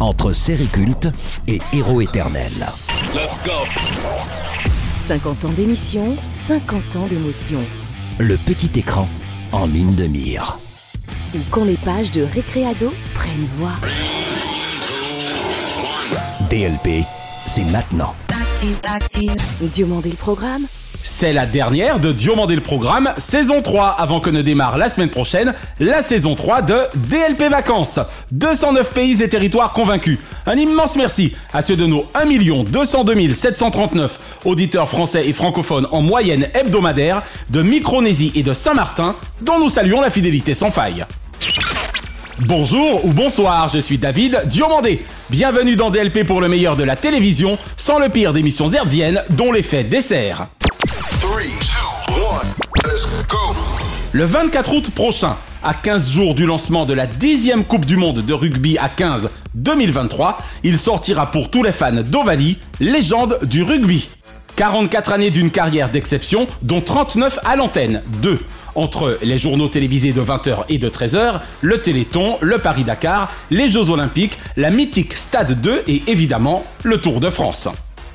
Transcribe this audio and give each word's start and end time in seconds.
Entre 0.00 0.32
série 0.32 0.66
culte 0.66 1.08
et 1.46 1.60
héros 1.72 2.00
éternel. 2.00 2.52
50 5.06 5.44
ans 5.44 5.52
d'émission, 5.52 6.16
50 6.28 6.96
ans 6.96 7.06
d'émotion. 7.06 7.60
Le 8.18 8.36
petit 8.36 8.70
écran 8.78 9.08
en 9.52 9.66
ligne 9.66 9.94
de 9.94 10.04
mire. 10.04 10.58
Ou 11.34 11.38
quand 11.50 11.64
les 11.64 11.76
pages 11.76 12.10
de 12.10 12.22
Récréado 12.22 12.92
prennent 13.14 13.48
voix. 13.58 13.74
DLP, 16.48 17.04
c'est 17.46 17.64
maintenant. 17.64 18.14
Diomandé 19.60 20.10
le 20.10 20.16
programme, 20.16 20.62
C'est 21.02 21.32
la 21.32 21.46
dernière 21.46 21.98
de 21.98 22.12
Diomandé 22.12 22.54
le 22.54 22.60
programme, 22.60 23.12
saison 23.16 23.62
3, 23.62 23.88
avant 23.98 24.20
que 24.20 24.28
ne 24.28 24.42
démarre 24.42 24.76
la 24.76 24.90
semaine 24.90 25.08
prochaine 25.08 25.54
la 25.78 26.02
saison 26.02 26.34
3 26.34 26.62
de 26.62 26.76
DLP 26.94 27.50
Vacances. 27.50 28.00
209 28.32 28.92
pays 28.92 29.22
et 29.22 29.28
territoires 29.28 29.72
convaincus. 29.72 30.18
Un 30.46 30.56
immense 30.56 30.96
merci 30.96 31.34
à 31.54 31.62
ceux 31.62 31.76
de 31.76 31.86
nos 31.86 32.06
1 32.14 32.64
202 32.64 33.32
739 33.32 34.20
auditeurs 34.44 34.88
français 34.88 35.26
et 35.26 35.32
francophones 35.32 35.88
en 35.90 36.02
moyenne 36.02 36.48
hebdomadaire 36.52 37.22
de 37.48 37.62
Micronésie 37.62 38.32
et 38.34 38.42
de 38.42 38.52
Saint-Martin, 38.52 39.16
dont 39.40 39.58
nous 39.58 39.70
saluons 39.70 40.02
la 40.02 40.10
fidélité 40.10 40.52
sans 40.52 40.70
faille. 40.70 41.06
Bonjour 42.40 43.04
ou 43.04 43.12
bonsoir, 43.12 43.68
je 43.68 43.78
suis 43.78 43.98
David 43.98 44.42
Diomandé. 44.46 45.02
Bienvenue 45.30 45.76
dans 45.76 45.90
DLP 45.90 46.24
pour 46.26 46.40
le 46.40 46.48
meilleur 46.48 46.76
de 46.76 46.84
la 46.84 46.96
télévision, 46.96 47.58
sans 47.76 47.98
le 47.98 48.08
pire 48.08 48.32
d'émissions 48.32 48.68
hertziennes 48.68 49.22
dont 49.30 49.52
l'effet 49.52 49.84
dessert. 49.84 50.48
Le 54.12 54.24
24 54.24 54.74
août 54.74 54.90
prochain, 54.90 55.36
à 55.62 55.74
15 55.74 56.10
jours 56.10 56.34
du 56.34 56.46
lancement 56.46 56.84
de 56.84 56.94
la 56.94 57.06
10e 57.06 57.64
Coupe 57.64 57.86
du 57.86 57.96
Monde 57.96 58.24
de 58.24 58.32
rugby 58.32 58.76
à 58.78 58.88
15 58.88 59.30
2023, 59.54 60.38
il 60.62 60.78
sortira 60.78 61.30
pour 61.30 61.50
tous 61.50 61.62
les 61.62 61.72
fans 61.72 61.92
d'Ovalie, 61.92 62.58
légende 62.80 63.38
du 63.44 63.62
rugby. 63.62 64.08
44 64.56 65.12
années 65.12 65.30
d'une 65.30 65.50
carrière 65.50 65.90
d'exception, 65.90 66.46
dont 66.62 66.80
39 66.80 67.38
à 67.44 67.56
l'antenne, 67.56 68.02
2 68.22 68.38
entre 68.74 69.18
les 69.22 69.38
journaux 69.38 69.68
télévisés 69.68 70.12
de 70.12 70.22
20h 70.22 70.64
et 70.68 70.78
de 70.78 70.88
13h, 70.88 71.40
le 71.60 71.78
Téléthon, 71.78 72.36
le 72.40 72.58
Paris-Dakar, 72.58 73.30
les 73.50 73.68
Jeux 73.68 73.90
Olympiques, 73.90 74.38
la 74.56 74.70
mythique 74.70 75.14
Stade 75.14 75.60
2 75.60 75.84
et 75.88 76.02
évidemment 76.06 76.64
le 76.84 76.98
Tour 76.98 77.20
de 77.20 77.30
France. 77.30 77.68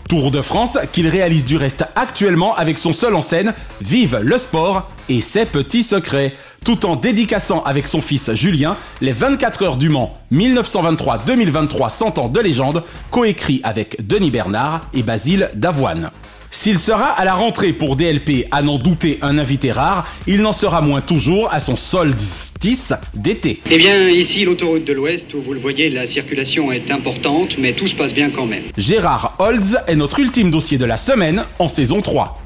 Tour 0.07 0.29
de 0.29 0.41
France 0.43 0.77
qu'il 0.93 1.07
réalise 1.07 1.45
du 1.45 1.57
reste 1.57 1.83
actuellement 1.95 2.55
avec 2.55 2.77
son 2.77 2.93
seul 2.93 3.15
en 3.15 3.21
scène 3.21 3.53
Vive 3.81 4.19
le 4.21 4.37
sport 4.37 4.91
et 5.09 5.19
ses 5.19 5.45
petits 5.45 5.81
secrets, 5.81 6.35
tout 6.63 6.85
en 6.85 6.95
dédicaçant 6.95 7.63
avec 7.63 7.87
son 7.87 8.01
fils 8.01 8.31
Julien 8.33 8.77
les 9.01 9.11
24 9.11 9.63
heures 9.63 9.77
du 9.77 9.89
Mans 9.89 10.15
1923-2023 10.31 11.89
100 11.89 12.19
ans 12.19 12.29
de 12.29 12.39
légende, 12.39 12.83
coécrit 13.09 13.61
avec 13.63 14.05
Denis 14.05 14.29
Bernard 14.29 14.81
et 14.93 15.01
Basile 15.01 15.49
Davoine. 15.55 16.11
S'il 16.57 16.79
sera 16.79 17.09
à 17.09 17.25
la 17.25 17.33
rentrée 17.33 17.73
pour 17.73 17.97
DLP 17.97 18.47
à 18.49 18.61
n'en 18.61 18.77
douter 18.77 19.19
un 19.21 19.37
invité 19.37 19.73
rare, 19.73 20.07
il 20.25 20.41
n'en 20.41 20.53
sera 20.53 20.79
moins 20.79 21.01
toujours 21.01 21.53
à 21.53 21.59
son 21.59 21.75
solstice 21.75 22.93
d'été. 23.13 23.59
Eh 23.69 23.77
bien, 23.77 24.07
ici, 24.09 24.45
l'autoroute 24.45 24.85
de 24.85 24.93
l'Ouest, 24.93 25.33
où 25.33 25.41
vous 25.41 25.53
le 25.53 25.59
voyez, 25.59 25.89
la 25.89 26.05
circulation 26.07 26.71
est 26.71 26.91
importante, 26.91 27.57
mais 27.59 27.73
tout 27.73 27.87
se 27.87 27.93
passe 27.93 28.13
bien 28.13 28.29
quand 28.29 28.45
même. 28.45 28.63
Gérard 28.77 29.35
Holtz 29.37 29.75
est 29.85 29.97
notre 29.97 30.17
ultime 30.19 30.49
dossier 30.49 30.77
de 30.77 30.85
la 30.85 30.95
semaine 30.95 31.43
en 31.59 31.67
saison 31.67 32.01
3. 32.01 32.41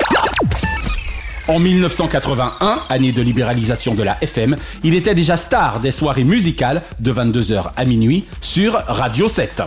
En 1.47 1.59
1981, 1.59 2.83
année 2.89 3.11
de 3.11 3.21
libéralisation 3.21 3.93
de 3.93 4.01
la 4.01 4.17
FM, 4.23 4.55
il 4.83 4.95
était 4.95 5.15
déjà 5.15 5.37
star 5.37 5.81
des 5.81 5.91
soirées 5.91 6.23
musicales 6.23 6.81
de 6.99 7.13
22h 7.13 7.71
à 7.75 7.85
minuit 7.85 8.25
sur 8.41 8.73
Radio 8.87 9.27
7. 9.27 9.63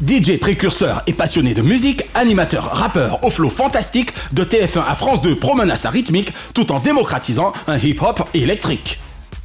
DJ 0.00 0.38
précurseur 0.38 1.02
et 1.06 1.12
passionné 1.12 1.54
de 1.54 1.62
musique, 1.62 2.04
animateur, 2.14 2.64
rappeur 2.64 3.22
au 3.22 3.30
flow 3.30 3.48
fantastique, 3.48 4.12
de 4.32 4.42
TF1 4.42 4.84
à 4.86 4.94
France 4.94 5.22
2 5.22 5.36
promena 5.36 5.76
sa 5.76 5.90
rythmique 5.90 6.32
tout 6.52 6.72
en 6.72 6.80
démocratisant 6.80 7.52
un 7.68 7.78
hip-hop 7.78 8.28
électrique. 8.34 8.98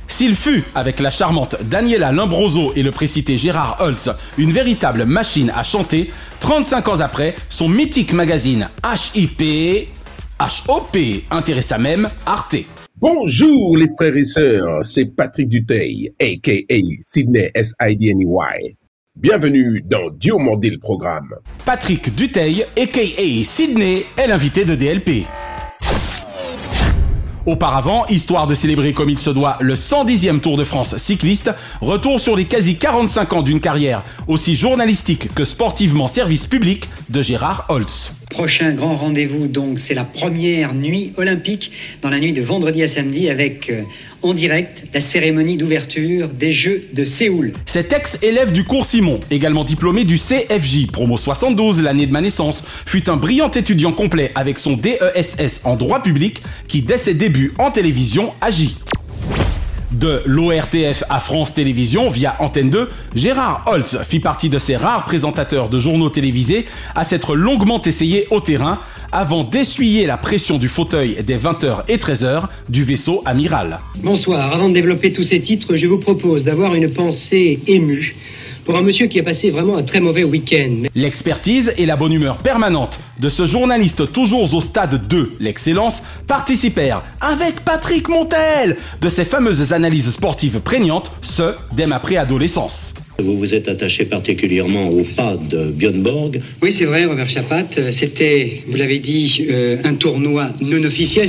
S'il 0.07 0.35
fut, 0.35 0.63
avec 0.73 0.99
la 0.99 1.11
charmante 1.11 1.55
Daniela 1.63 2.11
Limbroso 2.11 2.73
et 2.75 2.81
le 2.81 2.89
précité 2.89 3.37
Gérard 3.37 3.77
Holtz, 3.79 4.09
une 4.39 4.51
véritable 4.51 5.05
machine 5.05 5.51
à 5.55 5.61
chanter, 5.61 6.11
35 6.39 6.87
ans 6.87 6.99
après, 6.99 7.35
son 7.49 7.69
mythique 7.69 8.11
magazine 8.11 8.69
HIP, 9.13 9.89
HOP 10.67 10.97
intéressa 11.29 11.77
même 11.77 12.09
Arte. 12.25 12.55
Bonjour 12.97 13.77
les 13.77 13.87
frères 13.95 14.17
et 14.17 14.25
sœurs, 14.25 14.83
c'est 14.83 15.05
Patrick 15.05 15.47
Duteil, 15.47 16.11
aka 16.19 16.75
Sydney 17.01 17.51
S-I-D-N-E-Y. 17.53 18.88
Bienvenue 19.21 19.81
dans 19.85 20.09
Diomandé 20.11 20.69
le 20.69 20.77
programme. 20.77 21.35
Patrick 21.65 22.15
Duteil, 22.15 22.65
aka 22.77 23.01
Sydney, 23.43 24.05
est 24.15 24.27
l'invité 24.27 24.63
de 24.63 24.75
DLP. 24.75 25.25
Auparavant, 27.45 28.05
histoire 28.05 28.47
de 28.47 28.53
célébrer 28.53 28.93
comme 28.93 29.09
il 29.09 29.19
se 29.19 29.29
doit 29.29 29.57
le 29.59 29.73
110e 29.73 30.39
Tour 30.39 30.55
de 30.55 30.63
France 30.63 30.95
cycliste, 30.95 31.51
retour 31.81 32.21
sur 32.21 32.37
les 32.37 32.45
quasi 32.45 32.77
45 32.77 33.33
ans 33.33 33.41
d'une 33.41 33.59
carrière 33.59 34.05
aussi 34.27 34.55
journalistique 34.55 35.33
que 35.35 35.43
sportivement 35.43 36.07
service 36.07 36.47
public 36.47 36.87
de 37.09 37.21
Gérard 37.21 37.65
Holtz. 37.67 38.18
Prochain 38.29 38.73
grand 38.73 38.95
rendez-vous, 38.95 39.47
donc, 39.47 39.79
c'est 39.79 39.95
la 39.95 40.05
première 40.05 40.75
nuit 40.75 41.11
olympique, 41.17 41.71
dans 42.03 42.11
la 42.11 42.19
nuit 42.19 42.31
de 42.31 42.43
vendredi 42.43 42.83
à 42.83 42.87
samedi, 42.87 43.27
avec 43.27 43.71
euh, 43.71 43.81
en 44.21 44.35
direct 44.35 44.83
la 44.93 45.01
cérémonie 45.01 45.57
d'ouverture 45.57 46.27
des 46.27 46.51
Jeux 46.51 46.83
de 46.93 47.03
Séoul. 47.03 47.53
Cet 47.65 47.91
ex-élève 47.91 48.51
du 48.51 48.63
cours 48.65 48.85
Simon, 48.85 49.19
également 49.31 49.63
diplômé 49.63 50.03
du 50.03 50.17
CFJ, 50.17 50.87
promo 50.91 51.17
72, 51.17 51.81
l'année 51.81 52.05
de 52.05 52.11
ma 52.11 52.21
naissance, 52.21 52.63
fut 52.85 53.09
un 53.09 53.17
brillant 53.17 53.49
étudiant 53.49 53.91
complet 53.91 54.31
avec 54.35 54.59
son 54.59 54.73
DESS 54.73 55.61
en 55.63 55.75
droit 55.75 56.03
public 56.03 56.43
qui, 56.67 56.83
dès 56.83 56.97
ses 56.97 57.15
débuts 57.15 57.53
en 57.57 57.71
télévision, 57.71 58.33
agit. 58.41 58.77
De 59.91 60.21
l'ORTF 60.27 61.03
à 61.09 61.19
France 61.19 61.55
Télévisions 61.55 62.11
via 62.11 62.35
Antenne 62.39 62.69
2, 62.69 62.89
Gérard 63.15 63.63
Holtz 63.65 63.97
fit 64.03 64.19
partie 64.19 64.47
de 64.47 64.59
ces 64.59 64.75
rares 64.75 65.03
présentateurs 65.03 65.67
de 65.67 65.79
journaux 65.79 66.09
télévisés 66.09 66.65
à 66.93 67.03
s'être 67.03 67.35
longuement 67.35 67.81
essayé 67.81 68.27
au 68.29 68.39
terrain 68.39 68.77
avant 69.11 69.43
d'essuyer 69.43 70.05
la 70.05 70.17
pression 70.17 70.59
du 70.59 70.67
fauteuil 70.67 71.23
des 71.23 71.37
20h 71.37 71.85
et 71.87 71.97
13h 71.97 72.43
du 72.69 72.83
vaisseau 72.83 73.23
amiral. 73.25 73.79
Bonsoir. 74.03 74.53
Avant 74.53 74.69
de 74.69 74.75
développer 74.75 75.11
tous 75.11 75.23
ces 75.23 75.41
titres, 75.41 75.75
je 75.75 75.87
vous 75.87 75.99
propose 75.99 76.43
d'avoir 76.43 76.75
une 76.75 76.93
pensée 76.93 77.59
émue 77.65 78.15
pour 78.69 78.77
un 78.77 78.83
monsieur 78.83 79.07
qui 79.07 79.19
a 79.19 79.23
passé 79.23 79.49
vraiment 79.49 79.77
un 79.77 79.83
très 79.83 79.99
mauvais 79.99 80.23
week-end. 80.23 80.83
L'expertise 80.93 81.73
et 81.79 81.87
la 81.87 81.95
bonne 81.95 82.13
humeur 82.13 82.37
permanente 82.37 82.99
de 83.19 83.27
ce 83.27 83.47
journaliste 83.47 84.13
toujours 84.13 84.53
au 84.53 84.61
stade 84.61 85.07
2, 85.07 85.37
l'excellence, 85.39 86.03
participèrent, 86.27 87.01
avec 87.19 87.61
Patrick 87.61 88.07
Montel, 88.09 88.77
de 89.01 89.09
ces 89.09 89.25
fameuses 89.25 89.73
analyses 89.73 90.11
sportives 90.11 90.59
prégnantes, 90.59 91.11
ce, 91.23 91.55
dès 91.75 91.87
ma 91.87 91.97
préadolescence. 91.99 92.93
Vous 93.17 93.39
vous 93.39 93.55
êtes 93.55 93.67
attaché 93.69 94.05
particulièrement 94.05 94.87
au 94.89 95.01
pas 95.01 95.35
de 95.35 95.71
Björn 95.71 96.03
Borg. 96.03 96.39
Oui, 96.61 96.71
c'est 96.71 96.85
vrai, 96.85 97.05
Robert 97.05 97.27
Chapat. 97.27 97.65
euh, 97.79 97.89
C'était, 97.89 98.61
vous 98.67 98.77
l'avez 98.77 98.99
dit, 98.99 99.47
euh, 99.49 99.77
un 99.83 99.95
tournoi 99.95 100.49
non 100.61 100.83
officiel. 100.83 101.27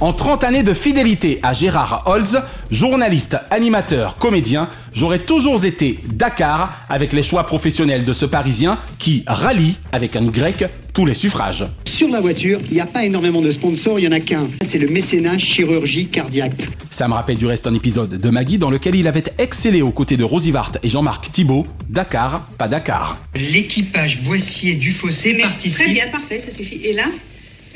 En 0.00 0.12
30 0.12 0.44
années 0.44 0.62
de 0.62 0.74
fidélité 0.74 1.40
à 1.42 1.52
Gérard 1.52 2.04
Holtz, 2.06 2.36
journaliste, 2.70 3.36
animateur, 3.50 4.16
comédien, 4.16 4.68
j'aurais 4.94 5.18
toujours 5.18 5.64
été 5.64 5.98
Dakar 6.14 6.86
avec 6.88 7.12
les 7.12 7.24
choix 7.24 7.44
professionnels 7.44 8.04
de 8.04 8.12
ce 8.12 8.24
Parisien 8.24 8.78
qui 9.00 9.24
rallie, 9.26 9.74
avec 9.90 10.14
un 10.14 10.22
Y, 10.22 10.68
tous 10.94 11.04
les 11.04 11.14
suffrages. 11.14 11.66
Sur 11.84 12.10
la 12.10 12.20
voiture, 12.20 12.60
il 12.68 12.74
n'y 12.74 12.80
a 12.80 12.86
pas 12.86 13.04
énormément 13.04 13.42
de 13.42 13.50
sponsors, 13.50 13.98
il 13.98 14.02
n'y 14.02 14.08
en 14.08 14.12
a 14.12 14.20
qu'un. 14.20 14.48
C'est 14.60 14.78
le 14.78 14.86
mécénat 14.86 15.36
chirurgie 15.36 16.06
cardiaque. 16.06 16.68
Ça 16.92 17.08
me 17.08 17.14
rappelle 17.14 17.38
du 17.38 17.46
reste 17.46 17.66
un 17.66 17.74
épisode 17.74 18.20
de 18.20 18.30
Maggie 18.30 18.58
dans 18.58 18.70
lequel 18.70 18.94
il 18.94 19.08
avait 19.08 19.24
excellé 19.38 19.82
aux 19.82 19.90
côtés 19.90 20.16
de 20.16 20.22
Rosy 20.22 20.52
Vart 20.52 20.70
et 20.84 20.88
Jean-Marc 20.88 21.32
Thibault. 21.32 21.66
Dakar, 21.88 22.46
pas 22.56 22.68
Dakar. 22.68 23.16
L'équipage 23.34 24.22
Boissier 24.22 24.74
du 24.74 24.92
Fossé 24.92 25.34
Mais 25.34 25.42
participe. 25.42 25.86
Très 25.86 25.92
bien, 25.92 26.06
parfait, 26.12 26.38
ça 26.38 26.52
suffit. 26.52 26.80
Et 26.84 26.92
là? 26.92 27.06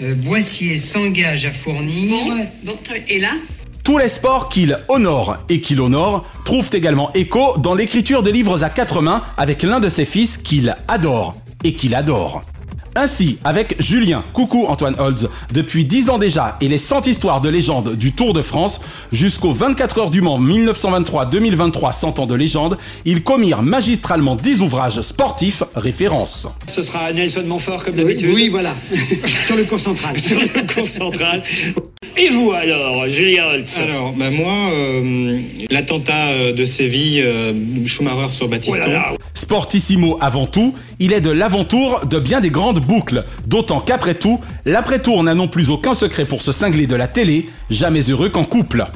Boissier 0.02 0.76
s'engage 0.76 1.44
à 1.44 1.52
fournir. 1.52 2.10
Bon, 2.10 2.46
bon, 2.64 2.78
très 2.82 3.00
bien. 3.00 3.16
Et 3.16 3.20
là 3.20 3.30
Tous 3.84 3.98
les 3.98 4.08
sports 4.08 4.48
qu'il 4.48 4.78
honore 4.88 5.38
et 5.48 5.60
qu'il 5.60 5.80
honore 5.80 6.24
trouvent 6.44 6.70
également 6.72 7.12
écho 7.14 7.56
dans 7.58 7.74
l'écriture 7.74 8.22
de 8.22 8.30
livres 8.30 8.64
à 8.64 8.70
quatre 8.70 9.00
mains 9.00 9.22
avec 9.36 9.62
l'un 9.62 9.80
de 9.80 9.88
ses 9.88 10.04
fils 10.04 10.36
qu'il 10.38 10.74
adore 10.88 11.34
et 11.62 11.74
qu'il 11.74 11.94
adore. 11.94 12.42
Ainsi, 12.94 13.38
avec 13.42 13.80
Julien, 13.80 14.22
coucou 14.34 14.66
Antoine 14.68 14.94
Holz, 14.98 15.30
depuis 15.52 15.86
10 15.86 16.10
ans 16.10 16.18
déjà 16.18 16.58
et 16.60 16.68
les 16.68 16.76
100 16.76 17.06
histoires 17.06 17.40
de 17.40 17.48
légende 17.48 17.96
du 17.96 18.12
Tour 18.12 18.34
de 18.34 18.42
France, 18.42 18.80
jusqu'aux 19.10 19.54
24 19.54 19.98
heures 19.98 20.10
du 20.10 20.20
Mans 20.20 20.38
1923-2023 20.38 21.92
100 21.92 22.18
ans 22.18 22.26
de 22.26 22.34
légende, 22.34 22.76
ils 23.06 23.22
commirent 23.22 23.62
magistralement 23.62 24.36
10 24.36 24.60
ouvrages 24.60 25.00
sportifs 25.00 25.62
références. 25.74 26.48
Ce 26.66 26.82
sera 26.82 27.12
Nelson 27.12 27.44
Montfort 27.46 27.82
comme 27.82 27.96
d'habitude. 27.96 28.30
Oui, 28.34 28.48
voilà. 28.50 28.74
Sur 29.24 29.56
le 29.56 29.64
cours 29.64 29.80
central. 29.80 30.20
Sur 30.20 30.38
le 30.38 30.74
cours 30.74 30.88
central. 30.88 31.42
Et 32.16 32.28
vous 32.28 32.52
alors, 32.52 33.08
Julien 33.08 33.46
Holtz 33.46 33.78
Alors, 33.78 34.12
bah 34.12 34.30
moi, 34.30 34.52
euh, 34.74 35.38
l'attentat 35.70 36.28
euh, 36.28 36.52
de 36.52 36.64
Séville, 36.66 37.22
euh, 37.22 37.54
Schumacher 37.86 38.30
sur 38.30 38.48
Battiston. 38.48 38.82
Oh 38.84 38.88
là 38.88 38.92
là. 38.92 39.12
Sportissimo 39.32 40.18
avant 40.20 40.46
tout, 40.46 40.74
il 40.98 41.14
est 41.14 41.22
de 41.22 41.30
l'avant-tour 41.30 42.04
de 42.04 42.18
bien 42.18 42.40
des 42.40 42.50
grandes 42.50 42.80
boucles, 42.82 43.24
d'autant 43.46 43.80
qu'après 43.80 44.14
tout, 44.14 44.40
l'après-tour 44.64 45.22
n'a 45.22 45.34
non 45.34 45.48
plus 45.48 45.70
aucun 45.70 45.94
secret 45.94 46.24
pour 46.24 46.42
se 46.42 46.52
cingler 46.52 46.86
de 46.86 46.96
la 46.96 47.08
télé, 47.08 47.48
jamais 47.70 48.02
heureux 48.02 48.28
qu'en 48.28 48.44
couple. 48.44 48.86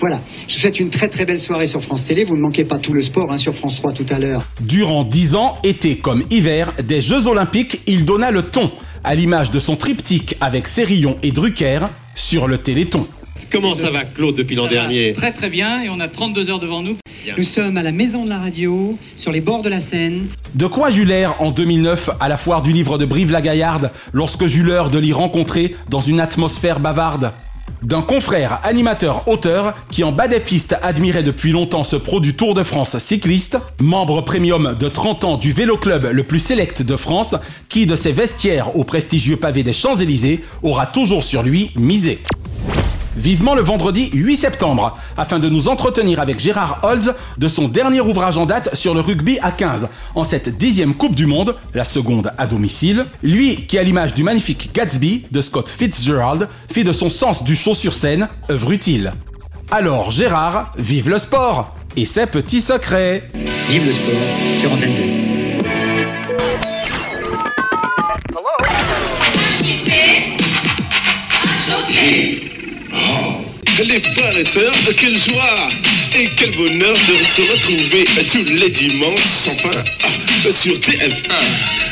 Voilà. 0.00 0.20
Je 0.48 0.54
vous 0.54 0.60
souhaite 0.60 0.80
une 0.80 0.90
très 0.90 1.08
très 1.08 1.24
belle 1.24 1.38
soirée 1.38 1.66
sur 1.66 1.82
France 1.82 2.04
Télé. 2.04 2.24
Vous 2.24 2.36
ne 2.36 2.42
manquez 2.42 2.64
pas 2.64 2.78
tout 2.78 2.92
le 2.92 3.02
sport 3.02 3.32
hein, 3.32 3.38
sur 3.38 3.54
France 3.54 3.76
3 3.76 3.92
tout 3.92 4.06
à 4.10 4.18
l'heure. 4.18 4.46
Durant 4.60 5.04
10 5.04 5.36
ans, 5.36 5.58
été 5.62 5.96
comme 5.96 6.24
hiver, 6.30 6.72
des 6.82 7.00
Jeux 7.00 7.26
Olympiques, 7.26 7.80
il 7.86 8.04
donna 8.04 8.30
le 8.30 8.42
ton, 8.42 8.70
à 9.04 9.14
l'image 9.14 9.50
de 9.50 9.58
son 9.58 9.76
triptyque 9.76 10.36
avec 10.40 10.68
Cérillon 10.68 11.18
et 11.22 11.32
Drucker 11.32 11.80
sur 12.14 12.48
le 12.48 12.58
Téléthon. 12.58 13.06
Comment 13.50 13.74
ça 13.74 13.90
va, 13.90 14.04
Claude, 14.04 14.36
depuis 14.36 14.56
l'an 14.56 14.66
dernier? 14.66 15.12
Très 15.12 15.32
très 15.32 15.50
bien 15.50 15.82
et 15.82 15.88
on 15.90 16.00
a 16.00 16.08
32 16.08 16.50
heures 16.50 16.58
devant 16.58 16.82
nous. 16.82 16.96
Nous 17.36 17.44
sommes 17.44 17.76
à 17.76 17.82
la 17.82 17.92
Maison 17.92 18.24
de 18.24 18.30
la 18.30 18.38
Radio, 18.38 18.98
sur 19.16 19.30
les 19.30 19.40
bords 19.40 19.62
de 19.62 19.68
la 19.68 19.80
Seine. 19.80 20.26
De 20.54 20.66
quoi 20.66 20.90
Jules 20.90 21.28
en 21.38 21.50
2009 21.50 22.10
à 22.18 22.28
la 22.28 22.36
foire 22.36 22.62
du 22.62 22.72
livre 22.72 22.98
de 22.98 23.04
Brive-la-Gaillarde 23.04 23.90
lorsque 24.12 24.46
Jules 24.46 24.74
de 24.90 24.98
l'y 24.98 25.12
rencontrer 25.12 25.74
dans 25.88 26.00
une 26.00 26.20
atmosphère 26.20 26.80
bavarde? 26.80 27.32
D'un 27.82 28.02
confrère 28.02 28.60
animateur 28.62 29.26
auteur 29.26 29.74
qui 29.90 30.04
en 30.04 30.12
bas 30.12 30.28
des 30.28 30.38
pistes 30.38 30.76
admirait 30.82 31.24
depuis 31.24 31.50
longtemps 31.50 31.82
ce 31.82 31.96
pro 31.96 32.20
du 32.20 32.34
Tour 32.34 32.54
de 32.54 32.62
France 32.62 32.96
cycliste, 32.98 33.58
membre 33.80 34.22
premium 34.22 34.76
de 34.78 34.88
30 34.88 35.24
ans 35.24 35.36
du 35.36 35.52
vélo 35.52 35.76
club 35.76 36.08
le 36.12 36.22
plus 36.22 36.38
sélect 36.38 36.82
de 36.82 36.96
France, 36.96 37.34
qui 37.68 37.86
de 37.86 37.96
ses 37.96 38.12
vestiaires 38.12 38.76
au 38.76 38.84
prestigieux 38.84 39.36
pavé 39.36 39.64
des 39.64 39.72
Champs-Élysées 39.72 40.44
aura 40.62 40.86
toujours 40.86 41.24
sur 41.24 41.42
lui 41.42 41.72
misé. 41.74 42.20
Vivement 43.16 43.54
le 43.54 43.60
vendredi 43.60 44.10
8 44.14 44.36
septembre, 44.36 44.98
afin 45.18 45.38
de 45.38 45.48
nous 45.48 45.68
entretenir 45.68 46.18
avec 46.18 46.40
Gérard 46.40 46.80
Holz 46.82 47.14
de 47.36 47.48
son 47.48 47.68
dernier 47.68 48.00
ouvrage 48.00 48.38
en 48.38 48.46
date 48.46 48.74
sur 48.74 48.94
le 48.94 49.00
rugby 49.00 49.38
à 49.42 49.52
15, 49.52 49.88
en 50.14 50.24
cette 50.24 50.56
dixième 50.56 50.94
Coupe 50.94 51.14
du 51.14 51.26
Monde, 51.26 51.56
la 51.74 51.84
seconde 51.84 52.32
à 52.38 52.46
domicile. 52.46 53.04
Lui 53.22 53.66
qui, 53.66 53.78
à 53.78 53.82
l'image 53.82 54.14
du 54.14 54.22
magnifique 54.22 54.70
Gatsby 54.74 55.24
de 55.30 55.42
Scott 55.42 55.68
Fitzgerald, 55.68 56.48
fait 56.72 56.84
de 56.84 56.92
son 56.92 57.10
sens 57.10 57.44
du 57.44 57.54
show 57.54 57.74
sur 57.74 57.92
scène 57.92 58.28
œuvre 58.50 58.72
utile. 58.72 59.12
Alors 59.70 60.10
Gérard, 60.10 60.72
vive 60.78 61.10
le 61.10 61.18
sport 61.18 61.74
et 61.96 62.06
ses 62.06 62.26
petits 62.26 62.62
secrets. 62.62 63.28
Vive 63.68 63.86
le 63.86 63.92
sport 63.92 64.54
sur 64.54 64.72
Antenne 64.72 64.94
2. 64.94 65.31
Les 73.88 73.98
frères 73.98 74.38
et 74.38 74.44
sœurs, 74.44 74.72
quelle 74.96 75.16
joie 75.18 75.68
et 76.16 76.28
quel 76.36 76.52
bonheur 76.52 76.94
de 76.94 77.24
se 77.24 77.42
retrouver 77.50 78.04
tous 78.30 78.52
les 78.52 78.70
dimanches, 78.70 79.48
enfin, 79.48 79.76
ah, 80.04 80.50
sur 80.52 80.74
TF1. 80.74 81.32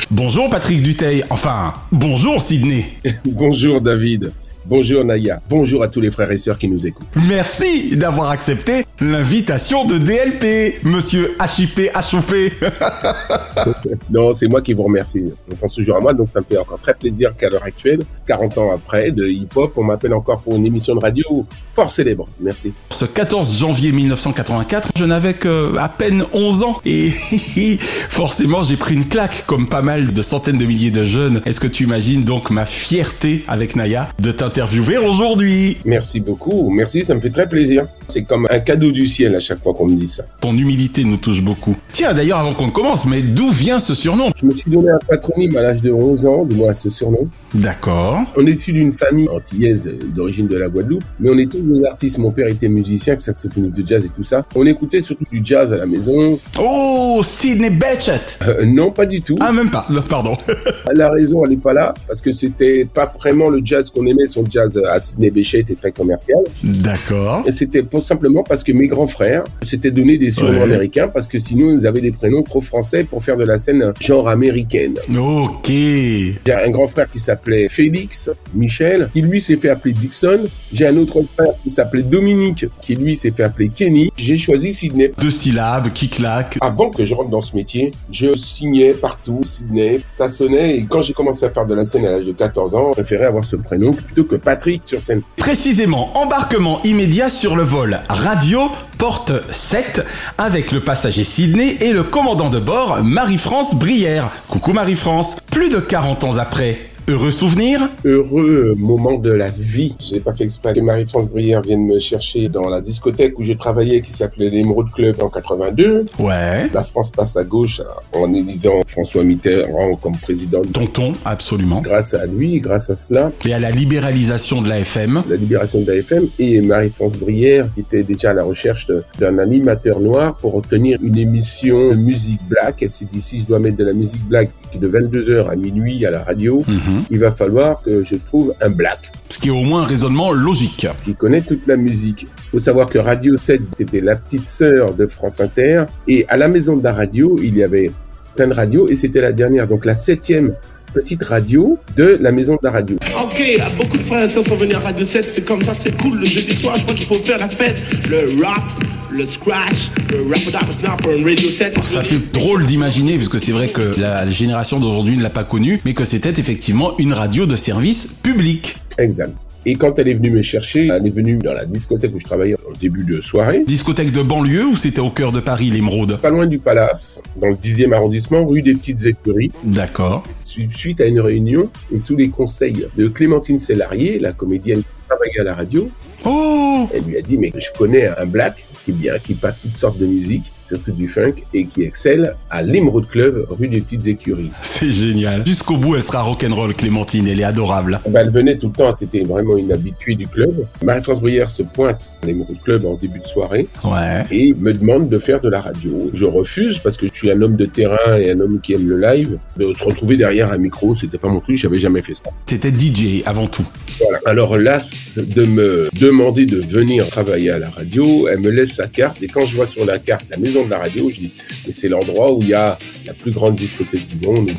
Bonjour 0.09 0.49
Patrick 0.49 0.83
Duteil, 0.83 1.25
enfin, 1.31 1.75
bonjour 1.91 2.41
Sydney. 2.41 2.87
Bonjour 3.25 3.81
David. 3.81 4.33
Bonjour 4.71 5.05
Naya. 5.05 5.43
Bonjour 5.51 5.83
à 5.83 5.89
tous 5.89 6.01
les 6.01 6.13
frères 6.13 6.31
et 6.31 6.39
sœurs 6.39 6.57
qui 6.57 6.69
nous 6.69 6.87
écoutent. 6.87 7.09
Merci 7.29 7.97
d'avoir 7.97 8.31
accepté 8.31 8.87
l'invitation 9.01 9.85
de 9.85 9.99
DLP, 9.99 10.85
monsieur 10.85 11.37
HIP 11.41 11.91
HOP. 11.93 12.35
Non, 14.11 14.33
c'est 14.33 14.47
moi 14.47 14.63
qui 14.63 14.73
vous 14.73 14.85
remercie. 14.85 15.25
On 15.51 15.57
pense 15.57 15.75
toujours 15.75 15.97
à 15.97 16.01
moi, 16.01 16.15
donc 16.15 16.29
ça 16.31 16.41
me 16.41 16.45
fait 16.45 16.57
encore 16.57 16.81
très 16.81 16.95
plaisir 16.95 17.37
qu'à 17.37 17.49
l'heure 17.49 17.65
actuelle, 17.65 18.01
40 18.27 18.59
ans 18.59 18.73
après, 18.73 19.11
de 19.11 19.27
hip-hop, 19.27 19.73
on 19.77 19.83
m'appelle 19.83 20.15
encore 20.15 20.41
pour 20.41 20.55
une 20.57 20.67
émission 20.67 20.95
de 20.95 21.01
radio 21.01 21.45
fort 21.75 21.91
célèbre. 21.91 22.27
Merci. 22.41 22.73
Ce 22.91 23.05
14 23.05 23.59
janvier 23.59 23.93
1984, 23.93 24.91
je 24.97 25.05
n'avais 25.05 25.35
que 25.35 25.77
à 25.79 25.89
peine 25.89 26.25
11 26.33 26.63
ans 26.63 26.81
et 26.85 27.11
forcément 28.09 28.63
j'ai 28.63 28.77
pris 28.77 28.95
une 28.95 29.07
claque 29.07 29.45
comme 29.47 29.69
pas 29.69 29.83
mal 29.83 30.13
de 30.13 30.23
centaines 30.23 30.59
de 30.59 30.65
milliers 30.65 30.91
de 30.91 31.05
jeunes. 31.05 31.43
Est-ce 31.45 31.61
que 31.61 31.67
tu 31.67 31.85
imagines 31.85 32.23
donc 32.25 32.51
ma 32.51 32.65
fierté 32.65 33.45
avec 33.49 33.77
Naya 33.77 34.09
de 34.21 34.33
aujourd'hui 34.63 35.79
Merci 35.85 36.21
beaucoup. 36.21 36.71
Merci, 36.71 37.05
ça 37.05 37.15
me 37.15 37.21
fait 37.21 37.31
très 37.31 37.49
plaisir. 37.49 37.87
C'est 38.09 38.23
comme 38.23 38.47
un 38.51 38.59
cadeau 38.59 38.91
du 38.91 39.07
ciel 39.07 39.35
à 39.35 39.41
chaque 39.41 39.63
fois 39.63 39.73
qu'on 39.73 39.87
me 39.87 39.97
dit 39.97 40.07
ça. 40.09 40.25
Ton 40.41 40.57
humilité 40.57 41.05
nous 41.05 41.17
touche 41.17 41.43
beaucoup. 41.43 41.77
Tiens 41.93 42.13
d'ailleurs 42.13 42.39
avant 42.39 42.53
qu'on 42.53 42.69
commence, 42.71 43.07
mais 43.07 43.23
d'où 43.23 43.51
vient 43.51 43.79
ce 43.79 43.95
surnom? 43.95 44.31
Je 44.37 44.47
me 44.47 44.53
suis 44.53 44.71
donné 44.71 44.91
un 44.91 44.99
patronyme 45.09 45.57
à 45.57 45.63
l'âge 45.63 45.81
de 45.81 45.93
11 45.93 46.27
ans, 46.27 46.45
du 46.45 46.57
moins 46.57 46.75
ce 46.75 46.91
surnom. 46.91 47.29
D'accord. 47.55 48.21
On 48.37 48.47
est 48.47 48.53
issu 48.53 48.73
d'une 48.73 48.93
famille 48.93 49.29
antillaise 49.29 49.91
d'origine 50.15 50.49
de 50.49 50.57
la 50.57 50.69
Guadeloupe, 50.69 51.05
mais 51.19 51.31
on 51.31 51.39
est 51.39 51.51
tous 51.51 51.61
des 51.61 51.85
artistes. 51.85 52.19
Mon 52.19 52.31
père 52.33 52.49
était 52.49 52.69
musicien, 52.69 53.17
saxophoniste 53.17 53.77
de 53.77 53.87
jazz 53.87 54.05
et 54.05 54.09
tout 54.09 54.25
ça. 54.25 54.45
On 54.55 54.67
écoutait 54.67 55.01
surtout 55.01 55.25
du 55.31 55.41
jazz 55.43 55.73
à 55.73 55.77
la 55.77 55.87
maison. 55.87 56.39
Oh, 56.59 57.21
Sidney 57.25 57.71
Bechet 57.71 58.39
Euh, 58.47 58.65
non, 58.67 58.91
pas 58.91 59.07
du 59.07 59.21
tout. 59.21 59.37
Ah 59.41 59.53
même 59.53 59.71
pas, 59.71 59.87
pardon. 60.09 60.37
La 60.95 61.09
raison, 61.11 61.45
elle 61.45 61.53
est 61.53 61.63
pas 61.63 61.73
là, 61.73 61.95
parce 62.07 62.21
que 62.21 62.33
c'était 62.33 62.85
pas 62.85 63.07
vraiment 63.07 63.49
le 63.49 63.61
jazz 63.65 63.91
qu'on 63.91 64.07
aimait. 64.07 64.27
Son 64.27 64.40
jazz 64.49 64.81
à 64.89 65.01
Sidney 65.01 65.31
Bechet 65.31 65.61
était 65.61 65.75
très 65.75 65.93
commercial. 65.93 66.39
D'accord. 66.63 67.43
Et 67.47 67.53
c'était 67.53 67.83
pour 67.83 68.05
simplement 68.05 68.43
parce 68.43 68.63
que 68.65 68.73
mes 68.73 68.87
grands 68.87 69.07
frères 69.07 69.45
s'étaient 69.63 69.91
donné 69.91 70.19
des 70.19 70.31
surnoms 70.31 70.51
Ouais. 70.59 70.63
américains, 70.63 71.09
parce 71.09 71.27
que 71.29 71.39
sinon 71.39 71.77
ils 71.79 71.87
avaient 71.87 72.01
des 72.01 72.11
prénoms 72.13 72.43
trop 72.43 72.61
français 72.61 73.05
pour 73.05 73.23
faire 73.23 73.37
de 73.37 73.45
la 73.45 73.59
scène 73.59 73.93
genre 74.01 74.29
américaine. 74.29 74.95
Ok. 75.17 75.69
J'ai 75.69 76.37
un 76.53 76.71
grand 76.71 76.89
frère 76.89 77.09
qui 77.09 77.19
s'appelait 77.19 77.69
Félix, 77.69 78.31
Michel, 78.55 79.11
qui 79.13 79.23
lui 79.23 79.41
s'est 79.41 79.57
fait 79.57 79.69
appeler 79.71 79.95
Dixon. 79.95 80.45
J'ai 80.73 80.87
un 80.87 80.97
autre 80.97 81.23
frère 81.23 81.53
qui 81.63 81.71
s'appelait 81.71 82.03
Dominique, 82.03 82.67
qui 82.83 82.95
lui 82.95 83.17
s'est 83.17 83.31
fait 83.31 83.43
appeler 83.45 83.69
Kenny. 83.69 84.11
J'ai 84.17 84.37
choisi 84.37 84.73
Sydney. 84.73 85.13
Deux 85.21 85.31
syllabes 85.31 85.93
qui 85.93 86.09
claquent. 86.09 86.59
Avant 86.61 86.91
que 86.91 87.05
je 87.05 87.15
rentre 87.15 87.31
dans 87.31 87.41
ce 87.41 87.55
métier, 87.57 87.91
je 88.11 88.37
signais 88.37 88.95
partout 88.95 89.41
Sydney. 89.45 90.01
Ça 90.13 90.29
sonnait 90.29 90.77
et 90.79 90.85
quand 90.89 91.03
j'ai 91.03 91.13
commencé 91.13 91.45
à 91.45 91.51
faire 91.51 91.67
de 91.67 91.75
la 91.75 91.85
scène 91.85 92.05
à 92.07 92.13
l'âge 92.13 92.27
de 92.27 92.33
14 92.33 92.75
ans, 92.75 92.89
je 92.89 92.93
préférais 92.95 93.27
avoir 93.27 93.45
ce 93.45 93.57
prénom 93.57 93.93
plutôt 93.93 94.25
que 94.25 94.30
Patrick 94.37 94.83
sur 94.85 95.03
scène. 95.03 95.23
Précisément, 95.37 96.11
embarquement 96.15 96.83
immédiat 96.83 97.29
sur 97.29 97.57
le 97.57 97.63
vol 97.63 98.01
radio 98.09 98.71
porte 98.99 99.33
7 99.51 100.05
avec 100.39 100.73
le 100.73 100.81
passager 100.81 101.25
Sydney 101.25 101.77
et 101.81 101.93
le 101.93 102.05
commandant 102.05 102.51
de 102.51 102.59
bord 102.59 103.03
Marie-France 103.03 103.75
Brière. 103.75 104.31
Coucou 104.49 104.73
Marie-France. 104.73 105.37
Plus 105.51 105.71
de 105.71 105.81
40 105.81 106.25
ans 106.25 106.39
après, 106.39 106.90
heureux 107.11 107.31
souvenir 107.33 107.89
Heureux 108.05 108.75
moment 108.79 109.19
de 109.19 109.31
la 109.33 109.49
vie. 109.49 109.97
J'ai 109.99 110.21
pas 110.21 110.33
fait 110.33 110.45
exprès 110.45 110.75
que 110.75 110.81
Marie-France 110.81 111.29
Brière 111.29 111.61
vienne 111.61 111.85
me 111.85 111.99
chercher 111.99 112.49
dans 112.49 112.69
la 112.69 112.81
discothèque 112.81 113.39
où 113.39 113.45
je 113.45 113.53
travaillais 113.53 114.01
qui 114.01 114.13
s'appelait 114.13 114.49
l'Emerald 114.49 114.91
Club 114.93 115.17
en 115.21 115.29
82. 115.29 116.07
Ouais. 116.21 116.69
La 116.73 116.85
France 116.85 117.11
passe 117.11 117.37
à 117.37 117.43
gauche 117.43 117.83
en 118.13 118.33
élisant 118.33 118.83
François 118.87 119.25
Mitterrand 119.25 119.97
comme 119.97 120.17
président. 120.19 120.63
Tonton, 120.73 121.13
absolument. 121.25 121.81
Grâce 121.81 122.15
à 122.15 122.27
lui, 122.27 122.61
grâce 122.61 122.91
à 122.91 122.97
cela, 122.97 123.33
Et 123.45 123.53
à 123.53 123.59
la 123.59 123.73
libéralisation 123.73 124.63
de 124.63 124.69
la 124.69 124.79
FM. 124.79 125.23
la 125.29 125.37
libération 125.37 125.81
de 125.81 125.91
l'AFM 125.91 126.29
et 126.39 126.61
Marie-France 126.61 127.17
Brière 127.17 127.67
qui 127.75 127.81
était 127.81 128.05
déjà 128.05 128.31
à 128.31 128.35
la 128.35 128.45
recherche 128.45 128.87
d'un 129.19 129.39
animateur 129.39 129.99
noir 129.99 130.37
pour 130.37 130.55
obtenir 130.55 130.99
une 131.03 131.17
émission 131.19 131.93
musique 131.97 132.41
black. 132.49 132.83
Elle 132.83 132.95
s'est 132.95 133.05
dit 133.05 133.21
si 133.21 133.41
je 133.41 133.47
dois 133.47 133.59
mettre 133.59 133.77
de 133.77 133.85
la 133.85 133.93
musique 133.95 134.23
black 134.29 134.51
de 134.79 134.89
22h 134.89 135.49
à 135.51 135.57
minuit 135.57 136.05
à 136.07 136.11
la 136.11 136.23
radio, 136.23 136.63
Mhm. 136.69 137.05
il 137.11 137.19
va 137.19 137.33
falloir 137.33 137.83
que 137.83 138.03
je 138.03 138.17
trouve 138.17 138.55
un 138.61 138.71
black 138.71 139.11
Ce 139.29 139.39
qui 139.39 139.49
est 139.49 139.53
au 139.53 139.63
moins 139.63 139.83
un 139.83 139.87
raisonnement 139.87 140.33
logique. 140.33 140.87
qui 141.05 141.15
connaît 141.15 141.41
toute 141.41 141.67
la 141.67 141.77
musique. 141.77 142.27
Il 142.47 142.51
faut 142.51 142.61
savoir 142.61 142.87
que 142.89 142.99
Radio 142.99 143.37
7 143.37 143.61
était 143.79 144.01
la 144.01 144.17
petite 144.17 144.49
sœur 144.49 144.93
de 144.95 145.07
France 145.07 145.41
Inter 145.41 145.85
et 146.09 146.27
à 146.29 146.37
la 146.37 146.49
maison 146.49 146.77
de 146.77 146.83
la 146.85 146.93
radio, 146.93 147.37
il 147.43 147.57
y 147.57 147.63
avait 147.63 147.91
plein 148.37 148.49
de 148.49 148.55
radios 148.55 148.89
et 148.89 148.97
c'était 148.97 149.21
la 149.21 149.33
dernière, 149.33 149.67
donc 149.69 149.85
la 149.85 149.95
septième 149.95 150.55
petite 150.93 151.23
radio 151.23 151.79
de 151.97 152.19
la 152.21 152.33
maison 152.33 152.55
de 152.55 152.61
la 152.63 152.71
radio. 152.71 152.97
Ok, 153.23 153.43
beaucoup 153.77 153.97
de 153.97 154.03
frères 154.03 154.25
et 154.25 154.29
sœurs 154.29 154.45
sont 154.45 154.57
venus 154.57 154.77
à 154.77 154.81
Radio 154.81 155.05
7, 155.05 155.25
c'est 155.25 155.45
comme 155.45 155.63
ça, 155.63 155.75
c'est 155.75 155.97
cool. 156.01 156.19
Le 156.19 156.27
jeudi 156.27 156.55
soir, 156.55 156.77
je 156.77 156.83
crois 156.83 156.95
qu'il 156.95 157.07
faut 157.07 157.15
faire 157.15 157.39
la 157.39 157.49
fête. 157.49 157.77
Le 158.09 158.43
rap, 158.43 158.63
le 159.11 159.27
scratch, 159.27 159.91
le 160.11 160.29
rap 160.29 160.67
snap 160.79 161.07
on 161.07 161.25
Radio 161.25 161.49
7. 161.49 161.83
Ça 161.83 162.03
fait 162.03 162.21
drôle 162.33 162.67
d'imaginer, 162.67 163.17
parce 163.17 163.29
que 163.29 163.39
c'est 163.39 163.53
vrai 163.53 163.69
que 163.69 163.99
la 164.01 164.29
génération 164.29 164.81
d'aujourd'hui 164.81 165.17
ne 165.17 165.23
l'a 165.23 165.31
pas 165.31 165.45
connu, 165.45 165.81
mais 165.85 165.95
que 165.95 166.05
c'était 166.05 166.41
effectivement 166.41 166.97
une 166.99 167.13
radio 167.13 167.47
de 167.47 167.57
service 167.57 168.09
public. 168.23 168.77
Exact. 168.99 169.33
Et 169.67 169.75
quand 169.75 169.99
elle 169.99 170.09
est 170.09 170.15
venue 170.15 170.31
me 170.31 170.41
chercher, 170.41 170.87
elle 170.87 171.07
est 171.07 171.11
venue 171.11 171.37
dans 171.37 171.53
la 171.53 171.67
discothèque 171.67 172.15
où 172.15 172.19
je 172.19 172.25
travaillais 172.25 172.57
au 172.67 172.75
début 172.75 173.05
de 173.05 173.21
soirée. 173.21 173.63
Discothèque 173.67 174.11
de 174.11 174.23
banlieue 174.23 174.67
ou 174.67 174.77
c'était 174.77 175.01
au 175.01 175.11
cœur 175.11 175.33
de 175.33 175.41
Paris, 175.41 175.71
l'émeraude 175.71 176.19
Pas 176.21 176.31
loin 176.31 176.47
du 176.47 176.59
Palace, 176.59 177.21
dans 177.37 177.49
le 177.49 177.55
10e 177.55 177.93
arrondissement, 177.93 178.47
rue 178.47 178.63
des 178.63 178.73
Petites 178.73 179.05
Écuries. 179.05 179.51
D'accord. 179.65 180.25
Suite 180.41 181.01
à 181.01 181.07
une 181.07 181.21
réunion 181.21 181.69
et 181.93 181.99
sous 181.99 182.17
les 182.17 182.31
conseils 182.31 182.87
de 182.97 183.09
Clémentine 183.09 183.59
Sellarié, 183.59 184.19
la 184.19 184.33
comédienne 184.33 184.81
qui 184.81 185.07
travaillait 185.09 185.41
à 185.41 185.45
la 185.45 185.55
radio, 185.55 185.91
Oh 186.25 186.89
elle 186.93 187.05
lui 187.05 187.17
a 187.17 187.23
dit, 187.23 187.39
mais 187.39 187.53
je 187.55 187.69
connais 187.77 188.09
un 188.09 188.27
black 188.27 188.67
qui 188.85 188.93
bien, 188.93 189.19
qui 189.19 189.35
passe 189.35 189.63
toutes 189.63 189.77
sortes 189.77 189.99
de 189.99 190.07
musique, 190.07 190.53
surtout 190.71 190.93
du 190.93 191.09
funk, 191.09 191.35
et 191.55 191.67
qui 191.67 191.83
excelle 191.83 192.35
à 192.51 192.63
l'Emerald 192.63 193.07
Club, 193.09 193.47
rue 193.51 193.69
des 193.69 193.81
Petites 193.81 194.07
Écuries. 194.07 194.51
C'est 194.63 194.91
génial. 194.93 195.47
Jusqu'au 195.47 195.77
bout, 195.77 195.97
elle 195.97 196.05
sera 196.05 196.23
rock'n'roll, 196.23 196.75
Clémentine. 196.75 197.27
Elle 197.27 197.41
est 197.41 197.45
adorable. 197.45 198.01
Ben, 198.09 198.21
elle 198.25 198.31
venait 198.31 198.57
tout 198.57 198.69
le 198.69 198.73
temps, 198.75 198.95
c'était 198.97 199.21
vraiment 199.25 199.57
une 199.57 199.73
habituée 199.73 200.15
du 200.15 200.27
club. 200.27 200.67
Marie-France 200.83 201.21
Bruyère 201.21 201.51
se 201.51 201.63
pointe 201.63 202.01
à 202.23 202.27
l'Emerald 202.27 202.61
Club 202.63 202.85
en 202.87 202.95
début 202.95 203.19
de 203.21 203.27
soirée 203.27 203.67
Ouais. 203.85 204.23
et 204.31 204.55
me 204.55 204.73
demande 204.73 205.09
de 205.09 205.19
faire 205.19 205.41
de 205.41 205.49
la 205.49 205.61
radio. 205.61 206.11
Je 206.15 206.25
refuse 206.25 206.79
parce 206.79 206.97
que 206.97 207.07
je 207.09 207.13
suis 207.13 207.31
un 207.31 207.41
homme 207.43 207.57
de 207.57 207.65
terrain 207.67 208.17
et 208.19 208.31
un 208.31 208.41
homme 208.41 208.61
qui 208.61 208.75
aime 208.75 208.89
le 208.89 208.99
live. 209.01 209.39
De 209.57 209.73
se 209.75 209.85
retrouver 209.85 210.17
derrière 210.17 210.53
un 210.53 210.59
micro, 210.59 210.95
c'était 210.95 211.19
pas 211.19 211.29
mon 211.29 211.41
truc, 211.41 211.57
j'avais 211.57 211.79
jamais 211.79 212.03
fait 212.03 212.15
ça. 212.15 212.31
T'étais 212.47 212.71
DJ 212.71 213.23
avant 213.27 213.47
tout. 213.47 213.67
Voilà. 214.01 214.19
Alors 214.27 214.57
là, 214.59 214.81
de 215.17 215.45
me 215.45 215.89
demander 215.99 216.47
de 216.47 216.59
venir 216.61 217.07
travailler 217.09 217.51
à 217.51 217.59
la 217.59 217.71
radio, 217.71 218.29
elle 218.29 218.41
me 218.41 218.51
laisse 218.51 218.73
sa 218.75 218.87
carte 218.87 219.23
et 219.23 219.27
quand 219.27 219.45
je 219.45 219.57
vois 219.57 219.67
sur 219.67 219.85
la 219.85 219.99
carte 219.99 220.25
la 220.31 220.37
maison 220.37 220.60
de 220.65 220.71
la 220.71 220.79
radio, 220.79 221.11
je 221.11 221.21
dis 221.21 221.33
mais 221.67 221.73
c'est 221.73 221.89
l'endroit 221.89 222.33
où 222.33 222.39
il 222.43 222.49
y 222.49 222.55
a 222.55 222.79
la 223.07 223.13
plus 223.13 223.31
grande 223.31 223.57
discothèque 223.57 224.07
du 224.07 224.27
monde. 224.27 224.51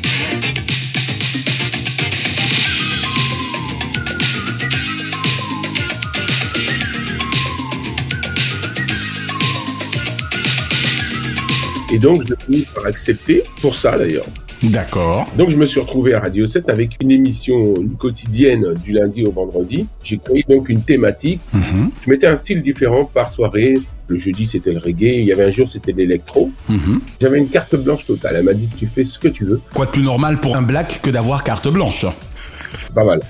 Et 11.92 11.98
donc, 11.98 12.22
je 12.26 12.34
finis 12.46 12.66
par 12.74 12.86
accepter, 12.86 13.42
pour 13.60 13.76
ça 13.76 13.98
d'ailleurs. 13.98 14.24
D'accord. 14.62 15.26
Donc, 15.36 15.50
je 15.50 15.56
me 15.56 15.66
suis 15.66 15.78
retrouvé 15.78 16.14
à 16.14 16.20
Radio 16.20 16.46
7 16.46 16.70
avec 16.70 16.96
une 17.02 17.10
émission 17.10 17.74
quotidienne 17.98 18.72
du 18.82 18.92
lundi 18.92 19.24
au 19.24 19.30
vendredi. 19.30 19.86
J'ai 20.02 20.16
créé 20.16 20.42
donc 20.48 20.70
une 20.70 20.82
thématique. 20.82 21.40
Mhm. 21.52 21.90
Je 22.02 22.10
mettais 22.10 22.28
un 22.28 22.36
style 22.36 22.62
différent 22.62 23.04
par 23.04 23.30
soirée. 23.30 23.78
Le 24.12 24.18
jeudi, 24.18 24.46
c'était 24.46 24.72
le 24.72 24.78
reggae. 24.78 25.20
Il 25.20 25.24
y 25.24 25.32
avait 25.32 25.44
un 25.44 25.50
jour, 25.50 25.66
c'était 25.66 25.92
l'électro. 25.92 26.50
Mhm. 26.68 27.00
J'avais 27.18 27.38
une 27.38 27.48
carte 27.48 27.76
blanche 27.76 28.04
totale. 28.04 28.34
Elle 28.36 28.44
m'a 28.44 28.52
dit, 28.52 28.68
tu 28.76 28.86
fais 28.86 29.04
ce 29.04 29.18
que 29.18 29.28
tu 29.28 29.46
veux. 29.46 29.62
Quoi 29.74 29.86
de 29.86 29.90
plus 29.90 30.02
normal 30.02 30.38
pour 30.38 30.54
un 30.54 30.60
black 30.60 31.00
que 31.02 31.08
d'avoir 31.08 31.44
carte 31.44 31.68
blanche 31.68 32.04
Pas 32.94 33.04
mal. 33.04 33.20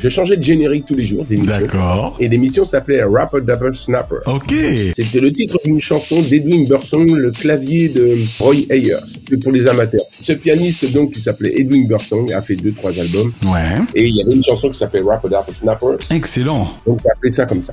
je 0.00 0.08
changeais 0.08 0.36
de 0.36 0.42
générique 0.42 0.86
tous 0.86 0.96
les 0.96 1.04
jours 1.04 1.24
d'émission. 1.24 1.60
D'accord. 1.60 2.16
Et 2.18 2.28
l'émission 2.28 2.64
s'appelait 2.64 3.04
Rapper 3.04 3.42
Dapper 3.42 3.70
Snapper. 3.72 4.16
Ok. 4.26 4.52
C'était 4.96 5.20
le 5.20 5.30
titre 5.30 5.56
d'une 5.64 5.80
chanson 5.80 6.20
d'Edwin 6.20 6.66
Burson, 6.66 7.06
le 7.14 7.30
clavier 7.30 7.90
de 7.90 8.18
Roy 8.40 8.56
Ayers. 8.70 8.96
Pour 9.40 9.52
les 9.52 9.68
amateurs. 9.68 10.00
Ce 10.10 10.32
pianiste, 10.32 10.90
donc, 10.92 11.12
qui 11.12 11.20
s'appelait 11.20 11.52
Edwin 11.60 11.86
Burson, 11.86 12.26
a 12.34 12.42
fait 12.42 12.56
deux, 12.56 12.72
trois 12.72 12.90
albums. 12.90 13.30
Ouais. 13.46 13.78
Et 13.94 14.08
il 14.08 14.16
y 14.16 14.22
avait 14.22 14.34
une 14.34 14.42
chanson 14.42 14.68
qui 14.68 14.78
s'appelait 14.78 15.02
Rapper 15.02 15.28
Dapper 15.28 15.52
Snapper. 15.52 15.94
Excellent. 16.10 16.72
Donc, 16.84 16.98
j'ai 17.00 17.10
appelé 17.10 17.30
ça 17.30 17.46
comme 17.46 17.62
ça. 17.62 17.72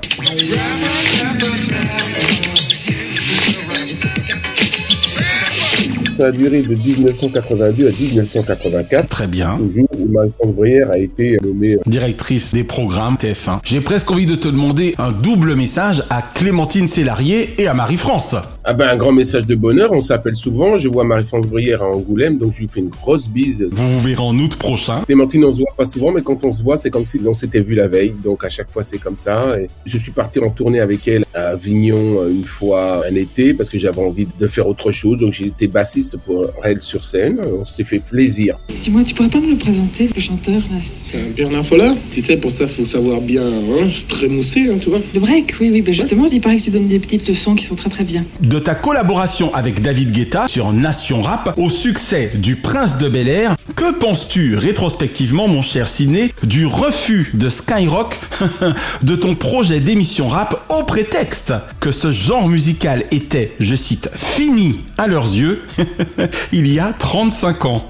Ça 6.22 6.28
a 6.28 6.32
duré 6.32 6.62
de 6.62 6.76
1982 6.76 7.88
à 7.88 7.90
1984. 7.90 9.10
Très 9.10 9.26
bien. 9.26 9.58
Le 9.60 9.72
jour 9.72 9.88
où 9.98 10.08
Marie-France 10.08 10.56
a 10.92 10.98
été 11.00 11.40
nommée 11.44 11.78
Directrice 11.88 12.54
des 12.54 12.64
programmes 12.64 13.16
TF1. 13.16 13.58
J'ai 13.64 13.82
presque 13.82 14.12
envie 14.12 14.28
de 14.28 14.36
te 14.36 14.48
demander 14.48 14.94
un 15.00 15.12
double 15.12 15.56
message 15.56 16.04
à 16.12 16.22
Clémentine 16.22 16.88
Sellarié 16.88 17.60
et 17.60 17.66
à 17.66 17.74
Marie-France. 17.74 18.36
Ah 18.64 18.74
ben, 18.74 18.88
un 18.90 18.96
grand 18.96 19.12
message 19.12 19.48
de 19.48 19.56
bonheur, 19.56 19.90
on 19.92 20.04
s'appelle 20.04 20.36
souvent. 20.36 20.78
Je 20.78 20.88
vois 20.88 21.04
Marie-France 21.04 21.48
Bruyère 21.48 21.82
à 21.82 21.88
Angoulême, 21.88 22.38
donc 22.38 22.54
je 22.54 22.60
lui 22.60 22.68
fais 22.68 22.80
une 22.80 22.90
grosse 22.90 23.28
bise. 23.28 23.68
Vous 23.72 23.94
vous 23.94 24.00
verrez 24.02 24.22
en 24.22 24.38
août 24.38 24.56
prochain. 24.56 25.02
Clémentine, 25.08 25.44
on 25.46 25.52
se 25.52 25.62
voit 25.62 25.74
pas 25.76 25.86
souvent, 25.86 26.12
mais 26.12 26.22
quand 26.22 26.44
on 26.44 26.54
se 26.54 26.62
voit, 26.62 26.78
c'est 26.78 26.92
comme 26.92 27.06
si 27.06 27.20
on 27.26 27.34
s'était 27.34 27.62
vu 27.62 27.74
la 27.74 27.88
veille. 27.88 28.14
Donc 28.24 28.44
à 28.44 28.50
chaque 28.50 28.70
fois, 28.70 28.84
c'est 28.84 29.00
comme 29.00 29.18
ça. 29.18 29.60
Et 29.60 29.68
je 29.86 29.98
suis 29.98 30.12
parti 30.12 30.38
en 30.38 30.52
tournée 30.52 30.80
avec 30.80 31.08
elle 31.08 31.26
à 31.34 31.48
Avignon 31.48 32.22
euh, 32.22 32.30
une 32.30 32.44
fois 32.44 33.04
un 33.08 33.16
été 33.16 33.56
parce 33.56 33.68
que 33.68 33.80
j'avais 33.80 34.02
envie 34.02 34.28
de 34.40 34.48
faire 34.48 34.68
autre 34.68 34.92
chose. 34.92 35.20
Donc 35.20 35.34
j'ai 35.34 35.48
été 35.48 35.68
bassiste 35.68 36.18
pour 36.18 36.46
elle 36.64 36.84
sur 36.84 37.04
scène. 37.04 37.42
On 37.44 37.66
s'est 37.66 37.84
fait 37.84 37.98
plaisir. 38.00 38.60
Dis-moi, 38.80 39.04
tu 39.04 39.16
pourrais 39.16 39.30
pas 39.30 39.40
me 39.40 39.50
le 39.50 39.58
présenter, 39.58 40.08
le 40.14 40.22
chanteur 40.22 40.62
là? 40.72 40.78
Euh, 41.16 41.30
Bernard 41.36 41.66
Folla, 41.66 41.96
tu 42.12 42.22
sais, 42.22 42.38
pour 42.38 42.52
ça, 42.52 42.68
faut 42.68 42.86
savoir 42.86 43.22
bien 43.22 43.42
hein, 43.42 43.90
se 43.90 44.06
trémousser, 44.06 44.70
hein, 44.70 44.78
tu 44.80 44.90
vois. 44.90 45.00
De 45.16 45.20
break, 45.20 45.56
oui, 45.60 45.72
oui, 45.72 45.82
ben 45.82 45.96
justement, 45.96 46.28
il 46.28 46.42
paraît 46.42 46.58
que 46.58 46.64
tu 46.64 46.70
donnes 46.70 46.88
des 46.88 47.00
petites 47.00 47.28
leçons 47.28 47.56
qui 47.56 47.66
sont 47.66 47.76
très 47.76 47.90
très 47.90 48.04
bien. 48.04 48.24
De 48.52 48.60
ta 48.60 48.76
collaboration 48.76 49.56
avec 49.56 49.82
David 49.82 50.12
Guetta 50.12 50.50
sur 50.50 50.74
Nation 50.74 51.22
Rap 51.22 51.54
au 51.56 51.70
succès 51.70 52.32
du 52.36 52.58
Prince 52.58 52.98
de 52.98 53.08
Bel 53.08 53.30
Air, 53.30 53.56
que 53.78 53.98
penses-tu 53.98 54.58
rétrospectivement, 54.58 55.48
mon 55.48 55.62
cher 55.62 55.88
Ciné, 55.88 56.34
du 56.44 56.66
refus 56.66 57.32
de 57.34 57.50
Skyrock 57.50 58.20
de 59.04 59.16
ton 59.16 59.36
projet 59.36 59.80
d'émission 59.80 60.28
rap 60.28 60.66
au 60.68 60.84
prétexte 60.84 61.54
que 61.80 61.94
ce 61.94 62.12
genre 62.12 62.50
musical 62.50 63.06
était, 63.12 63.54
je 63.62 63.74
cite, 63.74 64.10
fini 64.16 64.82
à 64.98 65.08
leurs 65.08 65.34
yeux 65.34 65.62
il 66.52 66.68
y 66.68 66.78
a 66.78 66.92
35 66.92 67.64
ans? 67.64 67.86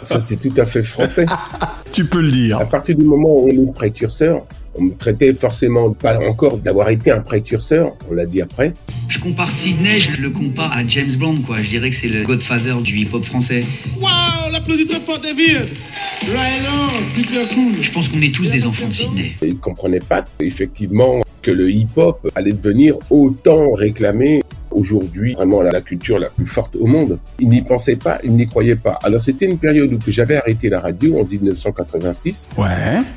Ça, 0.00 0.18
c'est 0.22 0.36
tout 0.36 0.54
à 0.56 0.64
fait 0.64 0.82
français. 0.82 1.26
Tu 1.92 2.06
peux 2.06 2.20
le 2.20 2.30
dire. 2.30 2.58
À 2.58 2.66
partir 2.66 2.96
du 2.96 3.04
moment 3.04 3.28
où 3.30 3.48
on 3.50 3.68
est 3.68 3.72
précurseur, 3.74 4.44
on 4.78 4.84
me 4.84 4.94
traitait 4.94 5.34
forcément 5.34 5.90
pas 5.92 6.18
encore 6.28 6.58
d'avoir 6.58 6.90
été 6.90 7.10
un 7.10 7.20
précurseur, 7.20 7.94
on 8.10 8.14
l'a 8.14 8.26
dit 8.26 8.40
après. 8.40 8.74
Je 9.08 9.18
compare 9.18 9.52
Sydney, 9.52 9.98
je 9.98 10.20
le 10.20 10.30
compare 10.30 10.72
à 10.72 10.86
James 10.86 11.12
Bond, 11.16 11.40
quoi. 11.46 11.62
Je 11.62 11.68
dirais 11.68 11.90
que 11.90 11.96
c'est 11.96 12.08
le 12.08 12.24
godfather 12.24 12.74
du 12.82 12.96
hip-hop 12.98 13.24
français. 13.24 13.64
Waouh, 14.00 14.10
on 14.48 14.50
l'applaudit 14.50 14.86
très 14.86 15.00
fort, 15.00 15.18
David 15.20 15.68
Right 16.34 16.62
on, 16.66 17.14
super 17.14 17.48
cool 17.48 17.80
Je 17.80 17.90
pense 17.90 18.08
qu'on 18.08 18.20
est 18.20 18.34
tous 18.34 18.50
des 18.50 18.66
enfants 18.66 18.88
de 18.88 18.92
Sydney. 18.92 19.32
Et 19.42 19.48
ils 19.48 19.54
ne 19.54 19.58
comprenaient 19.58 20.00
pas 20.00 20.24
effectivement 20.40 21.22
que 21.42 21.50
le 21.50 21.70
hip-hop 21.70 22.28
allait 22.34 22.52
devenir 22.52 22.96
autant 23.10 23.72
réclamé 23.72 24.42
aujourd'hui, 24.76 25.34
vraiment 25.34 25.62
la, 25.62 25.72
la 25.72 25.80
culture 25.80 26.18
la 26.18 26.28
plus 26.28 26.46
forte 26.46 26.76
au 26.76 26.86
monde. 26.86 27.18
Ils 27.40 27.48
n'y 27.48 27.62
pensaient 27.62 27.96
pas, 27.96 28.18
ils 28.24 28.32
n'y 28.32 28.46
croyaient 28.46 28.76
pas. 28.76 28.98
Alors 29.02 29.20
c'était 29.20 29.46
une 29.46 29.58
période 29.58 29.92
où 29.92 29.98
j'avais 30.08 30.36
arrêté 30.36 30.68
la 30.68 30.80
radio 30.80 31.18
en 31.20 31.24
1986. 31.24 32.48
Ouais. 32.58 32.66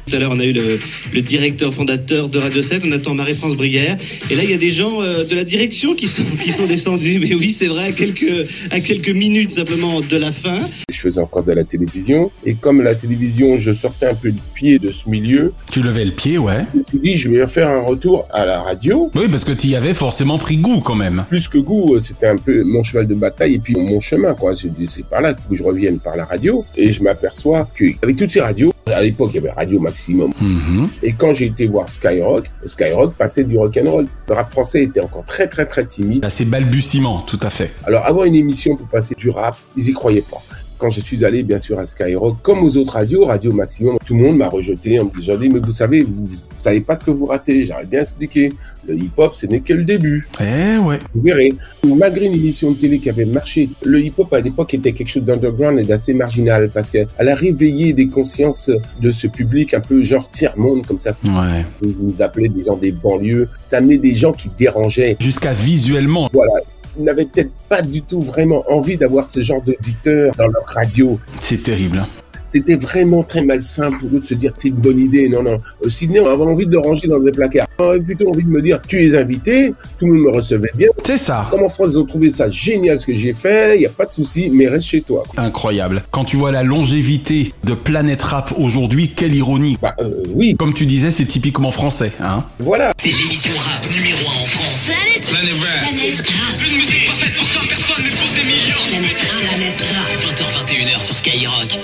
Tout 0.08 0.16
à 0.16 0.20
l'heure, 0.20 0.32
on 0.34 0.40
a 0.40 0.46
eu 0.46 0.54
le, 0.54 0.80
le 1.14 1.22
directeur 1.22 1.74
fondateur 1.74 2.30
de 2.30 2.40
Radio 2.40 2.62
7, 2.62 2.84
on 2.88 2.92
attend 2.92 3.14
Marie-France 3.14 3.56
Briguère. 3.56 3.98
Et 4.32 4.36
là, 4.36 4.44
il 4.44 4.52
y 4.52 4.54
a 4.54 4.58
des 4.58 4.72
gens 4.72 5.02
euh, 5.02 5.24
de 5.26 5.36
la 5.36 5.44
direction 5.44 5.94
qui 5.96 6.08
sont, 6.08 6.24
qui 6.42 6.52
sont 6.52 6.66
descendus. 6.66 7.20
Mais 7.20 7.34
oui, 7.36 7.52
c'est 7.52 7.68
vrai, 7.68 7.86
à 7.86 7.92
quelques, 7.92 8.48
à 8.72 8.80
quelques 8.80 9.10
minutes 9.10 9.52
simplement 9.52 10.02
de 10.02 10.18
la 10.18 10.32
fin. 10.32 10.56
Je 10.92 10.98
faisais 11.00 11.20
encore 11.22 11.44
de 11.44 11.52
la 11.54 11.64
télévision. 11.64 12.32
Et 12.46 12.56
comme 12.56 12.82
la 12.82 12.96
télévision, 12.96 13.58
je 13.58 13.74
sortais 13.74 14.08
un 14.08 14.16
peu 14.16 14.32
du 14.32 14.42
pied 14.54 14.80
de 14.80 14.92
ce 14.92 15.10
milieu. 15.10 15.54
Tu 15.72 15.82
levais 15.82 16.06
le 16.06 16.12
pied, 16.12 16.38
ouais. 16.38 16.66
Je 16.74 16.78
me 16.78 16.84
suis 16.84 17.00
dit, 17.00 17.14
je 17.16 17.30
vais 17.30 17.46
faire 17.48 17.70
un 17.70 17.82
retour 17.82 18.26
à 18.32 18.46
la 18.46 18.62
radio. 18.62 19.10
Oui, 19.16 19.28
parce 19.30 19.44
que 19.44 19.52
tu 19.52 19.68
y 19.68 19.76
avais 19.76 19.94
forcément 19.94 20.38
pris 20.38 20.58
goût 20.58 20.82
quand 20.82 20.96
même. 20.96 21.26
Plus 21.30 21.48
que 21.50 21.58
goût, 21.58 21.96
euh, 21.96 22.00
c'était 22.00 22.28
un 22.28 22.38
peu 22.38 22.64
mon 22.64 22.84
cheval 22.84 23.08
de 23.08 23.16
bataille 23.16 23.56
et 23.56 23.60
puis 23.60 23.76
mon 23.76 24.00
chemin, 24.00 24.34
quoi. 24.34 24.54
Je 24.54 24.68
dis, 24.68 24.88
c'est 24.88 25.06
par 25.06 25.22
là 25.22 25.36
faut 25.36 25.50
que 25.50 25.56
je 25.56 25.64
revienne 25.64 26.00
par 26.00 26.16
la 26.16 26.26
radio. 26.26 26.64
Et 26.76 26.92
je 26.92 27.04
m'aperçois 27.04 27.68
qu'avec 27.78 28.16
toutes 28.16 28.32
ces 28.32 28.42
radios, 28.42 28.74
à 28.88 29.02
l'époque, 29.02 29.30
il 29.34 29.36
y 29.36 29.40
avait 29.40 29.52
Radio 29.52 29.80
Maximum. 29.80 30.34
Mhm. 30.42 30.90
Et 31.04 31.14
quand 31.14 31.34
j'ai 31.34 31.46
été 31.46 31.68
voir 31.68 31.90
Skyrock, 31.90 32.46
Skyrock 32.66 33.14
passait 33.14 33.44
du 33.44 33.58
rock'n'roll. 33.58 34.08
Le 34.28 34.34
rap 34.34 34.52
français 34.52 34.84
était 34.84 35.02
encore 35.02 35.26
très, 35.26 35.48
très, 35.48 35.66
très 35.66 35.86
timide. 35.86 36.26
Assez 36.26 36.46
balbutiement, 36.46 37.22
tout 37.22 37.40
à 37.42 37.50
fait. 37.50 37.72
Alors, 37.86 38.06
avoir 38.06 38.26
une 38.26 38.36
émission 38.36 38.76
pour 38.76 38.88
passer 38.88 39.16
du 39.16 39.30
rap, 39.30 39.56
ils 39.78 39.90
y 39.90 39.94
croyaient 39.94 40.24
pas. 40.30 40.42
Quand 40.80 40.90
je 40.90 41.02
suis 41.02 41.26
allé, 41.26 41.44
bien 41.44 41.58
sûr, 41.58 41.78
à 41.78 41.86
Skyrock, 41.86 42.38
comme 42.42 42.64
aux 42.64 42.78
autres 42.78 42.94
radios, 42.94 43.26
Radio 43.26 43.52
Maximum, 43.52 43.98
tout 44.06 44.16
le 44.16 44.24
monde 44.24 44.38
m'a 44.38 44.48
rejeté 44.48 44.98
en 44.98 45.06
me 45.06 45.12
disant, 45.12 45.36
mais 45.38 45.60
vous 45.60 45.74
savez, 45.74 46.04
vous, 46.04 46.26
vous 46.26 46.38
savez 46.58 46.80
pas 46.80 46.96
ce 46.96 47.04
que 47.04 47.12
vous 47.12 47.26
ratez. 47.26 47.66
J'aurais 47.66 47.86
bien 47.86 48.02
expliqué. 48.02 48.54
Le 48.88 48.96
hip-hop, 48.96 49.36
ce 49.36 49.46
n'est 49.46 49.60
que 49.60 49.74
le 49.74 49.84
début. 49.84 50.26
Eh 50.40 50.78
ouais. 50.78 51.00
Vous 51.14 51.22
verrez. 51.22 51.54
Malgré 51.86 52.28
une 52.28 52.34
émission 52.34 52.72
de 52.72 52.78
télé 52.78 53.00
qui 53.00 53.10
avait 53.10 53.26
marché, 53.26 53.70
le 53.84 54.00
hip-hop 54.02 54.32
à 54.34 54.40
l'époque 54.40 54.74
était 54.74 54.94
quelque 54.94 55.10
chose 55.10 55.24
d'underground 55.24 55.80
et 55.80 55.84
d'assez 55.84 56.14
marginal 56.14 56.70
parce 56.74 56.90
qu'elle 56.90 57.08
a 57.18 57.36
réveillé 57.36 57.92
des 57.92 58.08
consciences 58.08 58.72
de 59.02 59.12
ce 59.12 59.28
public 59.28 59.74
un 59.74 59.82
peu 59.82 60.02
genre 60.04 60.30
tiers-monde 60.30 60.88
comme 60.88 61.00
ça. 61.00 61.12
Ouais. 61.26 61.66
Vous 61.82 61.94
vous 62.00 62.22
appelez 62.22 62.48
des 62.48 62.64
gens 62.64 62.78
des 62.78 62.94
banlieues. 62.94 63.50
Ça 63.64 63.78
amenait 63.78 63.98
des 63.98 64.14
gens 64.16 64.32
qui 64.32 64.50
dérangeaient. 64.58 65.18
Jusqu'à 65.20 65.52
visuellement. 65.52 66.30
Voilà. 66.32 66.54
N'avaient 67.00 67.26
peut-être 67.26 67.52
pas 67.70 67.82
du 67.82 68.02
tout 68.02 68.22
vraiment 68.22 68.64
envie 68.70 68.98
d'avoir 68.98 69.28
ce 69.28 69.40
genre 69.40 69.62
d'auditeur 69.62 70.36
dans 70.36 70.48
leur 70.48 70.66
radio. 70.66 71.20
C'est 71.40 71.64
terrible. 71.64 72.06
C'était 72.52 72.76
vraiment 72.76 73.24
très 73.24 73.44
malsain 73.44 73.92
pour 73.92 74.10
eux 74.10 74.20
de 74.20 74.26
se 74.26 74.34
dire 74.34 74.52
c'est 74.58 74.70
une 74.70 74.76
bonne 74.76 75.00
idée. 75.00 75.30
Non, 75.30 75.44
non. 75.44 75.58
Euh, 75.86 75.90
Sydney, 75.90 76.20
on 76.20 76.28
avait 76.28 76.44
envie 76.44 76.66
de 76.66 76.72
le 76.72 76.80
ranger 76.80 77.08
dans 77.08 77.20
des 77.20 77.32
placards. 77.32 77.68
On 77.78 77.90
avait 77.90 78.00
plutôt 78.00 78.30
envie 78.30 78.44
de 78.44 78.50
me 78.50 78.62
dire 78.62 78.82
tu 78.88 79.06
es 79.06 79.16
invité, 79.16 79.74
tout 80.00 80.08
le 80.08 80.14
monde 80.14 80.24
me 80.24 80.32
recevait 80.32 80.72
bien. 80.76 80.90
C'est 81.06 81.18
ça. 81.18 81.48
Comme 81.52 81.64
en 81.64 81.70
France, 81.70 81.90
ils 81.92 82.00
ont 82.00 82.06
trouvé 82.06 82.30
ça 82.30 82.50
génial 82.50 83.00
ce 83.00 83.06
que 83.06 83.14
j'ai 83.14 83.34
fait, 83.34 83.78
il 83.78 83.80
n'y 83.80 83.86
a 83.86 83.90
pas 83.90 84.06
de 84.06 84.12
souci, 84.12 84.50
mais 84.52 84.68
reste 84.68 84.88
chez 84.88 85.02
toi. 85.02 85.24
Incroyable. 85.38 86.02
Quand 86.12 86.26
tu 86.26 86.38
vois 86.38 86.52
la 86.52 86.64
longévité 86.64 87.54
de 87.64 87.74
Planète 87.74 88.24
Rap 88.24 88.54
aujourd'hui, 88.58 89.14
quelle 89.16 89.36
ironie. 89.36 89.78
Bah 89.82 89.96
euh, 90.00 90.24
oui. 90.34 90.56
Comme 90.58 90.74
tu 90.74 90.86
disais, 90.86 91.12
c'est 91.12 91.26
typiquement 91.26 91.72
français, 91.72 92.12
hein. 92.20 92.44
Voilà. 92.60 92.94
C'est 92.98 93.10
l'émission 93.10 93.54
rap 93.58 93.86
numéro 93.92 94.30
1 94.30 94.42
en 94.42 94.46
France. 94.46 94.92
Planète, 94.92 95.30
Planète 95.30 95.62
Rap. 95.62 95.90
Planète 95.90 96.18
Rap. 96.18 96.62
Une 96.70 96.78
musique 96.78 97.09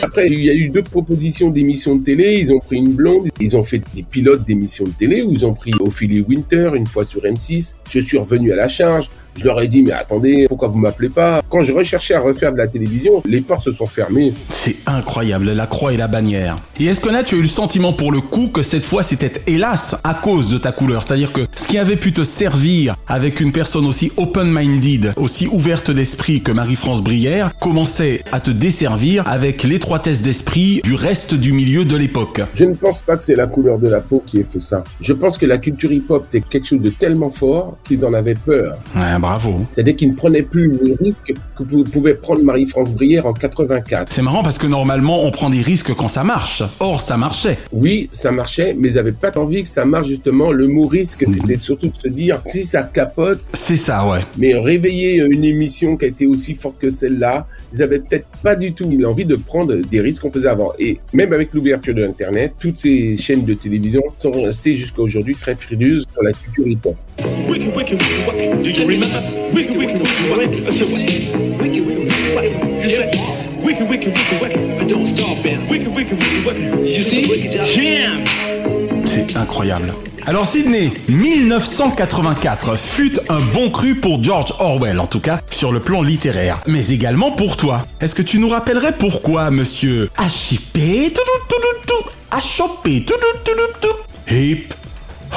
Après, 0.03 0.27
il 0.27 0.43
y 0.43 0.51
a 0.51 0.53
eu 0.53 0.69
deux 0.69 0.83
propositions 0.83 1.49
d'émissions 1.49 1.95
de 1.95 2.03
télé. 2.03 2.37
Ils 2.39 2.53
ont 2.53 2.59
pris 2.59 2.77
une 2.77 2.93
blonde, 2.93 3.29
ils 3.39 3.57
ont 3.57 3.63
fait 3.63 3.81
des 3.95 4.03
pilotes 4.03 4.45
d'émissions 4.45 4.85
de 4.85 4.91
télé 4.91 5.23
où 5.23 5.31
ils 5.31 5.43
ont 5.47 5.55
pris 5.55 5.71
Ophélie 5.79 6.21
Winter 6.21 6.71
une 6.75 6.85
fois 6.85 7.05
sur 7.05 7.23
M6. 7.23 7.75
Je 7.89 7.99
suis 7.99 8.19
revenu 8.19 8.51
à 8.51 8.55
la 8.55 8.67
charge. 8.67 9.09
Je 9.37 9.43
leur 9.43 9.61
ai 9.61 9.67
dit, 9.67 9.83
mais 9.83 9.91
attendez, 9.91 10.47
pourquoi 10.47 10.69
vous 10.69 10.77
m'appelez 10.77 11.09
pas? 11.09 11.41
Quand 11.49 11.61
je 11.61 11.73
recherchais 11.73 12.13
à 12.13 12.21
refaire 12.21 12.53
de 12.53 12.57
la 12.57 12.67
télévision, 12.67 13.21
les 13.25 13.41
portes 13.41 13.63
se 13.63 13.71
sont 13.71 13.85
fermées. 13.85 14.33
C'est 14.49 14.77
incroyable, 14.85 15.51
la 15.51 15.67
croix 15.67 15.93
et 15.93 15.97
la 15.97 16.07
bannière. 16.07 16.55
Et 16.79 16.85
est-ce 16.85 17.01
que 17.01 17.09
là, 17.09 17.21
tu 17.21 17.35
as 17.35 17.37
eu 17.37 17.41
le 17.41 17.47
sentiment 17.47 17.91
pour 17.91 18.11
le 18.11 18.21
coup 18.21 18.47
que 18.47 18.63
cette 18.63 18.85
fois, 18.85 19.03
c'était 19.03 19.33
hélas 19.45 19.95
à 20.05 20.13
cause 20.13 20.49
de 20.49 20.57
ta 20.57 20.71
couleur? 20.71 21.03
C'est-à-dire 21.03 21.33
que 21.33 21.41
ce 21.55 21.67
qui 21.67 21.77
avait 21.77 21.97
pu 21.97 22.13
te 22.13 22.23
servir 22.23 22.95
avec 23.07 23.41
une 23.41 23.51
personne 23.51 23.85
aussi 23.85 24.11
open-minded, 24.15 25.13
aussi 25.17 25.47
ouverte 25.47 25.91
d'esprit 25.91 26.41
que 26.41 26.53
Marie-France 26.53 27.03
Brière, 27.03 27.51
commençait 27.59 28.21
à 28.31 28.39
te 28.39 28.51
desservir 28.51 29.27
avec 29.27 29.63
l'étroitesse 29.63 30.21
d'esprit 30.21 30.81
du 30.83 30.95
reste 30.95 31.33
du 31.33 31.51
milieu 31.51 31.83
de 31.83 31.97
l'époque. 31.97 32.41
Je 32.53 32.63
ne 32.63 32.73
pense 32.73 33.01
pas 33.01 33.17
que 33.17 33.23
c'est 33.23 33.35
la 33.35 33.47
couleur 33.47 33.79
de 33.79 33.89
la 33.89 33.99
peau 33.99 34.23
qui 34.25 34.39
ait 34.39 34.43
fait 34.43 34.59
ça. 34.59 34.83
Je 35.01 35.11
pense 35.11 35.37
que 35.37 35.45
la 35.45 35.57
culture 35.57 35.91
hip-hop 35.91 36.25
était 36.29 36.41
quelque 36.41 36.67
chose 36.67 36.81
de 36.81 36.89
tellement 36.89 37.31
fort 37.31 37.77
qu'ils 37.83 38.05
en 38.05 38.13
avaient 38.13 38.35
peur. 38.35 38.77
Ouais, 38.95 39.19
bravo. 39.25 39.65
C'est-à-dire 39.73 39.95
qu'ils 39.95 40.09
ne 40.11 40.15
prenaient 40.15 40.43
plus 40.43 40.67
le 40.69 40.95
risque 40.99 41.33
que 41.57 41.63
pou- 41.63 41.83
pouvait 41.83 42.13
prendre 42.15 42.43
Marie-France 42.43 42.91
Brière 42.93 43.25
en 43.25 43.33
84. 43.33 44.11
C'est 44.13 44.21
marrant 44.21 44.43
parce 44.43 44.57
que 44.57 44.67
normalement, 44.67 45.23
on 45.25 45.31
prend 45.31 45.49
des 45.49 45.61
risques 45.61 45.93
quand 45.95 46.07
ça 46.07 46.23
marche. 46.23 46.61
Or, 46.79 47.01
ça 47.01 47.17
marchait. 47.17 47.57
Oui, 47.71 48.07
ça 48.11 48.31
marchait, 48.31 48.75
mais 48.77 48.89
ils 48.89 48.95
n'avaient 48.95 49.11
pas 49.11 49.31
envie 49.37 49.63
que 49.63 49.67
ça 49.69 49.85
marche 49.85 50.07
justement. 50.07 50.51
Le 50.51 50.67
mot 50.67 50.87
risque, 50.87 51.25
c'était 51.27 51.57
surtout 51.57 51.87
de 51.87 51.97
se 51.97 52.07
dire, 52.07 52.39
si 52.45 52.63
ça 52.63 52.83
capote, 52.83 53.41
C'est 53.53 53.77
ça, 53.77 54.07
ouais. 54.07 54.19
mais 54.37 54.53
réveiller 54.55 55.23
une 55.23 55.43
émission 55.43 55.97
qui 55.97 56.05
a 56.05 56.07
été 56.07 56.27
aussi 56.27 56.53
forte 56.53 56.77
que 56.79 56.89
celle-là, 56.89 57.47
ils 57.73 57.81
avaient 57.81 57.99
peut-être 57.99 58.27
pas 58.43 58.55
du 58.55 58.73
tout 58.73 58.89
l'envie 58.99 59.25
de 59.25 59.35
prendre 59.35 59.73
des 59.75 60.01
risques 60.01 60.21
qu'on 60.21 60.31
faisait 60.31 60.47
avant. 60.49 60.71
Et 60.79 60.99
même 61.13 61.33
avec 61.33 61.53
l'ouverture 61.53 61.93
de 61.95 62.05
Internet, 62.05 62.53
toutes 62.59 62.79
ces 62.79 63.17
chaînes 63.17 63.45
de 63.45 63.53
télévision 63.53 64.01
sont 64.19 64.31
restées 64.31 64.75
jusqu'à 64.75 65.01
aujourd'hui 65.01 65.35
très 65.35 65.55
frileuses 65.55 66.05
sur 66.13 66.23
la 66.23 66.31
culture 66.31 66.67
hip-hop. 66.67 66.95
Wicked, 69.15 69.77
wicked, 69.77 70.01
wicked, 70.01 70.37
wicked. 70.37 70.65
Do 70.65 70.75
you 70.75 70.85
remember? 70.85 71.25
Wicked, 71.63 71.85
wicked, 71.85 71.85
wicked, 71.85 71.85
wicked. 71.85 71.85
I 71.85 71.85
said, 71.85 71.85
wicked, 71.85 71.87
wicked, 71.87 72.03
wicked, 72.03 72.35
wicked. 72.35 72.83
You 72.83 72.89
said, 72.89 73.15
wicked, 73.63 73.89
wicked, 73.89 74.13
wicked, 74.13 74.41
wicked. 74.41 74.81
I 74.81 74.87
don't 74.87 75.05
stop, 75.05 75.43
man. 75.43 75.67
Wicked, 75.69 75.87
wicked, 75.95 76.17
wicked, 76.19 76.45
wicked. 76.45 76.85
You 76.85 77.01
see? 77.01 77.23
Jam. 77.63 78.25
C'est 79.05 79.37
incroyable. 79.37 79.93
Alors 80.27 80.45
Sydney, 80.45 80.91
1984 81.07 82.75
fut 82.77 83.13
un 83.29 83.39
bon 83.39 83.69
cru 83.69 83.95
pour 83.95 84.23
George 84.23 84.53
Orwell, 84.59 84.99
en 84.99 85.05
tout 85.05 85.19
cas 85.19 85.39
sur 85.51 85.71
le 85.71 85.79
plan 85.79 86.01
littéraire, 86.01 86.61
mais 86.65 86.87
également 86.89 87.31
pour 87.31 87.57
toi. 87.57 87.83
Est-ce 88.01 88.15
que 88.15 88.23
tu 88.23 88.39
nous 88.39 88.49
rappellerais 88.49 88.93
pourquoi, 88.93 89.51
monsieur? 89.51 90.09
H.I.P. 90.17 91.13
H.O.P. 92.31 93.05
Hip 94.31 94.73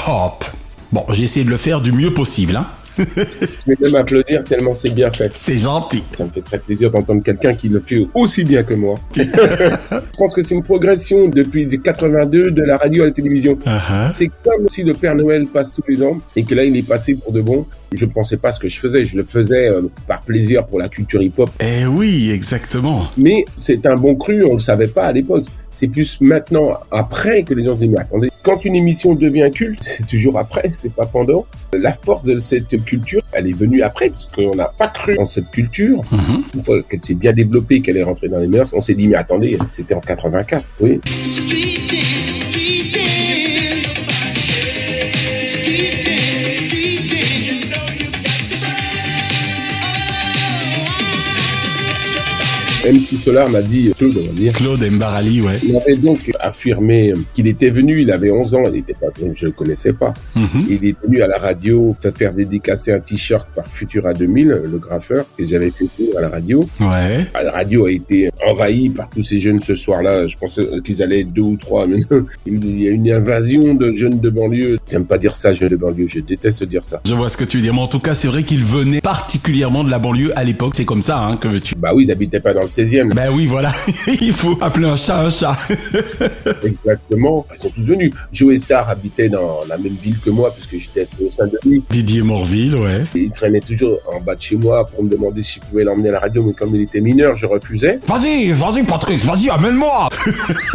Hop. 0.09 0.45
Bon, 0.91 1.05
j'ai 1.11 1.25
essayé 1.25 1.45
de 1.45 1.51
le 1.51 1.59
faire 1.59 1.83
du 1.83 1.93
mieux 1.93 2.15
possible, 2.15 2.57
hein. 2.57 2.67
Je 2.99 3.71
vais 3.71 3.76
même 3.81 3.95
applaudir 3.95 4.45
tellement 4.45 4.75
c'est 4.75 4.90
bien 4.90 5.11
fait. 5.11 5.31
C'est 5.35 5.59
gentil. 5.59 6.02
Ça 6.12 6.25
me 6.25 6.31
fait 6.31 6.40
très 6.40 6.59
plaisir 6.59 6.90
d'entendre 6.90 7.23
quelqu'un 7.23 7.55
qui 7.55 7.69
le 7.69 7.81
fait 7.81 8.07
aussi 8.14 8.45
bien 8.45 8.62
que 8.62 8.75
moi. 8.75 8.99
Je 9.14 10.19
pense 10.19 10.35
que 10.35 10.43
c'est 10.43 10.55
une 10.55 10.62
progression 10.62 11.28
depuis 11.28 11.69
82 11.69 12.50
de 12.50 12.62
la 12.62 12.76
radio 12.76 13.05
à 13.05 13.07
la 13.07 13.12
télévision. 13.12 13.59
Uh-huh. 13.67 14.12
C'est 14.12 14.31
comme 14.43 14.69
si 14.69 14.83
le 14.83 14.95
Père 14.95 15.14
Noël 15.14 15.47
passe 15.47 15.73
tous 15.73 15.85
les 15.88 16.02
ans 16.02 16.19
et 16.37 16.45
que 16.45 16.55
là 16.55 16.64
il 16.64 16.76
est 16.76 16.87
passé 16.87 17.14
pour 17.14 17.33
de 17.33 17.40
bon. 17.40 17.67
Je 17.93 18.05
ne 18.05 18.11
pensais 18.11 18.37
pas 18.37 18.52
ce 18.52 18.61
que 18.61 18.69
je 18.69 18.78
faisais, 18.78 19.07
je 19.07 19.17
le 19.17 19.23
faisais 19.23 19.69
euh, 19.69 19.83
par 20.07 20.21
plaisir 20.21 20.67
pour 20.67 20.78
la 20.78 20.88
culture 20.88 21.23
hip-hop. 21.23 21.49
Eh 21.59 21.87
oui, 21.87 22.31
exactement. 22.31 23.07
Mais 23.17 23.47
c'est 23.59 23.87
un 23.87 23.97
bon 23.97 24.14
cru, 24.14 24.45
on 24.45 24.55
le 24.55 24.61
savait 24.61 24.88
pas 24.88 25.05
à 25.05 25.12
l'époque. 25.12 25.47
C'est 25.79 25.87
plus 25.87 26.21
maintenant, 26.21 26.73
après, 26.91 27.45
que 27.45 27.55
les 27.55 27.63
gens 27.63 27.75
se 27.75 27.79
disent, 27.79 27.91
mais 27.91 28.01
attendez, 28.01 28.31
quand 28.43 28.65
une 28.65 28.75
émission 28.75 29.15
devient 29.15 29.49
culte, 29.55 29.79
c'est 29.81 30.05
toujours 30.05 30.37
après, 30.37 30.71
c'est 30.73 30.93
pas 30.93 31.07
pendant. 31.07 31.47
La 31.73 31.93
force 31.93 32.25
de 32.25 32.41
cette 32.41 32.85
culture, 32.85 33.23
elle 33.31 33.47
est 33.47 33.57
venue 33.57 33.83
après, 33.83 34.11
parce 34.11 34.27
qu'on 34.27 34.57
n'a 34.57 34.73
pas 34.77 34.88
cru 34.88 35.17
en 35.21 35.29
cette 35.29 35.53
culture. 35.53 36.01
Une 36.57 36.64
fois 36.64 36.83
qu'elle 36.83 37.05
s'est 37.05 37.14
bien 37.14 37.33
développée, 37.33 37.81
qu'elle 37.81 37.97
est 37.97 38.03
rentrée 38.03 38.27
dans 38.27 38.41
les 38.41 38.49
mœurs, 38.49 38.73
on 38.73 38.81
s'est 38.81 38.97
dit, 38.97 39.07
mais 39.07 39.14
attendez, 39.14 39.57
c'était 39.71 39.95
en 39.95 40.01
84, 40.01 40.64
oui. 40.81 41.01
MC 52.92 53.16
Solar 53.16 53.48
m'a 53.51 53.62
dit, 53.62 53.92
Claude, 53.96 54.16
on 54.18 54.27
va 54.27 54.33
dire. 54.33 54.53
Claude 54.53 54.90
Mbarali, 54.90 55.40
ouais. 55.40 55.59
Il 55.64 55.77
avait 55.77 55.96
donc 55.96 56.31
affirmé 56.40 57.12
qu'il 57.33 57.46
était 57.46 57.70
venu, 57.70 58.03
il 58.03 58.11
avait 58.11 58.31
11 58.31 58.55
ans, 58.55 58.62
il 58.66 58.72
n'était 58.72 58.94
pas 58.94 59.07
venu, 59.18 59.33
je 59.37 59.44
ne 59.46 59.51
le 59.51 59.55
connaissais 59.57 59.92
pas. 59.92 60.14
Mhm. 60.35 60.66
Il 60.68 60.85
est 60.88 60.96
venu 61.05 61.22
à 61.22 61.27
la 61.27 61.38
radio 61.38 61.94
faire- 62.01 62.12
faire 62.16 62.33
dédicacer 62.33 62.92
un 62.92 63.01
t-shirt 63.01 63.46
par 63.55 63.66
Futura 63.66 64.12
2000, 64.14 64.62
le 64.64 64.79
graffeur, 64.79 65.24
que 65.37 65.44
j'avais 65.44 65.70
fait 65.70 65.87
pour 65.96 66.18
à 66.18 66.22
la 66.22 66.29
radio. 66.29 66.61
Ouais. 66.81 67.27
Ah, 67.35 67.42
La 67.42 67.53
radio 67.53 67.87
a 67.87 67.90
été 67.92 68.31
envahie 68.46 68.90
par 68.90 69.09
tous 69.09 69.22
ces 69.22 69.38
jeunes 69.38 69.61
ce 69.62 69.74
soir-là. 69.74 70.27
Je 70.27 70.37
pensais 70.37 70.62
qu'ils 70.85 71.03
allaient 71.03 71.20
être 71.20 71.33
deux 71.33 71.42
ou 71.42 71.57
trois. 71.57 71.87
Mais 71.87 71.98
non. 72.11 72.24
il 72.46 72.83
y 72.83 72.88
a 72.88 72.90
une 72.90 73.11
invasion 73.11 73.74
de 73.74 73.92
jeunes 73.92 74.20
de 74.20 74.31
banlieue. 74.31 74.79
J'aime 74.90 75.07
pas 75.07 75.18
dire 75.18 75.35
ça, 75.35 75.53
jeunes 75.53 75.68
de 75.70 75.77
banlieue. 75.77 76.07
Je 76.07 76.20
déteste 76.20 76.64
dire 76.64 76.85
ça. 76.85 77.01
Je 77.07 77.14
vois 77.14 77.29
ce 77.29 77.37
que 77.37 77.44
tu 77.44 77.57
veux 77.59 77.62
dire, 77.62 77.74
mais 77.74 77.81
en 77.81 77.87
tout 77.88 77.98
cas, 78.01 78.14
c'est 78.14 78.29
vrai 78.29 78.42
qu'il 78.42 78.62
venait 78.62 79.01
particulièrement 79.01 79.85
de 79.85 79.90
la 79.90 79.98
banlieue 79.98 80.33
à 80.38 80.44
l'époque. 80.44 80.72
C'est 80.74 80.85
comme 80.85 81.03
ça, 81.03 81.18
hein, 81.18 81.37
que 81.37 81.48
veux-tu. 81.48 81.74
Bah 81.77 81.92
oui, 81.94 82.05
ils 82.07 82.11
habitaient 82.12 82.40
pas 82.40 82.53
dans 82.55 82.62
le 82.62 82.68
16e. 82.79 83.12
Ben 83.12 83.31
oui, 83.33 83.47
voilà. 83.47 83.73
Il 84.21 84.33
faut 84.33 84.57
appeler 84.61 84.87
un 84.87 84.97
chat 84.97 85.21
un 85.21 85.31
chat. 85.31 85.57
Exactement. 86.64 87.45
Ils 87.53 87.59
sont 87.59 87.71
tous 87.71 87.83
venus. 87.83 88.12
Joe 88.33 88.57
Star 88.57 88.88
habitait 88.88 89.29
dans 89.29 89.61
la 89.69 89.77
même 89.79 89.97
ville 90.01 90.19
que 90.21 90.31
moi, 90.31 90.55
puisque 90.55 90.85
j'étais 90.85 91.09
au 91.21 91.29
Saint-Denis. 91.29 91.83
Didier 91.91 92.23
Morville, 92.23 92.77
ouais. 92.77 93.03
Et 93.17 93.23
il 93.23 93.31
traînait 93.31 93.61
toujours 93.61 93.99
en 94.12 94.21
bas 94.21 94.37
de 94.37 94.41
chez 94.41 94.57
moi 94.57 94.85
pour 94.87 95.03
me 95.03 95.09
demander 95.09 95.43
si 95.43 95.61
je 95.61 95.69
pouvais 95.69 95.83
l'emmener 95.83 96.11
à 96.11 96.12
la 96.12 96.21
radio, 96.21 96.45
mais 96.45 96.53
comme 96.53 96.75
il 96.77 96.83
était 96.83 97.01
mineur, 97.01 97.35
je 97.35 97.47
refusais. 97.47 97.99
Vas-y, 98.07 98.53
vas-y, 98.53 98.85
Patrick, 98.85 99.25
vas-y, 99.25 99.51
amène-moi. 99.51 100.09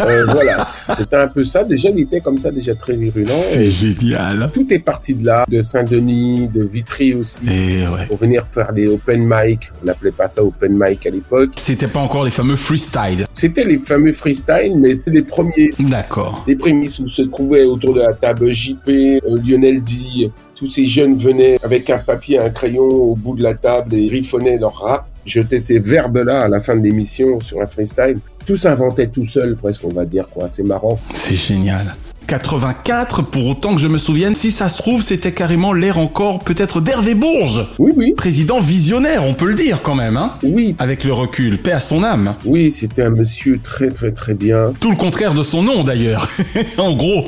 Euh, 0.02 0.26
voilà. 0.26 0.68
C'était 0.98 1.16
un 1.16 1.28
peu 1.28 1.46
ça. 1.46 1.64
Déjà, 1.64 1.90
il 1.90 2.00
était 2.02 2.20
comme 2.20 2.38
ça, 2.38 2.52
déjà 2.52 2.76
très 2.76 2.96
virulent. 2.96 3.34
C'est 3.52 3.66
génial. 3.66 4.50
tout 4.54 4.68
est 4.74 4.80
parti 4.80 5.14
de 5.14 5.26
là, 5.26 5.46
de 5.48 5.62
Saint-Denis, 5.62 6.50
de 6.50 6.64
Vitry 6.64 7.14
aussi. 7.14 7.48
Et 7.48 7.88
ouais. 7.88 8.06
Pour 8.08 8.18
venir 8.18 8.46
faire 8.52 8.74
des 8.74 8.88
open 8.88 9.26
mic. 9.26 9.72
On 9.82 9.86
n'appelait 9.86 10.12
pas 10.12 10.28
ça 10.28 10.44
open 10.44 10.78
mic 10.78 11.06
à 11.06 11.10
l'époque. 11.10 11.52
C'était 11.56 11.88
pas 11.94 12.00
encore 12.00 12.26
les 12.26 12.32
fameux 12.32 12.56
freestyle. 12.56 13.28
C'était 13.36 13.64
les 13.64 13.78
fameux 13.78 14.12
freestyle, 14.12 14.74
mais 14.80 14.98
les 15.06 15.22
premiers, 15.22 15.70
D'accord. 15.80 16.44
les 16.48 16.56
prémices 16.56 16.98
où 17.00 17.08
se 17.08 17.22
trouvaient 17.22 17.66
autour 17.66 17.94
de 17.94 18.02
la 18.02 18.14
table 18.14 18.52
JP, 18.52 18.90
euh, 18.90 19.20
Lionel 19.46 19.84
D. 19.84 20.32
Tous 20.56 20.68
ces 20.68 20.86
jeunes 20.88 21.16
venaient 21.18 21.60
avec 21.64 21.90
un 21.92 22.00
papier, 22.00 22.40
un 22.40 22.50
crayon 22.50 22.84
au 22.84 23.16
bout 23.16 23.36
de 23.36 23.44
la 23.44 23.54
table 23.54 23.94
et 23.94 24.08
griffonnaient 24.08 24.58
leur 24.58 24.74
rap. 24.76 25.08
Jetaient 25.26 25.60
ces 25.60 25.80
verbes-là 25.80 26.42
à 26.42 26.50
la 26.50 26.60
fin 26.60 26.76
de 26.76 26.82
l'émission 26.82 27.40
sur 27.40 27.62
un 27.62 27.68
freestyle. 27.68 28.18
Tout 28.46 28.58
s'inventait 28.58 29.08
tout 29.08 29.26
seul, 29.26 29.56
presque, 29.56 29.84
on 29.86 29.94
va 29.94 30.06
dire, 30.06 30.28
quoi. 30.30 30.50
C'est 30.52 30.64
marrant. 30.64 31.00
C'est 31.14 31.36
génial. 31.36 31.96
84, 32.34 33.22
pour 33.22 33.46
autant 33.46 33.76
que 33.76 33.80
je 33.80 33.88
me 33.88 34.00
souvienne, 34.00 34.34
si 34.34 34.50
ça 34.50 34.68
se 34.68 34.80
trouve, 34.80 35.04
c'était 35.04 35.34
carrément 35.34 35.72
l'ère 35.72 36.00
encore 36.00 36.40
peut-être 36.40 36.82
d'Hervé 36.82 37.14
Bourges. 37.14 37.68
Oui, 37.78 37.92
oui. 37.96 38.14
Président 38.18 38.60
visionnaire, 38.60 39.24
on 39.24 39.36
peut 39.36 39.46
le 39.46 39.54
dire 39.54 39.84
quand 39.84 39.94
même, 39.94 40.18
hein. 40.18 40.34
Oui. 40.42 40.76
Avec 40.80 41.04
le 41.04 41.14
recul, 41.14 41.60
paix 41.60 41.74
à 41.74 41.80
son 41.80 42.04
âme. 42.04 42.34
Oui, 42.44 42.72
c'était 42.72 43.04
un 43.04 43.12
monsieur 43.12 43.60
très, 43.62 43.92
très, 43.92 44.12
très 44.12 44.34
bien. 44.34 44.74
Tout 44.80 44.90
le 44.90 44.98
contraire 44.98 45.36
de 45.36 45.44
son 45.44 45.62
nom 45.62 45.84
d'ailleurs. 45.84 46.28
en 46.80 46.94
gros. 46.94 47.28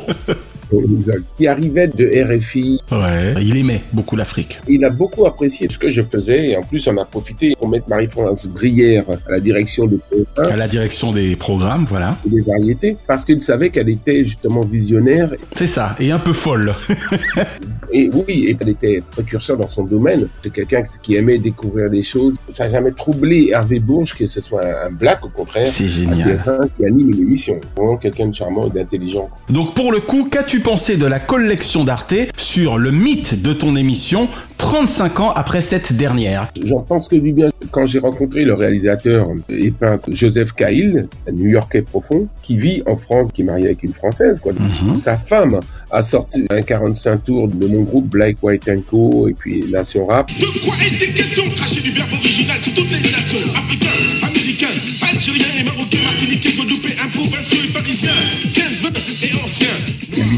Qui 1.35 1.47
arrivait 1.47 1.87
de 1.87 2.05
RFI. 2.35 2.79
Ouais, 2.91 3.33
il 3.41 3.57
aimait 3.57 3.81
beaucoup 3.93 4.15
l'Afrique. 4.15 4.59
Il 4.67 4.83
a 4.85 4.89
beaucoup 4.89 5.25
apprécié 5.25 5.67
ce 5.69 5.77
que 5.77 5.89
je 5.89 6.01
faisais 6.01 6.49
et 6.49 6.57
en 6.57 6.61
plus 6.63 6.87
on 6.87 6.97
a 6.97 7.05
profité 7.05 7.55
pour 7.57 7.67
mettre 7.67 7.89
Marie-France 7.89 8.47
Brière 8.47 9.05
à 9.27 9.31
la 9.31 9.39
direction 9.39 9.85
de 9.87 9.99
À 10.37 10.55
la 10.55 10.67
direction 10.67 11.11
des 11.11 11.35
programmes, 11.35 11.85
voilà. 11.87 12.17
des 12.25 12.41
variétés 12.41 12.97
parce 13.07 13.25
qu'il 13.25 13.41
savait 13.41 13.69
qu'elle 13.69 13.89
était 13.89 14.23
justement 14.23 14.61
visionnaire 14.61 15.33
C'est 15.55 15.67
ça, 15.67 15.95
et 15.99 16.11
un 16.11 16.19
peu 16.19 16.33
folle. 16.33 16.73
et 17.91 18.09
oui, 18.13 18.45
et 18.47 18.57
elle 18.59 18.69
était 18.69 19.01
précurseur 19.11 19.57
dans 19.57 19.69
son 19.69 19.85
domaine. 19.85 20.27
C'est 20.43 20.51
quelqu'un 20.51 20.83
qui 21.01 21.15
aimait 21.15 21.37
découvrir 21.37 21.89
des 21.89 22.03
choses. 22.03 22.35
Ça 22.51 22.65
n'a 22.65 22.71
jamais 22.71 22.91
troublé 22.91 23.49
Hervé 23.51 23.79
Bourges 23.79 24.15
que 24.15 24.25
ce 24.27 24.41
soit 24.41 24.85
un 24.85 24.91
black, 24.91 25.23
au 25.25 25.29
contraire. 25.29 25.67
C'est 25.67 25.87
génial. 25.87 26.31
Un 26.31 26.35
TF1 26.35 26.69
qui 26.77 26.85
anime 26.85 27.11
une 27.11 27.21
émission. 27.21 27.59
Vraiment 27.75 27.97
quelqu'un 27.97 28.27
de 28.27 28.35
charmant 28.35 28.67
et 28.67 28.69
d'intelligent. 28.71 29.29
Donc 29.49 29.73
pour 29.73 29.91
le 29.91 29.99
coup, 30.01 30.27
qu'as-tu 30.31 30.54
pensé 30.59 30.97
de 30.97 31.05
la 31.05 31.19
collection 31.19 31.83
d'Arte 31.83 32.15
sur 32.37 32.77
le 32.77 32.91
mythe 32.91 33.41
de 33.41 33.53
ton 33.53 33.75
émission 33.75 34.29
35 34.57 35.19
ans 35.19 35.31
après 35.31 35.61
cette 35.61 35.93
dernière? 35.93 36.47
J'en 36.63 36.81
pense 36.81 37.07
que 37.07 37.15
du 37.15 37.33
bien. 37.33 37.49
Quand 37.71 37.85
j'ai 37.85 37.99
rencontré 37.99 38.45
le 38.45 38.53
réalisateur 38.53 39.27
et 39.49 39.71
peintre 39.71 40.09
Joseph 40.11 40.53
Cahill, 40.53 41.07
un 41.27 41.31
New-Yorkais 41.31 41.81
profond, 41.81 42.27
qui 42.41 42.55
vit 42.55 42.83
en 42.85 42.95
France, 42.95 43.29
qui 43.33 43.41
est 43.41 43.45
marié 43.45 43.65
avec 43.65 43.83
une 43.83 43.93
Française, 43.93 44.39
quoi. 44.39 44.53
Sa 44.95 45.17
femme 45.17 45.59
a 45.91 46.01
sorti 46.01 46.45
un 46.49 46.61
45 46.61 47.23
tours 47.23 47.47
de 47.47 47.67
mon 47.67 47.81
groupe 47.81 48.07
Black, 48.09 48.37
White 48.41 48.69
and 48.69 48.81
Co. 48.89 49.27
et 49.27 49.33
puis 49.33 49.65
Nation 49.69 50.05
Rap. 50.05 50.29
De 50.29 50.65
quoi 50.65 50.75
était 50.87 51.11
question 51.13 51.43
Cracher 51.55 51.81
du 51.81 51.91
verbe 51.91 52.11
original 52.13 52.57
sur 52.61 52.73
toutes 52.75 52.91
les 52.91 53.11
nations 53.11 53.39
Africains, 53.55 54.14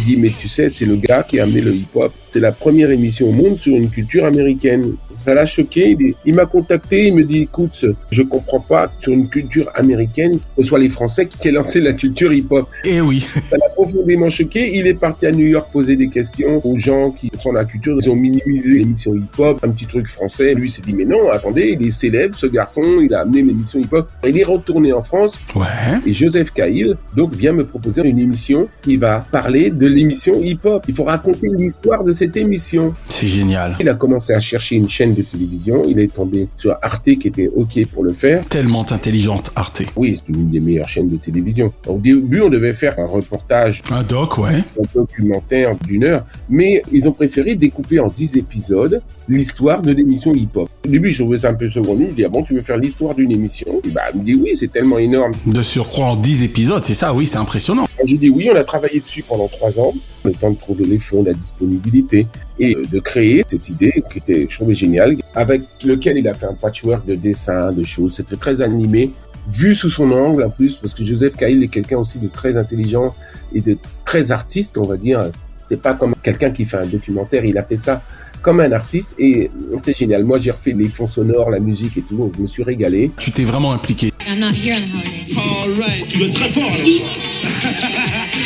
dit, 0.07 0.21
mais 0.21 0.29
tu 0.29 0.47
sais, 0.47 0.69
c'est 0.69 0.85
le 0.85 0.95
gars 0.95 1.23
qui 1.23 1.39
a 1.39 1.43
amené 1.43 1.61
le 1.61 1.73
hip-hop. 1.73 2.11
C'est 2.29 2.39
la 2.39 2.51
première 2.51 2.91
émission 2.91 3.29
au 3.29 3.31
monde 3.31 3.57
sur 3.57 3.75
une 3.75 3.89
culture 3.89 4.25
américaine. 4.25 4.95
Ça 5.09 5.33
l'a 5.33 5.45
choqué. 5.45 5.97
Il, 6.25 6.35
m'a 6.35 6.45
contacté, 6.45 7.07
il 7.07 7.15
me 7.15 7.23
dit, 7.23 7.43
écoute, 7.43 7.85
je 8.11 8.21
comprends 8.21 8.59
pas 8.59 8.91
sur 8.99 9.13
une 9.13 9.27
culture 9.27 9.69
américaine, 9.75 10.37
que 10.37 10.61
ce 10.61 10.69
soit 10.69 10.79
les 10.79 10.89
Français 10.89 11.27
qui 11.27 11.47
aient 11.47 11.51
lancé 11.51 11.79
la 11.79 11.93
culture 11.93 12.31
hip-hop. 12.31 12.69
Eh 12.83 13.01
oui. 13.01 13.21
Ça 13.21 13.57
l'a 13.57 13.69
profondément 13.69 14.29
choqué. 14.29 14.77
Il 14.77 14.87
est 14.87 14.93
parti 14.93 15.25
à 15.25 15.31
New 15.31 15.45
York 15.45 15.69
poser 15.71 15.95
des 15.95 16.07
questions 16.07 16.61
aux 16.65 16.77
gens 16.77 17.11
qui 17.11 17.29
sont 17.41 17.49
dans 17.49 17.59
la 17.59 17.65
culture. 17.65 17.97
Ils 17.99 18.09
ont 18.09 18.15
minimisé 18.15 18.79
l'émission 18.79 19.15
hip-hop, 19.15 19.59
un 19.63 19.69
petit 19.71 19.85
truc 19.85 20.07
français. 20.07 20.53
Lui 20.53 20.69
s'est 20.69 20.81
dit, 20.81 20.93
mais 20.93 21.05
non, 21.05 21.29
attendez, 21.31 21.75
il 21.79 21.87
est 21.87 21.91
célèbre, 21.91 22.35
ce 22.37 22.47
garçon, 22.47 22.83
il 23.01 23.13
a 23.13 23.21
amené 23.21 23.41
l'émission 23.41 23.79
hip-hop. 23.79 24.09
Il 24.25 24.37
est 24.37 24.43
retourné 24.43 24.93
en 24.93 25.03
France. 25.03 25.39
Ouais. 25.55 25.65
Et 26.05 26.13
Joseph 26.13 26.51
Cahill, 26.51 26.97
donc, 27.15 27.33
vient 27.33 27.53
me 27.53 27.65
proposer 27.65 28.01
une 28.03 28.19
émission 28.19 28.67
qui 28.81 28.97
va 28.97 29.25
parler 29.31 29.69
de 29.71 29.87
l'émission 29.97 30.41
hip-hop. 30.41 30.85
Il 30.87 30.93
faut 30.93 31.03
raconter 31.03 31.47
l'histoire 31.51 32.03
de 32.03 32.11
cette 32.11 32.37
émission. 32.37 32.93
C'est 33.09 33.27
génial. 33.27 33.75
Il 33.79 33.89
a 33.89 33.95
commencé 33.95 34.33
à 34.33 34.39
chercher 34.39 34.75
une 34.75 34.87
chaîne 34.87 35.13
de 35.15 35.23
télévision. 35.23 35.83
Il 35.87 35.99
est 35.99 36.13
tombé 36.13 36.47
sur 36.55 36.75
Arte 36.81 37.03
qui 37.19 37.27
était 37.27 37.49
OK 37.55 37.83
pour 37.93 38.03
le 38.03 38.13
faire. 38.13 38.45
Tellement 38.45 38.85
intelligente, 38.91 39.51
Arte. 39.55 39.81
Oui, 39.95 40.19
c'est 40.23 40.31
une 40.33 40.49
des 40.51 40.59
meilleures 40.59 40.87
chaînes 40.87 41.07
de 41.07 41.17
télévision. 41.17 41.73
Au 41.87 41.97
début, 41.97 42.41
on 42.41 42.49
devait 42.49 42.73
faire 42.73 42.99
un 42.99 43.07
reportage, 43.07 43.81
Un 43.91 44.03
doc, 44.03 44.37
ouais. 44.37 44.63
un 44.79 44.83
documentaire 44.93 45.75
d'une 45.85 46.03
heure, 46.03 46.25
mais 46.49 46.81
ils 46.91 47.09
ont 47.09 47.11
préféré 47.13 47.55
découper 47.55 47.99
en 47.99 48.07
10 48.07 48.37
épisodes 48.37 49.01
l'histoire 49.27 49.81
de 49.81 49.91
l'émission 49.91 50.33
hip-hop. 50.33 50.69
Au 50.85 50.89
début, 50.89 51.09
je 51.09 51.23
trouvais 51.23 51.39
ça 51.39 51.49
un 51.49 51.53
peu 51.53 51.69
secondaire. 51.69 52.09
Je 52.09 52.15
dis, 52.15 52.25
ah 52.25 52.29
bon, 52.29 52.43
tu 52.43 52.53
veux 52.53 52.61
faire 52.61 52.77
l'histoire 52.77 53.13
d'une 53.15 53.31
émission? 53.31 53.81
Et 53.85 53.89
bah, 53.89 54.03
il 54.13 54.21
me 54.21 54.25
dit, 54.25 54.35
oui, 54.35 54.51
c'est 54.55 54.71
tellement 54.71 54.97
énorme. 54.97 55.33
De 55.45 55.61
surcroît 55.61 56.05
en 56.05 56.15
10 56.15 56.43
épisodes, 56.43 56.83
c'est 56.83 56.93
ça, 56.93 57.13
oui, 57.13 57.25
c'est 57.25 57.37
impressionnant. 57.37 57.87
J'ai 58.03 58.17
dit 58.17 58.29
oui, 58.29 58.49
on 58.51 58.55
a 58.55 58.63
travaillé 58.63 58.99
dessus 58.99 59.23
pendant 59.23 59.47
trois 59.47 59.79
ans, 59.79 59.93
le 60.23 60.31
temps 60.31 60.51
de 60.51 60.57
trouver 60.57 60.85
les 60.85 60.99
fonds, 60.99 61.23
la 61.23 61.33
disponibilité 61.33 62.27
et 62.59 62.75
de 62.75 62.99
créer 62.99 63.43
cette 63.47 63.69
idée 63.69 64.03
qui 64.11 64.19
était, 64.19 64.45
je 64.47 64.55
trouvais 64.55 64.75
géniale, 64.75 65.17
avec 65.33 65.63
lequel 65.83 66.17
il 66.17 66.27
a 66.27 66.33
fait 66.33 66.45
un 66.45 66.53
patchwork 66.53 67.05
de 67.07 67.15
dessins, 67.15 67.71
de 67.71 67.83
choses. 67.83 68.15
C'était 68.15 68.35
très 68.35 68.61
animé, 68.61 69.11
vu 69.51 69.73
sous 69.73 69.89
son 69.89 70.11
angle 70.11 70.43
en 70.43 70.49
plus, 70.49 70.75
parce 70.77 70.93
que 70.93 71.03
Joseph 71.03 71.35
Cahill 71.35 71.63
est 71.63 71.69
quelqu'un 71.69 71.97
aussi 71.97 72.19
de 72.19 72.27
très 72.27 72.55
intelligent 72.55 73.15
et 73.53 73.61
de 73.61 73.77
très 74.05 74.31
artiste, 74.31 74.77
on 74.77 74.85
va 74.85 74.97
dire. 74.97 75.31
C'est 75.67 75.81
pas 75.81 75.95
comme 75.95 76.13
quelqu'un 76.23 76.51
qui 76.51 76.65
fait 76.65 76.77
un 76.77 76.85
documentaire, 76.85 77.43
il 77.43 77.57
a 77.57 77.63
fait 77.63 77.77
ça 77.77 78.01
comme 78.41 78.59
un 78.59 78.71
artiste 78.71 79.15
et 79.19 79.49
c'est 79.83 79.97
génial. 79.97 80.23
Moi, 80.23 80.39
j'ai 80.39 80.51
refait 80.51 80.73
les 80.73 80.89
fonds 80.89 81.07
sonores, 81.07 81.49
la 81.49 81.59
musique 81.59 81.97
et 81.97 82.01
tout, 82.01 82.15
donc 82.15 82.33
je 82.37 82.41
me 82.41 82.47
suis 82.47 82.63
régalé. 82.63 83.11
Tu 83.17 83.31
t'es 83.31 83.43
vraiment 83.43 83.73
impliqué. 83.73 84.11
I'm 84.27 84.39
not 84.39 84.51
here 84.51 84.77
on 84.77 84.87
holiday. 84.97 85.35
All 85.37 85.69
right, 85.79 86.07
tu 86.07 86.31
très 86.31 86.49
fort 86.49 86.71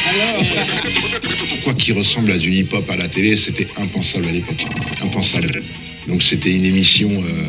alors 0.09 0.43
Quoi 1.63 1.73
qu'il 1.73 1.97
ressemble 1.97 2.31
à 2.31 2.37
du 2.37 2.51
hip-hop 2.51 2.89
à 2.89 2.95
la 2.95 3.07
télé, 3.07 3.37
c'était 3.37 3.67
impensable 3.77 4.27
à 4.27 4.31
l'époque. 4.31 4.63
Impensable. 5.03 5.61
Donc 6.07 6.23
c'était 6.23 6.51
une 6.51 6.65
émission 6.65 7.09
euh, 7.09 7.47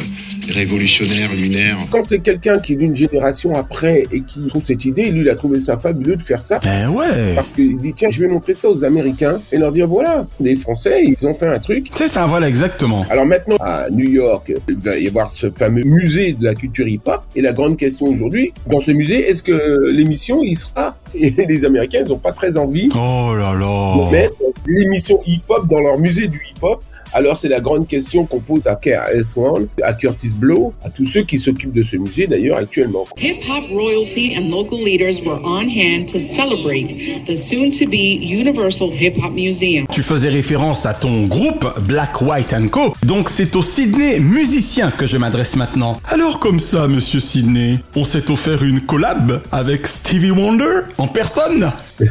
révolutionnaire, 0.50 1.34
lunaire. 1.34 1.78
Quand 1.90 2.04
c'est 2.04 2.20
quelqu'un 2.20 2.58
qui 2.58 2.74
est 2.74 2.76
d'une 2.76 2.96
génération 2.96 3.56
après 3.56 4.06
et 4.12 4.20
qui 4.22 4.46
trouve 4.48 4.64
cette 4.64 4.84
idée, 4.84 5.10
lui, 5.10 5.22
il 5.22 5.28
a 5.28 5.34
trouvé 5.34 5.60
ça 5.60 5.76
fabuleux 5.76 6.16
de 6.16 6.22
faire 6.22 6.40
ça. 6.40 6.58
Ben 6.62 6.88
ouais. 6.88 7.34
Parce 7.34 7.52
qu'il 7.52 7.76
dit, 7.76 7.94
tiens, 7.94 8.10
je 8.10 8.20
vais 8.20 8.28
montrer 8.28 8.54
ça 8.54 8.68
aux 8.68 8.84
Américains 8.84 9.40
et 9.52 9.58
leur 9.58 9.72
dire, 9.72 9.86
voilà, 9.86 10.26
les 10.40 10.56
Français, 10.56 11.04
ils 11.04 11.26
ont 11.26 11.34
fait 11.34 11.46
un 11.46 11.58
truc. 11.58 11.88
C'est 11.94 12.08
ça, 12.08 12.26
voilà, 12.26 12.48
exactement. 12.48 13.04
Alors 13.10 13.26
maintenant, 13.26 13.56
à 13.60 13.88
New 13.90 14.08
York, 14.08 14.52
il 14.68 14.76
va 14.76 14.98
y 14.98 15.06
avoir 15.08 15.30
ce 15.30 15.50
fameux 15.50 15.84
musée 15.84 16.32
de 16.32 16.44
la 16.44 16.54
culture 16.54 16.86
hip-hop. 16.86 17.22
Et 17.36 17.42
la 17.42 17.52
grande 17.52 17.76
question 17.76 18.06
aujourd'hui, 18.06 18.52
dans 18.68 18.80
ce 18.80 18.90
musée, 18.90 19.28
est-ce 19.28 19.42
que 19.42 19.90
l'émission 19.90 20.42
y 20.42 20.54
sera 20.54 20.96
Et 21.14 21.30
les 21.48 21.64
Américains, 21.64 22.00
ils 22.04 22.08
n'ont 22.08 22.18
pas 22.18 22.32
très 22.32 22.56
envie 22.56 22.88
Oh 22.94 23.34
là 23.34 23.54
de 23.54 23.60
là. 23.60 24.10
mettre 24.10 24.34
l'émission 24.66 25.20
hip-hop 25.26 25.66
dans 25.68 25.80
leur 25.80 25.98
musée 25.98 26.28
du 26.28 26.38
hip-hop. 26.50 26.82
Alors 27.14 27.36
c'est 27.36 27.48
la 27.50 27.60
grande 27.60 27.86
question 27.86 28.24
qu'on 28.24 28.40
pose 28.40 28.66
à 28.66 28.74
KRS-One, 28.74 29.68
à 29.82 29.92
Curtis 29.92 30.32
Blow, 30.34 30.72
à 30.82 30.88
tous 30.88 31.04
ceux 31.04 31.24
qui 31.24 31.38
s'occupent 31.38 31.74
de 31.74 31.82
ce 31.82 31.96
musée 31.98 32.26
d'ailleurs 32.26 32.56
actuellement. 32.56 33.04
Hip 33.20 33.40
hop 33.50 33.64
royalty 33.70 34.34
and 34.38 34.48
local 34.48 34.78
leaders 34.82 35.20
were 35.22 35.38
on 35.44 35.68
hand 35.68 36.06
to 36.10 36.18
celebrate 36.18 37.26
the 37.26 37.36
soon 37.36 37.70
to 37.70 37.86
be 37.86 38.18
Universal 38.22 38.88
Hip 38.98 39.18
Hop 39.22 39.32
Museum. 39.34 39.86
Tu 39.92 40.02
faisais 40.02 40.30
référence 40.30 40.86
à 40.86 40.94
ton 40.94 41.26
groupe 41.26 41.66
Black, 41.86 42.22
White 42.22 42.54
and 42.54 42.68
Co. 42.68 42.94
Donc 43.04 43.28
c'est 43.28 43.56
au 43.56 43.62
Sydney 43.62 44.18
musicien 44.20 44.90
que 44.90 45.06
je 45.06 45.18
m'adresse 45.18 45.56
maintenant. 45.56 46.00
Alors 46.06 46.40
comme 46.40 46.60
ça, 46.60 46.88
monsieur 46.88 47.20
Sydney, 47.20 47.78
on 47.94 48.04
s'est 48.04 48.30
offert 48.30 48.62
une 48.62 48.80
collab 48.80 49.42
avec 49.52 49.86
Stevie 49.86 50.30
Wonder 50.30 50.80
personne 51.06 51.70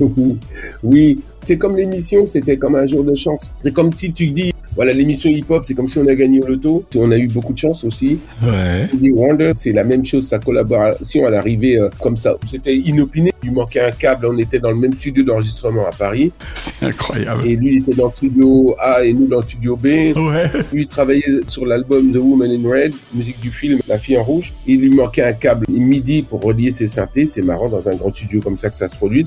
oui, 0.00 0.38
oui. 0.82 1.22
c'est 1.40 1.58
comme 1.58 1.76
l'émission, 1.76 2.26
c'était 2.26 2.56
comme 2.56 2.74
un 2.74 2.86
jour 2.86 3.04
de 3.04 3.14
chance. 3.14 3.50
C'est 3.60 3.72
comme 3.72 3.92
si 3.92 4.12
tu 4.12 4.30
dis, 4.30 4.52
voilà, 4.76 4.92
l'émission 4.92 5.30
hip-hop, 5.30 5.64
c'est 5.64 5.74
comme 5.74 5.88
si 5.88 5.98
on 5.98 6.06
a 6.06 6.14
gagné 6.14 6.40
au 6.42 6.46
loto. 6.46 6.84
On 6.96 7.10
a 7.10 7.16
eu 7.16 7.28
beaucoup 7.28 7.54
de 7.54 7.58
chance 7.58 7.82
aussi. 7.82 8.18
Ouais. 8.42 8.86
Stevie 8.86 9.12
Wonder, 9.12 9.52
c'est 9.54 9.72
la 9.72 9.84
même 9.84 10.04
chose, 10.04 10.28
sa 10.28 10.38
collaboration, 10.38 11.26
elle 11.26 11.34
arrivait 11.34 11.80
euh, 11.80 11.88
comme 12.00 12.16
ça. 12.16 12.36
C'était 12.48 12.76
inopiné. 12.76 13.32
Il 13.42 13.52
manquait 13.52 13.80
un 13.80 13.90
câble, 13.90 14.26
on 14.26 14.36
était 14.36 14.58
dans 14.58 14.70
le 14.70 14.76
même 14.76 14.92
studio 14.92 15.24
d'enregistrement 15.24 15.86
à 15.86 15.92
Paris. 15.92 16.30
C'est 16.38 16.86
incroyable. 16.86 17.46
Et 17.46 17.56
lui, 17.56 17.76
il 17.76 17.82
était 17.82 17.94
dans 17.94 18.08
le 18.08 18.12
studio 18.12 18.76
A 18.78 19.02
et 19.02 19.14
nous 19.14 19.26
dans 19.26 19.40
le 19.40 19.46
studio 19.46 19.76
B. 19.76 19.86
Ouais. 19.86 20.50
Lui, 20.72 20.82
il 20.82 20.88
travaillait 20.88 21.40
sur 21.48 21.64
l'album 21.64 22.12
The 22.12 22.16
Woman 22.16 22.50
in 22.50 22.68
Red, 22.68 22.94
musique 23.14 23.40
du 23.40 23.50
film 23.50 23.80
La 23.88 23.96
fille 23.96 24.18
en 24.18 24.24
rouge. 24.24 24.52
Il 24.66 24.80
lui 24.80 24.90
manquait 24.90 25.22
un 25.22 25.32
câble 25.32 25.64
MIDI 25.68 26.22
pour 26.22 26.42
relier 26.42 26.70
ses 26.70 26.86
synthés. 26.86 27.24
C'est 27.24 27.44
marrant 27.44 27.68
dans 27.68 27.88
un 27.88 27.94
grand 27.94 28.12
studio 28.12 28.40
comme 28.40 28.58
ça 28.58 28.68
que 28.68 28.76
ça 28.76 28.88
se 28.88 28.96
produit. 28.96 29.26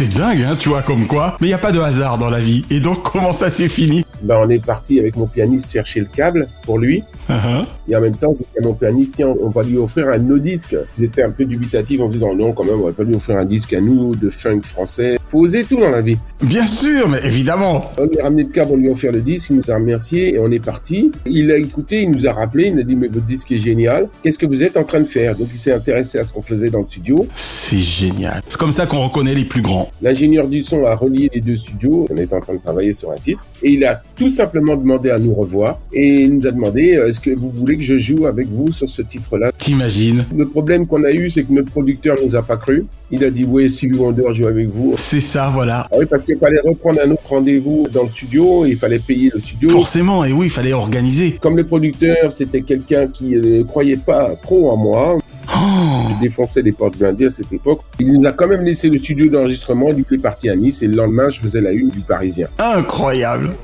C'est 0.00 0.14
dingue, 0.14 0.40
hein, 0.40 0.56
tu 0.58 0.70
vois, 0.70 0.80
comme 0.80 1.06
quoi. 1.06 1.36
Mais 1.42 1.48
il 1.48 1.50
y 1.50 1.52
a 1.52 1.58
pas 1.58 1.72
de 1.72 1.78
hasard 1.78 2.16
dans 2.16 2.30
la 2.30 2.40
vie. 2.40 2.64
Et 2.70 2.80
donc, 2.80 3.02
comment 3.02 3.32
ça 3.32 3.50
s'est 3.50 3.68
fini 3.68 4.06
Ben, 4.22 4.38
on 4.40 4.48
est 4.48 4.64
parti 4.64 4.98
avec 4.98 5.16
mon 5.16 5.26
pianiste 5.26 5.72
chercher 5.72 6.00
le 6.00 6.06
câble 6.06 6.48
pour 6.62 6.78
lui. 6.78 7.02
Uh-huh. 7.28 7.64
Et 7.88 7.96
en 7.96 8.00
même 8.00 8.16
temps, 8.16 8.32
j'ai 8.34 8.44
dit 8.44 8.64
à 8.64 8.68
mon 8.68 8.74
pianiste, 8.74 9.14
tiens, 9.14 9.34
on 9.40 9.50
va 9.50 9.62
lui 9.62 9.76
offrir 9.76 10.08
un 10.08 10.18
de 10.18 10.24
nos 10.24 10.38
disques. 10.38 10.76
J'étais 10.98 11.22
un 11.22 11.30
peu 11.30 11.44
dubitatif 11.44 12.00
en 12.00 12.08
disant, 12.08 12.34
non, 12.34 12.52
quand 12.52 12.64
même, 12.64 12.80
on 12.80 12.86
va 12.86 12.92
pas 12.92 13.04
lui 13.04 13.14
offrir 13.14 13.36
un 13.36 13.44
disque 13.44 13.72
à 13.72 13.80
nous, 13.80 14.14
de 14.14 14.30
funk 14.30 14.62
français. 14.62 15.18
Faut 15.28 15.38
oser 15.38 15.64
tout 15.64 15.76
dans 15.76 15.90
la 15.90 16.02
vie. 16.02 16.18
Bien 16.42 16.66
sûr, 16.66 17.08
mais 17.08 17.20
évidemment. 17.24 17.90
On 17.98 18.06
lui 18.06 18.18
a 18.18 18.24
ramené 18.24 18.42
le 18.44 18.48
câble, 18.48 18.72
on 18.72 18.76
lui 18.76 18.88
a 18.88 18.92
offert 18.92 19.12
le 19.12 19.20
disque, 19.20 19.50
il 19.50 19.56
nous 19.56 19.70
a 19.70 19.74
remercié 19.74 20.34
et 20.34 20.38
on 20.38 20.50
est 20.50 20.64
parti. 20.64 21.12
Il 21.26 21.50
a 21.50 21.56
écouté, 21.56 22.02
il 22.02 22.10
nous 22.10 22.26
a 22.26 22.32
rappelé, 22.32 22.66
il 22.66 22.74
nous 22.74 22.80
a 22.80 22.84
dit, 22.84 22.96
mais 22.96 23.08
votre 23.08 23.26
disque 23.26 23.52
est 23.52 23.58
génial. 23.58 24.08
Qu'est-ce 24.22 24.38
que 24.38 24.46
vous 24.46 24.62
êtes 24.62 24.76
en 24.76 24.84
train 24.84 25.00
de 25.00 25.04
faire? 25.04 25.36
Donc, 25.36 25.48
il 25.52 25.58
s'est 25.58 25.72
intéressé 25.72 26.18
à 26.18 26.24
ce 26.24 26.32
qu'on 26.32 26.42
faisait 26.42 26.70
dans 26.70 26.80
le 26.80 26.86
studio. 26.86 27.26
C'est 27.34 27.76
génial. 27.76 28.42
C'est 28.48 28.58
comme 28.58 28.72
ça 28.72 28.86
qu'on 28.86 29.04
reconnaît 29.04 29.34
les 29.34 29.44
plus 29.44 29.62
grands. 29.62 29.88
L'ingénieur 30.02 30.48
du 30.48 30.62
son 30.62 30.84
a 30.84 30.94
relié 30.94 31.30
les 31.32 31.40
deux 31.40 31.56
studios. 31.56 32.08
On 32.10 32.16
était 32.16 32.34
en 32.34 32.40
train 32.40 32.54
de 32.54 32.60
travailler 32.60 32.92
sur 32.92 33.10
un 33.10 33.16
titre. 33.16 33.46
Et 33.62 33.72
il 33.72 33.84
a 33.84 34.02
tout 34.20 34.28
simplement 34.28 34.76
demandé 34.76 35.08
à 35.08 35.18
nous 35.18 35.32
revoir 35.32 35.78
et 35.94 36.24
il 36.24 36.34
nous 36.34 36.46
a 36.46 36.50
demandé 36.50 36.94
euh, 36.94 37.08
est-ce 37.08 37.20
que 37.20 37.30
vous 37.30 37.50
voulez 37.50 37.78
que 37.78 37.82
je 37.82 37.96
joue 37.96 38.26
avec 38.26 38.48
vous 38.48 38.70
sur 38.70 38.86
ce 38.86 39.00
titre-là? 39.00 39.50
T'imagines 39.56 40.26
Le 40.36 40.46
problème 40.46 40.86
qu'on 40.86 41.04
a 41.04 41.10
eu, 41.10 41.30
c'est 41.30 41.42
que 41.42 41.52
notre 41.54 41.70
producteur 41.70 42.18
nous 42.22 42.36
a 42.36 42.42
pas 42.42 42.58
cru. 42.58 42.84
Il 43.10 43.24
a 43.24 43.30
dit 43.30 43.46
oui, 43.48 43.70
Stevie 43.70 43.96
Wonder 43.96 44.24
joue 44.32 44.46
avec 44.46 44.68
vous. 44.68 44.92
C'est 44.98 45.20
ça, 45.20 45.48
voilà. 45.48 45.88
Ah 45.90 45.96
oui, 45.98 46.04
parce 46.04 46.24
qu'il 46.24 46.38
fallait 46.38 46.60
reprendre 46.60 47.00
un 47.02 47.10
autre 47.12 47.22
rendez-vous 47.30 47.86
dans 47.90 48.02
le 48.02 48.10
studio, 48.10 48.66
il 48.66 48.76
fallait 48.76 48.98
payer 48.98 49.30
le 49.32 49.40
studio. 49.40 49.70
Forcément, 49.70 50.22
et 50.26 50.34
oui, 50.34 50.48
il 50.48 50.50
fallait 50.50 50.74
organiser. 50.74 51.38
Comme 51.40 51.56
le 51.56 51.64
producteur, 51.64 52.30
c'était 52.30 52.60
quelqu'un 52.60 53.06
qui 53.06 53.36
ne 53.36 53.62
croyait 53.62 53.96
pas 53.96 54.36
trop 54.36 54.68
en 54.68 54.76
moi. 54.76 55.16
Je 55.52 56.20
défonçais 56.20 56.62
les 56.62 56.72
portes 56.72 56.96
blindées 56.96 57.26
à 57.26 57.30
cette 57.30 57.52
époque. 57.52 57.80
Il 57.98 58.12
nous 58.12 58.26
a 58.26 58.32
quand 58.32 58.46
même 58.46 58.64
laissé 58.64 58.88
le 58.88 58.98
studio 58.98 59.28
d'enregistrement. 59.28 59.90
Lui, 59.90 60.04
il 60.10 60.14
est 60.18 60.22
parti 60.22 60.48
à 60.48 60.56
Nice 60.56 60.82
et 60.82 60.86
le 60.86 60.96
lendemain, 60.96 61.28
je 61.28 61.40
faisais 61.40 61.60
la 61.60 61.72
une 61.72 61.88
du 61.88 62.00
Parisien. 62.00 62.48
Incroyable. 62.58 63.54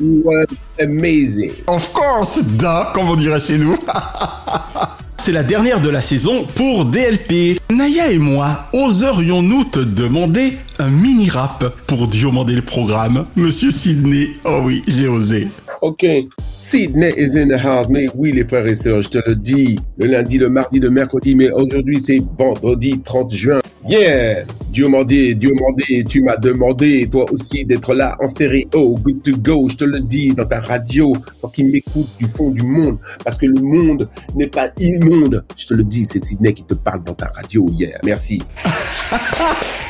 It 0.00 0.24
was 0.24 0.60
amazing. 0.78 1.52
Of 1.66 1.92
course, 1.92 2.42
da, 2.58 2.92
comme 2.94 3.08
on 3.08 3.16
dirait 3.16 3.40
chez 3.40 3.58
nous. 3.58 3.76
C'est 5.26 5.32
la 5.32 5.42
dernière 5.42 5.80
de 5.80 5.90
la 5.90 6.00
saison 6.00 6.44
pour 6.54 6.84
DLP. 6.84 7.58
Naya 7.72 8.12
et 8.12 8.18
moi, 8.18 8.68
oserions-nous 8.72 9.64
te 9.64 9.80
demander 9.80 10.52
un 10.78 10.88
mini 10.88 11.28
rap 11.28 11.64
pour 11.88 12.06
diomonder 12.06 12.54
le 12.54 12.62
programme 12.62 13.26
Monsieur 13.34 13.72
Sydney, 13.72 14.28
oh 14.44 14.60
oui, 14.62 14.84
j'ai 14.86 15.08
osé. 15.08 15.48
Ok. 15.82 16.06
Sydney 16.54 17.12
is 17.16 17.36
in 17.36 17.48
the 17.48 17.60
house, 17.60 17.88
mais 17.90 18.06
oui, 18.14 18.30
les 18.30 18.44
frères 18.44 18.68
et 18.68 18.76
sœurs, 18.76 19.02
je 19.02 19.08
te 19.08 19.18
le 19.26 19.34
dis. 19.34 19.80
Le 19.98 20.06
lundi, 20.06 20.38
le 20.38 20.48
mardi, 20.48 20.78
le 20.78 20.90
mercredi, 20.90 21.34
mais 21.34 21.50
aujourd'hui, 21.50 22.00
c'est 22.00 22.22
vendredi 22.38 23.00
30 23.00 23.34
juin. 23.34 23.60
Yeah! 23.88 24.44
Dieu 24.76 24.88
mandé, 24.88 25.34
Dieu 25.34 25.52
mandé, 25.54 26.04
tu 26.04 26.22
m'as 26.22 26.36
demandé, 26.36 27.08
toi 27.08 27.24
aussi, 27.30 27.64
d'être 27.64 27.94
là 27.94 28.16
en 28.20 28.26
stéréo. 28.26 28.96
Good 28.96 29.22
to 29.22 29.32
go, 29.38 29.68
je 29.68 29.76
te 29.76 29.84
le 29.84 30.00
dis, 30.00 30.34
dans 30.34 30.44
ta 30.44 30.60
radio, 30.60 31.16
toi 31.40 31.50
qui 31.54 31.64
m'écoutes 31.64 32.10
du 32.18 32.26
fond 32.26 32.50
du 32.50 32.62
monde, 32.62 32.98
parce 33.24 33.38
que 33.38 33.46
le 33.46 33.60
monde 33.60 34.08
n'est 34.34 34.48
pas 34.48 34.68
immonde. 34.78 35.44
Je 35.56 35.66
te 35.66 35.74
le 35.74 35.84
dis, 35.84 36.04
c'est 36.04 36.22
Sydney 36.24 36.52
qui 36.52 36.64
te 36.64 36.74
parle 36.74 37.04
dans 37.04 37.14
ta 37.14 37.28
radio 37.28 37.66
hier. 37.70 37.98
Merci. 38.04 38.42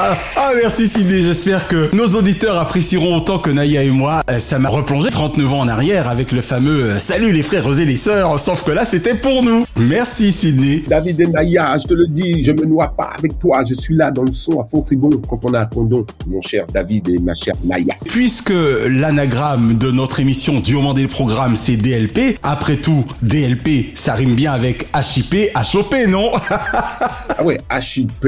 Ah, 0.00 0.16
ah, 0.36 0.52
merci 0.54 0.86
Sydney, 0.86 1.22
j'espère 1.22 1.66
que 1.66 1.92
nos 1.92 2.06
auditeurs 2.14 2.56
apprécieront 2.56 3.16
autant 3.16 3.40
que 3.40 3.50
Naya 3.50 3.82
et 3.82 3.90
moi. 3.90 4.22
Euh, 4.30 4.38
Ça 4.38 4.60
m'a 4.60 4.68
replongé 4.68 5.10
39 5.10 5.52
ans 5.52 5.58
en 5.62 5.66
arrière 5.66 6.08
avec 6.08 6.30
le 6.30 6.40
fameux 6.40 6.84
euh, 6.84 6.98
Salut 7.00 7.32
les 7.32 7.42
frères 7.42 7.66
et 7.80 7.84
les 7.84 7.96
sœurs, 7.96 8.38
sauf 8.38 8.62
que 8.62 8.70
là 8.70 8.84
c'était 8.84 9.16
pour 9.16 9.42
nous. 9.42 9.66
Merci 9.76 10.30
Sydney. 10.30 10.84
David 10.86 11.20
et 11.20 11.26
Naya, 11.26 11.76
je 11.82 11.88
te 11.88 11.94
le 11.94 12.06
dis, 12.06 12.44
je 12.44 12.52
me 12.52 12.64
noie 12.64 12.94
pas 12.96 13.10
avec 13.18 13.40
toi, 13.40 13.64
je 13.68 13.74
suis 13.74 13.96
là 13.96 14.12
dans 14.12 14.22
le 14.22 14.32
son 14.32 14.60
à 14.60 14.66
fond, 14.70 14.84
c'est 14.84 14.94
bon 14.94 15.10
quand 15.28 15.40
on 15.42 15.52
a 15.52 15.62
un 15.62 15.66
condom, 15.66 16.06
mon 16.28 16.40
cher 16.42 16.64
David 16.72 17.08
et 17.08 17.18
ma 17.18 17.34
chère 17.34 17.54
Naya. 17.64 17.94
Puisque 18.06 18.54
l'anagramme 18.86 19.78
de 19.78 19.90
notre 19.90 20.20
émission 20.20 20.60
Diomandé 20.60 21.02
le 21.02 21.08
programme 21.08 21.56
c'est 21.56 21.76
DLP, 21.76 22.38
après 22.44 22.76
tout, 22.76 23.04
DLP 23.22 23.96
ça 23.96 24.14
rime 24.14 24.36
bien 24.36 24.52
avec 24.52 24.86
HIP, 24.94 25.50
HOP, 25.74 25.96
non? 26.06 26.30
Ah 26.50 27.42
ouais, 27.42 27.58
HIP, 27.72 28.24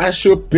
HOP, 0.00 0.54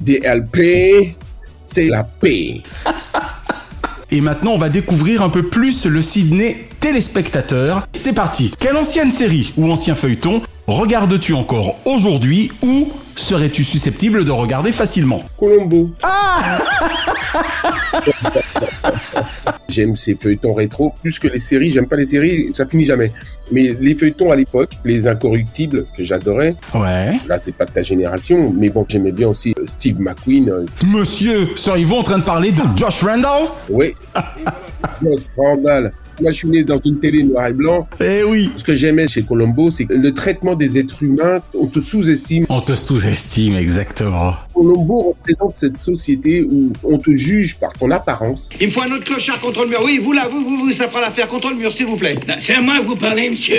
DLP, 0.00 1.14
c'est 1.60 1.88
la 1.88 2.04
paix. 2.04 2.62
Et 4.10 4.20
maintenant, 4.20 4.52
on 4.52 4.58
va 4.58 4.70
découvrir 4.70 5.22
un 5.22 5.28
peu 5.28 5.44
plus 5.44 5.86
le 5.86 6.02
Sydney 6.02 6.68
téléspectateur. 6.80 7.86
C'est 7.92 8.14
parti. 8.14 8.52
Quelle 8.58 8.76
ancienne 8.76 9.12
série 9.12 9.52
ou 9.56 9.70
ancien 9.70 9.94
feuilleton 9.94 10.42
regardes-tu 10.66 11.34
encore 11.34 11.78
aujourd'hui 11.84 12.50
ou 12.62 12.90
serais-tu 13.24 13.64
susceptible 13.64 14.24
de 14.24 14.30
regarder 14.30 14.72
facilement 14.72 15.22
Colombo. 15.38 15.90
Ah 16.02 16.58
J'aime 19.68 19.94
ces 19.94 20.14
feuilletons 20.16 20.54
rétro 20.54 20.92
plus 21.00 21.18
que 21.18 21.28
les 21.28 21.38
séries. 21.38 21.70
J'aime 21.70 21.86
pas 21.86 21.96
les 21.96 22.06
séries, 22.06 22.50
ça 22.54 22.66
finit 22.66 22.84
jamais. 22.84 23.12
Mais 23.52 23.76
les 23.80 23.94
feuilletons 23.94 24.32
à 24.32 24.36
l'époque, 24.36 24.70
les 24.84 25.06
incorruptibles 25.06 25.86
que 25.96 26.02
j'adorais. 26.02 26.56
Ouais. 26.74 27.18
Là, 27.28 27.38
c'est 27.40 27.54
pas 27.54 27.66
de 27.66 27.70
ta 27.70 27.82
génération, 27.82 28.52
mais 28.56 28.68
bon, 28.68 28.84
j'aimais 28.88 29.12
bien 29.12 29.28
aussi 29.28 29.54
euh, 29.58 29.64
Steve 29.66 30.00
McQueen. 30.00 30.48
euh, 30.50 30.66
Monsieur, 30.92 31.48
seriez-vous 31.56 31.96
en 31.96 32.02
train 32.02 32.18
de 32.18 32.24
parler 32.24 32.50
de 32.52 32.62
Josh 32.76 33.02
Randall? 33.04 33.44
Oui. 33.68 33.94
Le 35.02 35.16
scandale. 35.18 35.92
Moi, 36.20 36.30
je 36.32 36.36
suis 36.36 36.48
né 36.48 36.64
dans 36.64 36.78
une 36.84 36.98
télé 37.00 37.22
noir 37.22 37.46
et 37.46 37.52
blanc. 37.52 37.88
Eh 38.00 38.22
oui. 38.24 38.50
Ce 38.56 38.64
que 38.64 38.74
j'aimais 38.74 39.06
chez 39.06 39.22
Colombo, 39.22 39.70
c'est 39.70 39.86
que 39.86 39.94
le 39.94 40.12
traitement 40.12 40.54
des 40.54 40.78
êtres 40.78 41.02
humains, 41.02 41.40
on 41.54 41.66
te 41.66 41.80
sous-estime. 41.80 42.46
On 42.48 42.60
te 42.60 42.74
sous-estime, 42.74 43.56
exactement. 43.56 44.34
Colombo 44.54 45.14
représente 45.16 45.56
cette 45.56 45.78
société 45.78 46.42
où 46.42 46.72
on 46.84 46.98
te 46.98 47.14
juge 47.16 47.58
par 47.58 47.72
ton 47.72 47.90
apparence. 47.90 48.50
Il 48.60 48.66
me 48.66 48.72
faut 48.72 48.82
un 48.82 48.92
autre 48.92 49.04
clochard 49.04 49.40
contre 49.40 49.64
le 49.64 49.70
mur. 49.70 49.80
Oui, 49.84 49.98
vous 50.02 50.12
là, 50.12 50.28
vous, 50.30 50.44
vous, 50.44 50.56
vous, 50.58 50.72
ça 50.72 50.88
fera 50.88 51.00
l'affaire 51.00 51.28
contre 51.28 51.50
le 51.50 51.56
mur, 51.56 51.72
s'il 51.72 51.86
vous 51.86 51.96
plaît. 51.96 52.16
C'est 52.38 52.54
à 52.54 52.60
moi 52.60 52.78
que 52.78 52.84
vous 52.84 52.96
parlez, 52.96 53.30
monsieur. 53.30 53.56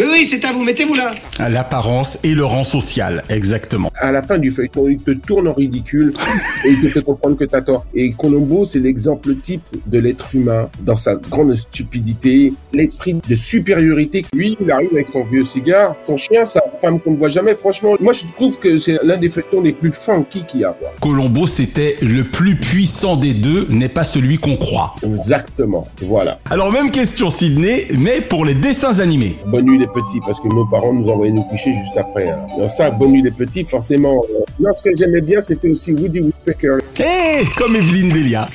Oui, 0.00 0.06
oui, 0.10 0.24
c'est 0.24 0.44
à 0.44 0.52
vous, 0.52 0.62
mettez-vous 0.62 0.94
là. 0.94 1.14
L'apparence 1.38 2.18
et 2.22 2.34
le 2.34 2.44
rang 2.44 2.64
social, 2.64 3.22
exactement. 3.28 3.90
À 3.96 4.12
la 4.12 4.22
fin 4.22 4.38
du 4.38 4.50
feuilleton, 4.50 4.88
il 4.88 4.98
te 4.98 5.10
tourne 5.10 5.48
en 5.48 5.52
ridicule 5.52 6.14
et 6.64 6.70
il 6.70 6.80
te 6.80 6.86
fait 6.86 7.02
comprendre 7.02 7.36
que 7.36 7.44
t'as 7.44 7.60
tort. 7.60 7.84
Et 7.94 8.12
Colombo, 8.12 8.64
c'est 8.64 8.78
l'exemple 8.78 9.34
type 9.36 9.62
de 9.86 9.98
l'être 9.98 10.34
humain 10.34 10.70
dans 10.80 10.96
sa 10.96 11.16
grande 11.16 11.56
stupidité, 11.56 11.97
l'esprit 12.72 13.14
de 13.26 13.34
supériorité. 13.34 14.24
Lui, 14.34 14.56
il 14.60 14.70
arrive 14.70 14.90
avec 14.92 15.08
son 15.08 15.24
vieux 15.24 15.44
cigare, 15.44 15.94
son 16.02 16.16
chien, 16.16 16.44
sa 16.44 16.60
femme 16.80 17.00
qu'on 17.00 17.12
ne 17.12 17.16
voit 17.16 17.28
jamais. 17.28 17.54
Franchement, 17.54 17.94
moi, 18.00 18.12
je 18.12 18.22
trouve 18.36 18.58
que 18.58 18.78
c'est 18.78 18.98
l'un 19.02 19.16
des 19.16 19.30
feuilletons 19.30 19.60
les 19.62 19.72
plus 19.72 19.92
funky 19.92 20.44
qu'il 20.44 20.60
y 20.60 20.64
a. 20.64 20.72
quoi. 20.72 20.90
Colombo, 21.00 21.46
c'était 21.46 21.96
le 22.02 22.24
plus 22.24 22.56
puissant 22.56 23.16
des 23.16 23.34
deux, 23.34 23.66
n'est 23.68 23.88
pas 23.88 24.04
celui 24.04 24.38
qu'on 24.38 24.56
croit. 24.56 24.94
Exactement. 25.02 25.88
Voilà. 26.02 26.38
Alors, 26.50 26.72
même 26.72 26.90
question, 26.90 27.30
Sydney, 27.30 27.88
mais 27.98 28.20
pour 28.20 28.44
les 28.44 28.54
dessins 28.54 28.98
animés. 29.00 29.36
Bonne 29.46 29.66
nuit 29.66 29.78
les 29.78 29.86
petits, 29.86 30.20
parce 30.26 30.40
que 30.40 30.48
nos 30.48 30.66
parents 30.66 30.92
nous 30.92 31.08
envoyaient 31.08 31.32
nous 31.32 31.44
coucher 31.44 31.72
juste 31.72 31.96
après. 31.96 32.28
hein. 32.30 32.38
Alors 32.56 32.70
ça, 32.70 32.90
bonne 32.90 33.12
nuit 33.12 33.22
les 33.22 33.30
petits, 33.30 33.64
forcément. 33.64 34.22
euh, 34.34 34.44
Non, 34.60 34.70
ce 34.76 34.82
que 34.82 34.90
j'aimais 34.96 35.20
bien, 35.20 35.40
c'était 35.40 35.68
aussi 35.68 35.92
Woody 35.92 36.20
Woodpecker. 36.20 36.78
Eh, 37.00 37.44
comme 37.56 37.76
Evelyne 37.76 38.10
Delia. 38.10 38.48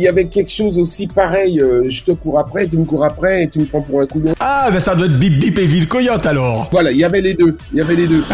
Il 0.00 0.04
y 0.04 0.08
avait 0.08 0.28
quelque 0.28 0.50
chose 0.50 0.78
aussi 0.78 1.06
pareil. 1.06 1.60
euh, 1.60 1.84
je 1.86 2.02
te 2.02 2.12
cours 2.12 2.38
après, 2.38 2.66
tu 2.66 2.78
me 2.78 2.86
cours 2.86 3.04
après, 3.04 3.42
et 3.42 3.48
tu 3.50 3.58
me 3.58 3.66
prends 3.66 3.82
pour 3.82 4.00
un 4.00 4.06
couillon. 4.06 4.32
Ah, 4.40 4.70
ben 4.72 4.80
ça 4.80 4.94
doit 4.94 5.04
être 5.04 5.18
Bip 5.18 5.38
Bip 5.38 5.58
et 5.58 5.66
Ville 5.66 5.86
Coyote 5.88 6.24
alors. 6.24 6.70
Voilà, 6.72 6.90
il 6.90 6.96
y 6.96 7.04
avait 7.04 7.20
les 7.20 7.34
deux. 7.34 7.58
Il 7.70 7.78
y 7.78 7.80
avait 7.82 7.96
les 7.96 8.06
deux. 8.08 8.24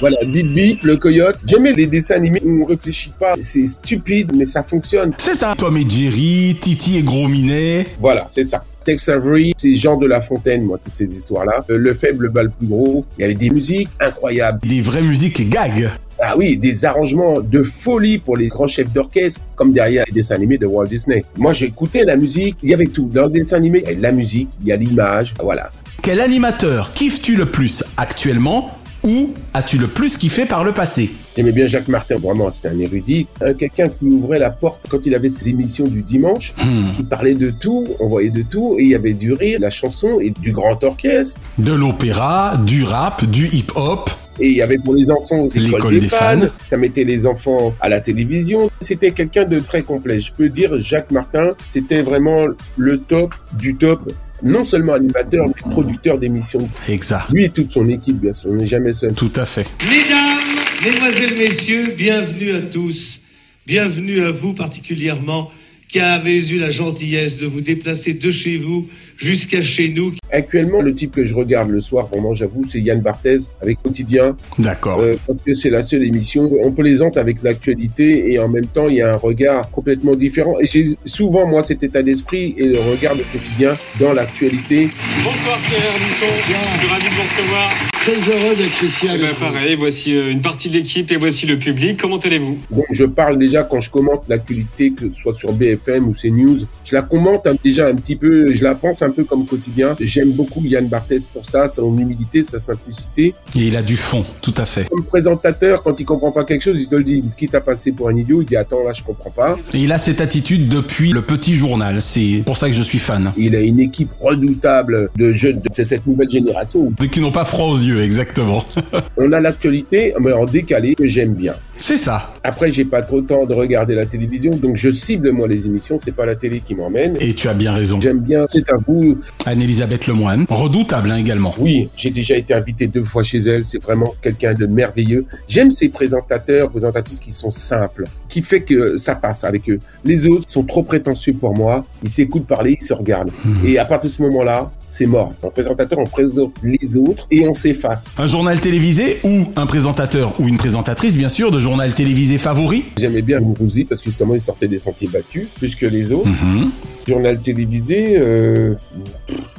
Voilà, 0.00 0.16
Bip 0.26 0.52
Bip, 0.52 0.82
le 0.82 0.96
coyote. 0.96 1.36
J'aimais 1.46 1.72
les 1.72 1.86
dessins 1.86 2.16
animés 2.16 2.42
où 2.44 2.64
on 2.64 2.66
réfléchit 2.66 3.12
pas. 3.16 3.34
C'est 3.40 3.64
stupide, 3.64 4.32
mais 4.36 4.44
ça 4.44 4.64
fonctionne. 4.64 5.12
C'est 5.18 5.36
ça. 5.36 5.54
Tom 5.56 5.76
et 5.76 5.88
Jerry, 5.88 6.56
Titi 6.60 6.98
et 6.98 7.02
Gros 7.04 7.28
Minet. 7.28 7.86
Voilà, 8.00 8.26
c'est 8.28 8.44
ça. 8.44 8.58
Tex 8.84 9.08
Avery, 9.08 9.54
c'est 9.56 9.74
Jean 9.74 9.96
de 9.96 10.06
La 10.06 10.20
Fontaine, 10.20 10.62
moi, 10.62 10.78
toutes 10.82 10.94
ces 10.94 11.16
histoires-là. 11.16 11.58
Euh, 11.70 11.78
le 11.78 11.94
faible 11.94 12.28
bat 12.28 12.42
le 12.42 12.50
plus 12.50 12.66
gros. 12.66 13.04
Il 13.18 13.22
y 13.22 13.24
avait 13.24 13.34
des 13.34 13.50
musiques 13.50 13.88
incroyables. 14.00 14.60
Des 14.66 14.82
vraies 14.82 15.02
musiques 15.02 15.48
gag. 15.48 15.90
Ah 16.20 16.34
oui, 16.36 16.56
des 16.56 16.84
arrangements 16.84 17.40
de 17.40 17.62
folie 17.62 18.18
pour 18.18 18.36
les 18.36 18.48
grands 18.48 18.66
chefs 18.66 18.92
d'orchestre, 18.92 19.40
comme 19.56 19.72
derrière 19.72 20.04
les 20.06 20.12
dessins 20.12 20.36
animés 20.36 20.58
de 20.58 20.66
Walt 20.66 20.86
Disney. 20.86 21.24
Moi, 21.38 21.52
j'écoutais 21.52 22.04
la 22.04 22.16
musique, 22.16 22.56
il 22.62 22.70
y 22.70 22.74
avait 22.74 22.86
tout. 22.86 23.08
Dans 23.12 23.24
le 23.24 23.30
dessin 23.30 23.56
animé, 23.56 23.82
il 23.84 23.92
y 23.94 23.96
a 23.96 24.00
la 24.00 24.12
musique, 24.12 24.50
il 24.60 24.68
y 24.68 24.72
a 24.72 24.76
l'image, 24.76 25.34
voilà. 25.42 25.72
Quel 26.02 26.20
animateur 26.20 26.92
kiffes-tu 26.92 27.36
le 27.36 27.46
plus 27.46 27.82
actuellement 27.96 28.70
ou 29.02 29.30
as-tu 29.54 29.78
le 29.78 29.88
plus 29.88 30.16
kiffé 30.16 30.46
par 30.46 30.62
le 30.62 30.72
passé? 30.72 31.10
J'aimais 31.36 31.52
bien 31.52 31.66
Jacques 31.66 31.88
Martin, 31.88 32.18
vraiment, 32.18 32.50
c'était 32.52 32.68
un 32.68 32.78
érudit. 32.78 33.26
Euh, 33.42 33.54
Quelqu'un 33.54 33.88
qui 33.88 34.04
ouvrait 34.06 34.38
la 34.38 34.50
porte 34.50 34.86
quand 34.88 35.04
il 35.04 35.14
avait 35.14 35.28
ses 35.28 35.48
émissions 35.48 35.86
du 35.86 36.02
dimanche, 36.02 36.54
qui 36.94 37.02
parlait 37.02 37.34
de 37.34 37.50
tout, 37.50 37.84
on 38.00 38.08
voyait 38.08 38.30
de 38.30 38.42
tout, 38.42 38.76
et 38.78 38.82
il 38.84 38.88
y 38.90 38.94
avait 38.94 39.14
du 39.14 39.32
rire, 39.32 39.58
la 39.60 39.70
chanson 39.70 40.20
et 40.20 40.30
du 40.30 40.52
grand 40.52 40.82
orchestre. 40.84 41.40
De 41.58 41.72
l'opéra, 41.72 42.56
du 42.64 42.84
rap, 42.84 43.24
du 43.24 43.46
hip-hop. 43.48 44.10
Et 44.40 44.48
il 44.48 44.56
y 44.56 44.62
avait 44.62 44.78
pour 44.78 44.94
les 44.94 45.10
enfants 45.12 45.48
l'école 45.54 45.62
L'école 45.62 45.94
des, 45.94 46.00
des 46.00 46.08
fans. 46.08 46.18
fans. 46.40 46.46
Ça 46.70 46.76
mettait 46.76 47.04
les 47.04 47.24
enfants 47.26 47.72
à 47.80 47.88
la 47.88 48.00
télévision. 48.00 48.68
C'était 48.80 49.12
quelqu'un 49.12 49.44
de 49.44 49.60
très 49.60 49.82
complet. 49.82 50.18
Je 50.18 50.32
peux 50.32 50.48
dire, 50.48 50.72
Jacques 50.80 51.12
Martin, 51.12 51.50
c'était 51.68 52.02
vraiment 52.02 52.46
le 52.76 52.98
top 52.98 53.32
du 53.56 53.76
top. 53.76 54.12
Non 54.42 54.64
seulement 54.64 54.94
animateur, 54.94 55.46
mais 55.46 55.70
producteur 55.70 56.18
d'émissions. 56.18 56.68
Exact. 56.88 57.26
Lui 57.30 57.44
et 57.44 57.48
toute 57.48 57.70
son 57.70 57.88
équipe, 57.88 58.20
bien 58.20 58.32
sûr. 58.32 58.50
On 58.50 58.56
n'est 58.56 58.66
jamais 58.66 58.92
seul. 58.92 59.12
Tout 59.14 59.30
à 59.36 59.44
fait. 59.44 59.66
Mesdames, 59.88 60.43
Mesdemoiselles, 60.82 61.38
Messieurs, 61.38 61.94
bienvenue 61.96 62.52
à 62.52 62.62
tous. 62.62 63.20
Bienvenue 63.66 64.20
à 64.20 64.32
vous 64.32 64.54
particulièrement 64.54 65.50
qui 65.88 66.00
avez 66.00 66.46
eu 66.48 66.58
la 66.58 66.70
gentillesse 66.70 67.36
de 67.36 67.46
vous 67.46 67.60
déplacer 67.60 68.14
de 68.14 68.30
chez 68.32 68.58
vous 68.58 68.86
jusqu'à 69.16 69.62
chez 69.62 69.90
nous. 69.90 70.12
Actuellement, 70.32 70.82
le 70.82 70.94
type 70.94 71.12
que 71.12 71.24
je 71.24 71.34
regarde 71.34 71.70
le 71.70 71.80
soir, 71.80 72.06
vraiment, 72.06 72.34
j'avoue, 72.34 72.62
c'est 72.68 72.80
Yann 72.80 73.00
Barthez 73.00 73.38
avec 73.62 73.78
Quotidien. 73.78 74.36
D'accord. 74.58 75.00
Euh, 75.00 75.14
parce 75.26 75.40
que 75.40 75.54
c'est 75.54 75.70
la 75.70 75.82
seule 75.82 76.04
émission. 76.04 76.50
On 76.62 76.72
plaisante 76.72 77.16
avec 77.16 77.42
l'actualité 77.42 78.32
et 78.32 78.38
en 78.38 78.48
même 78.48 78.66
temps, 78.66 78.88
il 78.88 78.96
y 78.96 79.02
a 79.02 79.12
un 79.14 79.16
regard 79.16 79.70
complètement 79.70 80.16
différent. 80.16 80.56
Et 80.60 80.66
j'ai 80.66 80.96
souvent, 81.04 81.46
moi, 81.46 81.62
cet 81.62 81.82
état 81.82 82.02
d'esprit 82.02 82.54
et 82.58 82.66
le 82.66 82.78
regard 82.80 83.14
de 83.16 83.22
quotidien 83.22 83.76
dans 84.00 84.12
l'actualité. 84.12 84.88
Bonsoir 85.22 85.58
Pierre 85.58 85.92
Ardisson, 85.92 86.26
je 86.36 86.42
suis 86.42 86.88
ravi 86.88 87.04
de 87.04 87.10
vous 87.10 87.22
recevoir. 87.22 87.93
Très 88.04 88.30
heureux 88.30 88.54
d'être 88.54 88.82
ici 88.82 89.06
Eh 89.06 89.08
avec 89.10 89.20
ben, 89.22 89.28
vous. 89.30 89.40
pareil, 89.52 89.76
voici 89.76 90.14
euh, 90.14 90.30
une 90.30 90.42
partie 90.42 90.68
de 90.68 90.74
l'équipe 90.74 91.10
et 91.10 91.16
voici 91.16 91.46
le 91.46 91.56
public. 91.58 91.98
Comment 91.98 92.18
allez-vous? 92.18 92.58
Donc 92.70 92.84
je 92.90 93.04
parle 93.04 93.38
déjà 93.38 93.62
quand 93.62 93.80
je 93.80 93.88
commente 93.88 94.24
l'actualité, 94.28 94.90
que 94.92 95.10
ce 95.10 95.18
soit 95.22 95.32
sur 95.32 95.54
BFM 95.54 96.08
ou 96.08 96.12
CNews, 96.12 96.58
je 96.84 96.94
la 96.94 97.00
commente 97.00 97.46
un- 97.46 97.56
déjà 97.64 97.86
un 97.86 97.94
petit 97.94 98.16
peu, 98.16 98.54
je 98.54 98.62
la 98.62 98.74
pense 98.74 99.00
un 99.00 99.08
peu 99.10 99.24
comme 99.24 99.46
quotidien. 99.46 99.96
J'aime 100.00 100.32
beaucoup 100.32 100.62
Yann 100.66 100.86
Barthès 100.86 101.28
pour 101.28 101.48
ça, 101.48 101.66
son 101.66 101.96
humilité, 101.96 102.42
sa 102.42 102.58
simplicité. 102.58 103.34
Et 103.56 103.68
il 103.68 103.76
a 103.76 103.80
du 103.82 103.96
fond, 103.96 104.22
tout 104.42 104.52
à 104.58 104.66
fait. 104.66 104.86
Comme 104.90 105.04
présentateur, 105.04 105.82
quand 105.82 105.98
il 105.98 106.04
comprend 106.04 106.30
pas 106.30 106.44
quelque 106.44 106.62
chose, 106.62 106.78
il 106.82 106.88
te 106.88 106.96
le 106.96 107.04
dit. 107.04 107.22
Quitte 107.38 107.54
à 107.54 107.62
passer 107.62 107.92
pour 107.92 108.10
un 108.10 108.16
idiot, 108.16 108.42
il 108.42 108.46
dit 108.46 108.56
attends 108.56 108.84
là 108.84 108.92
je 108.92 109.02
comprends 109.02 109.30
pas. 109.30 109.56
Et 109.72 109.78
il 109.78 109.92
a 109.92 109.96
cette 109.96 110.20
attitude 110.20 110.68
depuis 110.68 111.12
le 111.12 111.22
petit 111.22 111.54
journal. 111.54 112.02
C'est 112.02 112.42
pour 112.44 112.58
ça 112.58 112.68
que 112.68 112.74
je 112.74 112.82
suis 112.82 112.98
fan. 112.98 113.32
Il 113.38 113.56
a 113.56 113.60
une 113.60 113.80
équipe 113.80 114.10
redoutable 114.20 115.08
de 115.16 115.32
jeunes 115.32 115.62
de 115.62 115.84
cette 115.84 116.06
nouvelle 116.06 116.30
génération. 116.30 116.92
Ceux 117.00 117.06
qui 117.06 117.20
n'ont 117.22 117.32
pas 117.32 117.46
froid 117.46 117.68
aux 117.68 117.78
yeux, 117.78 117.93
exactement. 118.00 118.64
On 119.16 119.32
a 119.32 119.40
l'actualité, 119.40 120.14
mais 120.20 120.32
en 120.32 120.44
décalé, 120.44 120.94
que 120.94 121.06
j'aime 121.06 121.34
bien. 121.34 121.54
C'est 121.76 121.96
ça. 121.96 122.28
Après, 122.44 122.72
j'ai 122.72 122.84
pas 122.84 123.02
trop 123.02 123.20
le 123.20 123.26
temps 123.26 123.46
de 123.46 123.54
regarder 123.54 123.94
la 123.94 124.06
télévision, 124.06 124.52
donc 124.52 124.76
je 124.76 124.90
cible 124.90 125.32
moi 125.32 125.48
les 125.48 125.66
émissions. 125.66 125.98
C'est 126.02 126.12
pas 126.12 126.24
la 126.24 126.36
télé 126.36 126.60
qui 126.60 126.74
m'emmène. 126.74 127.16
Et 127.20 127.34
tu 127.34 127.48
as 127.48 127.54
bien 127.54 127.72
raison. 127.72 128.00
J'aime 128.00 128.20
bien. 128.20 128.46
C'est 128.48 128.68
à 128.70 128.76
vous. 128.76 129.18
Anne-Elisabeth 129.44 130.06
Lemoine, 130.06 130.46
redoutable 130.48 131.10
hein, 131.10 131.16
également. 131.16 131.54
Oui, 131.58 131.88
j'ai 131.96 132.10
déjà 132.10 132.36
été 132.36 132.54
invité 132.54 132.86
deux 132.86 133.02
fois 133.02 133.22
chez 133.22 133.38
elle. 133.38 133.64
C'est 133.64 133.82
vraiment 133.82 134.14
quelqu'un 134.22 134.54
de 134.54 134.66
merveilleux. 134.66 135.26
J'aime 135.48 135.70
ces 135.70 135.88
présentateurs, 135.88 136.70
présentatrices 136.70 137.20
qui 137.20 137.32
sont 137.32 137.50
simples, 137.50 138.04
qui 138.28 138.40
fait 138.42 138.62
que 138.62 138.96
ça 138.96 139.16
passe 139.16 139.44
avec 139.44 139.68
eux. 139.68 139.80
Les 140.04 140.28
autres 140.28 140.48
sont 140.48 140.62
trop 140.62 140.82
prétentieux 140.82 141.34
pour 141.34 141.54
moi. 141.54 141.84
Ils 142.02 142.08
s'écoutent 142.08 142.46
parler, 142.46 142.76
ils 142.80 142.84
se 142.84 142.94
regardent. 142.94 143.32
Et 143.64 143.78
à 143.78 143.84
partir 143.84 144.10
de 144.10 144.14
ce 144.14 144.22
moment-là, 144.22 144.70
c'est 144.94 145.06
mort. 145.06 145.32
Un 145.42 145.50
présentateur, 145.50 145.98
on 145.98 146.06
présente 146.06 146.54
les 146.62 146.96
autres 146.96 147.26
et 147.32 147.48
on 147.48 147.52
s'efface. 147.52 148.14
Un 148.16 148.28
journal 148.28 148.60
télévisé 148.60 149.18
ou 149.24 149.46
un 149.56 149.66
présentateur 149.66 150.32
ou 150.38 150.46
une 150.46 150.56
présentatrice, 150.56 151.16
bien 151.16 151.28
sûr, 151.28 151.50
de 151.50 151.58
journal 151.58 151.94
télévisé 151.94 152.38
favori? 152.38 152.84
J'aimais 152.96 153.22
bien 153.22 153.40
Mourouzi 153.40 153.84
parce 153.84 154.00
que 154.00 154.10
justement, 154.10 154.36
il 154.36 154.40
sortait 154.40 154.68
des 154.68 154.78
sentiers 154.78 155.08
battus 155.08 155.48
plus 155.58 155.74
que 155.74 155.86
les 155.86 156.12
autres. 156.12 156.28
Mhm. 156.28 156.70
Journal 157.08 157.40
télévisé, 157.40 158.16
euh, 158.16 158.74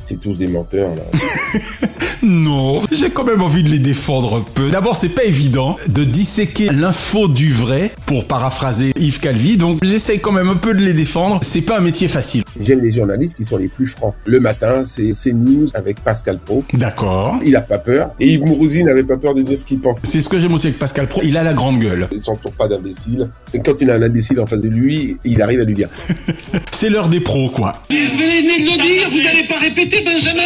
c'est 0.05 0.21
tous 0.21 0.37
des 0.37 0.47
menteurs 0.47 0.95
là. 0.95 1.03
Non, 2.23 2.81
j'ai 2.91 3.11
quand 3.11 3.23
même 3.23 3.43
envie 3.43 3.61
de 3.61 3.69
les 3.69 3.77
défendre 3.77 4.37
un 4.37 4.41
peu. 4.41 4.71
D'abord, 4.71 4.95
c'est 4.95 5.09
pas 5.09 5.25
évident 5.25 5.75
de 5.87 6.03
disséquer 6.03 6.69
l'info 6.71 7.27
du 7.27 7.53
vrai, 7.53 7.91
pour 8.07 8.25
paraphraser 8.25 8.93
Yves 8.99 9.19
Calvi, 9.19 9.57
donc 9.57 9.83
j'essaye 9.83 10.19
quand 10.19 10.31
même 10.31 10.49
un 10.49 10.55
peu 10.55 10.73
de 10.73 10.81
les 10.81 10.93
défendre. 10.93 11.39
C'est 11.43 11.61
pas 11.61 11.77
un 11.77 11.81
métier 11.81 12.07
facile. 12.07 12.43
J'aime 12.59 12.81
les 12.81 12.91
journalistes 12.91 13.37
qui 13.37 13.45
sont 13.45 13.57
les 13.57 13.67
plus 13.67 13.85
francs. 13.85 14.15
Le 14.25 14.39
matin, 14.39 14.83
c'est 14.83 15.24
CNews 15.29 15.67
avec 15.73 15.99
Pascal 16.03 16.37
Pro. 16.39 16.63
D'accord. 16.73 17.37
Il 17.45 17.55
a 17.55 17.61
pas 17.61 17.77
peur. 17.77 18.11
Et 18.19 18.33
Yves 18.33 18.41
Mourouzi 18.45 18.83
n'avait 18.83 19.03
pas 19.03 19.17
peur 19.17 19.33
de 19.33 19.41
dire 19.41 19.57
ce 19.57 19.65
qu'il 19.65 19.79
pense. 19.79 19.99
C'est 20.03 20.21
ce 20.21 20.29
que 20.29 20.39
j'aime 20.39 20.53
aussi 20.53 20.67
avec 20.67 20.79
Pascal 20.79 21.07
Pro, 21.07 21.21
il 21.23 21.35
a 21.37 21.43
la 21.43 21.53
grande 21.53 21.79
gueule. 21.79 22.07
Il 22.11 22.21
s'entoure 22.21 22.53
pas 22.53 22.67
d'imbéciles. 22.67 23.29
Et 23.53 23.59
quand 23.59 23.79
il 23.81 23.89
a 23.89 23.95
un 23.95 24.01
imbécile 24.01 24.39
en 24.39 24.45
face 24.45 24.61
de 24.61 24.67
lui, 24.69 25.17
il 25.23 25.41
arrive 25.41 25.61
à 25.61 25.63
lui 25.63 25.73
dire. 25.75 25.89
C'est 26.71 26.89
l'heure 26.89 27.09
des 27.09 27.19
pros, 27.19 27.49
quoi. 27.49 27.81
Vous 27.89 27.95
venez 27.95 28.41
de 28.59 28.65
le 28.65 28.81
dire, 28.81 29.09
vous 29.09 29.21
n'allez 29.23 29.47
pas 29.47 29.57
répéter, 29.59 30.03
Benjamin 30.03 30.43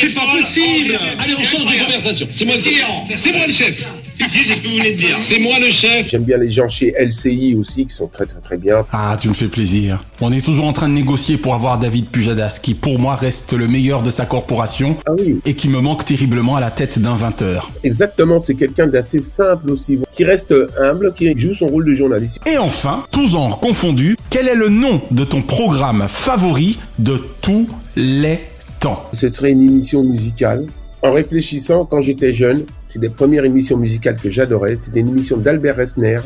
C'est 0.00 0.14
pas 0.14 0.26
possible 0.36 0.98
Allez, 1.18 1.34
on 1.38 1.42
change 1.42 1.64
de 1.72 1.84
conversation. 1.84 2.26
C'est 2.30 2.44
moi, 2.44 2.54
le- 2.56 3.16
c'est 3.16 3.32
moi 3.32 3.46
le 3.46 3.52
chef 3.52 3.86
Si, 4.14 4.28
si, 4.28 4.44
c'est 4.44 4.54
ce 4.54 4.60
que 4.60 4.68
vous 4.68 4.76
venez 4.76 4.92
de 4.92 4.98
dire. 4.98 5.18
C'est 5.18 5.38
moi 5.38 5.58
le 5.58 5.70
chef 5.70 6.08
J'aime 6.08 6.24
bien 6.24 6.36
les 6.38 6.50
gens 6.50 6.68
chez 6.68 6.92
LCI 6.98 7.54
aussi 7.58 7.86
qui 7.86 7.94
sont 7.94 8.06
très 8.08 8.26
très 8.26 8.40
très 8.40 8.56
bien. 8.56 8.84
Ah, 8.92 9.16
tu 9.20 9.28
me 9.28 9.34
fais 9.34 9.48
plaisir. 9.48 10.04
On 10.20 10.30
est 10.32 10.44
toujours 10.44 10.66
en 10.66 10.72
train 10.72 10.88
de 10.88 10.94
négocier 10.94 11.36
pour 11.38 11.54
avoir 11.54 11.78
David 11.78 12.06
Pujadas, 12.08 12.58
qui 12.62 12.74
pour 12.74 12.98
moi 12.98 13.14
reste 13.16 13.52
le 13.54 13.66
meilleur 13.68 14.02
de 14.02 14.10
sa 14.10 14.26
corporation 14.26 14.96
Ah 15.06 15.12
oui. 15.18 15.40
et 15.46 15.54
qui 15.54 15.68
me 15.68 15.80
manque 15.80 16.04
terriblement 16.04 16.56
à 16.56 16.60
la 16.60 16.70
tête 16.70 16.98
d'un 16.98 17.16
20h. 17.16 17.62
Exactement, 17.84 18.38
c'est 18.38 18.54
quelqu'un 18.54 18.86
d'assez 18.86 19.18
simple 19.18 19.70
aussi, 19.72 19.98
qui 20.10 20.24
reste 20.24 20.54
humble, 20.78 21.12
qui 21.14 21.32
joue 21.36 21.54
son 21.54 21.68
rôle 21.68 21.84
de 21.86 21.92
journaliste. 21.94 22.38
Et 22.46 22.58
enfin, 22.58 23.04
tout 23.10 23.26
genre 23.26 23.60
confondu, 23.60 24.16
quel 24.30 24.48
est 24.48 24.54
le 24.54 24.68
nom 24.68 25.00
de 25.10 25.24
ton 25.24 25.42
programme 25.42 26.04
favori 26.08 26.78
de 26.98 27.20
tous 27.40 27.68
les 27.96 28.40
temps? 28.80 29.08
Ce 29.12 29.28
serait 29.28 29.52
une 29.52 29.62
émission 29.62 30.02
musicale. 30.04 30.66
En 31.02 31.12
réfléchissant, 31.12 31.84
quand 31.84 32.00
j'étais 32.00 32.32
jeune, 32.32 32.64
c'est 32.86 33.00
des 33.00 33.08
premières 33.08 33.44
émissions 33.44 33.76
musicales 33.76 34.16
que 34.16 34.30
j'adorais. 34.30 34.76
C'était 34.80 35.00
une 35.00 35.08
émission 35.08 35.36
d'Albert 35.36 35.76
Resner 35.76 36.18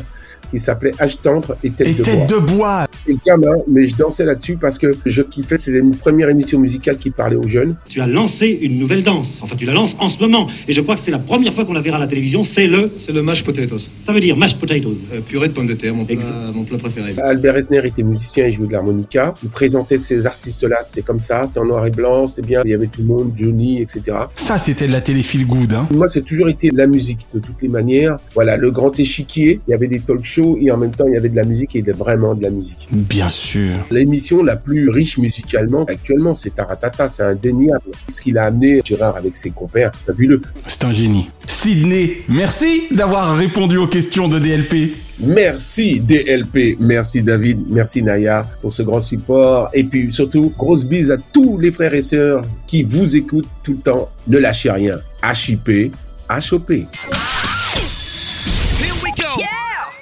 qui 0.51 0.59
s'appelait 0.59 0.91
H 0.91 1.21
tendre 1.21 1.57
et 1.63 1.71
tête 1.71 1.87
Et 1.87 1.93
de 1.95 2.03
tête 2.03 2.15
bois. 2.15 2.27
de 2.27 2.45
bois 2.45 2.86
Et 3.07 3.15
gamin, 3.25 3.55
mais 3.69 3.87
je 3.87 3.95
dansais 3.95 4.25
là-dessus 4.25 4.57
parce 4.57 4.77
que 4.77 4.95
je 5.05 5.21
kiffais. 5.21 5.57
C'était 5.57 5.79
une 5.79 5.95
première 5.95 6.29
émission 6.29 6.59
musicale 6.59 6.97
qui 6.97 7.09
parlait 7.09 7.35
aux 7.37 7.47
jeunes. 7.47 7.75
Tu 7.89 8.01
as 8.01 8.07
lancé 8.07 8.47
une 8.61 8.79
nouvelle 8.79 9.03
danse. 9.03 9.39
Enfin, 9.41 9.55
tu 9.55 9.65
la 9.65 9.73
lances 9.73 9.95
en 9.99 10.09
ce 10.09 10.19
moment. 10.19 10.47
Et 10.67 10.73
je 10.73 10.81
crois 10.81 10.95
que 10.95 11.01
c'est 11.05 11.11
la 11.11 11.19
première 11.19 11.53
fois 11.53 11.65
qu'on 11.65 11.73
la 11.73 11.81
verra 11.81 11.97
à 11.97 11.99
la 12.01 12.07
télévision. 12.07 12.43
C'est 12.43 12.67
le. 12.67 12.91
C'est 13.05 13.13
le 13.13 13.21
mashed 13.21 13.45
potatoes. 13.45 13.89
Ça 14.05 14.13
veut 14.13 14.19
dire 14.19 14.35
mashed 14.35 14.59
potatoes. 14.59 14.97
Euh, 15.13 15.21
purée 15.21 15.49
de 15.49 15.53
pommes 15.53 15.67
de 15.67 15.73
terre, 15.73 15.93
mon 15.93 16.05
plat, 16.05 16.15
Exact. 16.15 16.53
mon 16.53 16.65
plat 16.65 16.77
préféré. 16.77 17.15
Albert 17.21 17.55
Resner 17.55 17.81
était 17.85 18.03
musicien, 18.03 18.47
il 18.47 18.53
jouait 18.53 18.67
de 18.67 18.73
l'harmonica. 18.73 19.33
Il 19.43 19.49
présentait 19.49 19.99
ces 19.99 20.25
artistes-là, 20.25 20.77
c'était 20.85 21.01
comme 21.01 21.19
ça, 21.19 21.45
c'était 21.45 21.59
en 21.59 21.65
noir 21.65 21.85
et 21.85 21.91
blanc, 21.91 22.27
c'était 22.27 22.45
bien. 22.47 22.61
Il 22.65 22.71
y 22.71 22.73
avait 22.73 22.87
tout 22.87 23.01
le 23.01 23.07
monde, 23.07 23.31
Johnny, 23.35 23.81
etc. 23.81 24.01
Ça, 24.35 24.57
c'était 24.57 24.87
de 24.87 24.91
la 24.91 25.01
télé 25.01 25.23
feel 25.23 25.45
good, 25.47 25.73
hein. 25.73 25.87
Moi, 25.93 26.07
c'est 26.07 26.23
toujours 26.23 26.49
été 26.49 26.69
de 26.71 26.77
la 26.77 26.87
musique, 26.87 27.19
de 27.33 27.39
toutes 27.39 27.61
les 27.61 27.67
manières. 27.69 28.17
Voilà, 28.35 28.57
le 28.57 28.71
grand 28.71 28.97
échiquier, 28.99 29.61
il 29.67 29.71
y 29.71 29.73
avait 29.73 29.87
des 29.87 29.99
talk 29.99 30.23
shows 30.23 30.57
et 30.61 30.71
en 30.71 30.77
même 30.77 30.91
temps, 30.91 31.05
il 31.07 31.13
y 31.13 31.17
avait 31.17 31.29
de 31.29 31.35
la 31.35 31.43
musique 31.45 31.75
et 31.75 31.81
de, 31.81 31.91
vraiment 31.91 32.35
de 32.35 32.43
la 32.43 32.49
musique. 32.49 32.87
Bien 32.97 33.29
sûr. 33.29 33.75
L'émission 33.91 34.43
la 34.43 34.55
plus 34.55 34.89
riche 34.89 35.19
musicalement 35.19 35.85
actuellement, 35.85 36.33
c'est 36.35 36.55
Taratata, 36.55 37.07
c'est 37.09 37.23
indéniable. 37.23 37.91
Ce 38.07 38.21
qu'il 38.21 38.37
a 38.39 38.45
amené, 38.45 38.81
Gérard, 38.83 39.17
avec 39.17 39.37
ses 39.37 39.51
compères, 39.51 39.91
fabuleux. 40.05 40.41
C'est 40.65 40.83
un 40.83 40.91
génie. 40.91 41.29
Sydney, 41.47 42.23
merci 42.27 42.85
d'avoir 42.89 43.35
répondu 43.37 43.77
aux 43.77 43.87
questions 43.87 44.27
de 44.27 44.39
DLP. 44.39 44.95
Merci 45.19 45.99
DLP, 45.99 46.77
merci 46.79 47.21
David, 47.21 47.59
merci 47.69 48.01
Naya 48.03 48.43
pour 48.61 48.73
ce 48.73 48.81
grand 48.81 48.99
support. 48.99 49.69
Et 49.73 49.83
puis 49.83 50.11
surtout, 50.11 50.51
grosse 50.57 50.83
bise 50.83 51.11
à 51.11 51.17
tous 51.17 51.59
les 51.59 51.71
frères 51.71 51.93
et 51.93 52.01
sœurs 52.01 52.41
qui 52.65 52.81
vous 52.81 53.15
écoutent 53.15 53.49
tout 53.61 53.73
le 53.73 53.91
temps. 53.91 54.09
Ne 54.27 54.39
lâchez 54.39 54.71
rien. 54.71 54.97
HIP, 55.23 55.93
HOP. 56.29 56.71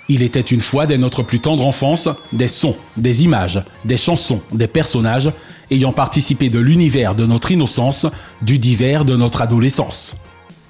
Il 0.07 0.21
était 0.21 0.41
une 0.41 0.61
fois 0.61 0.85
dès 0.85 0.97
notre 0.97 1.23
plus 1.23 1.39
tendre 1.39 1.65
enfance 1.65 2.09
des 2.31 2.47
sons, 2.47 2.75
des 2.95 3.23
images, 3.23 3.63
des 3.85 3.97
chansons, 3.97 4.41
des 4.51 4.67
personnages 4.67 5.31
ayant 5.71 5.93
participé 5.93 6.49
de 6.49 6.59
l'univers 6.59 7.15
de 7.15 7.25
notre 7.25 7.51
innocence, 7.51 8.05
du 8.43 8.59
divers 8.59 9.03
de 9.03 9.15
notre 9.15 9.41
adolescence. 9.41 10.15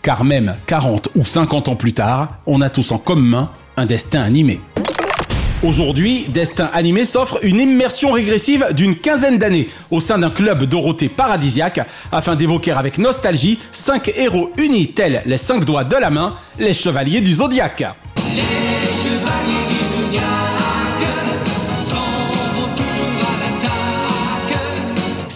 Car 0.02 0.24
même 0.24 0.56
40 0.68 1.10
ou 1.16 1.26
50 1.26 1.68
ans 1.68 1.76
plus 1.76 1.94
tard, 1.94 2.30
on 2.46 2.62
a 2.62 2.70
tous 2.70 2.92
en 2.92 2.98
commun 2.98 3.50
un 3.76 3.86
destin 3.86 4.22
animé. 4.22 4.62
Aujourd'hui, 5.64 6.28
Destin 6.30 6.70
Animé 6.74 7.06
s'offre 7.06 7.40
une 7.42 7.60
immersion 7.60 8.12
régressive 8.12 8.68
d'une 8.76 8.96
quinzaine 8.96 9.40
d'années 9.40 9.68
au 9.90 10.00
sein 10.00 10.20
d'un 10.20 10.30
club 10.30 10.66
Dorothée 10.66 11.10
paradisiaque 11.10 11.82
afin 12.12 12.36
d'évoquer 12.36 12.72
avec 12.72 13.00
nostalgie 13.00 13.58
cinq 13.72 14.12
héros 14.16 14.52
unis 14.60 14.92
tels 14.92 15.24
les 15.26 15.38
cinq 15.38 15.66
doigts 15.66 15.84
de 15.84 15.96
la 15.96 16.12
main, 16.12 16.36
les 16.60 16.74
chevaliers 16.74 17.22
du 17.22 17.34
zodiaque. 17.34 17.86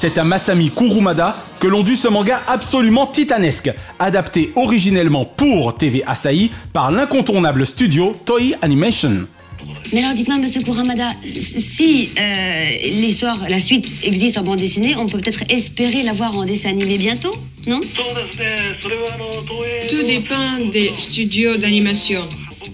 C'est 0.01 0.17
à 0.17 0.23
Masami 0.23 0.71
Kurumada 0.71 1.35
que 1.59 1.67
l'on 1.67 1.83
dut 1.83 1.97
ce 1.97 2.07
manga 2.07 2.41
absolument 2.47 3.05
titanesque, 3.05 3.69
adapté 3.99 4.53
originellement 4.55 5.25
pour 5.25 5.75
TV 5.75 6.03
Asahi 6.07 6.51
par 6.71 6.89
l'incontournable 6.89 7.65
studio 7.65 8.15
Toei 8.25 8.55
Animation. 8.61 9.27
Mais 9.91 9.99
alors 9.99 10.13
dites-moi, 10.13 10.37
monsieur 10.37 10.61
Kuramada, 10.61 11.09
si 11.21 12.11
euh, 12.17 12.69
l'histoire, 13.01 13.37
la 13.49 13.59
suite 13.59 13.91
existe 14.03 14.37
en 14.37 14.43
bande 14.43 14.59
dessinée, 14.59 14.95
on 14.97 15.05
peut 15.05 15.19
peut-être 15.19 15.43
espérer 15.49 16.03
la 16.03 16.13
voir 16.13 16.37
en 16.37 16.45
dessin 16.45 16.69
animé 16.69 16.97
bientôt, 16.97 17.35
non? 17.67 17.81
Tout 19.89 20.03
dépend 20.03 20.59
des 20.71 20.93
studios 20.97 21.57
d'animation. 21.57 22.21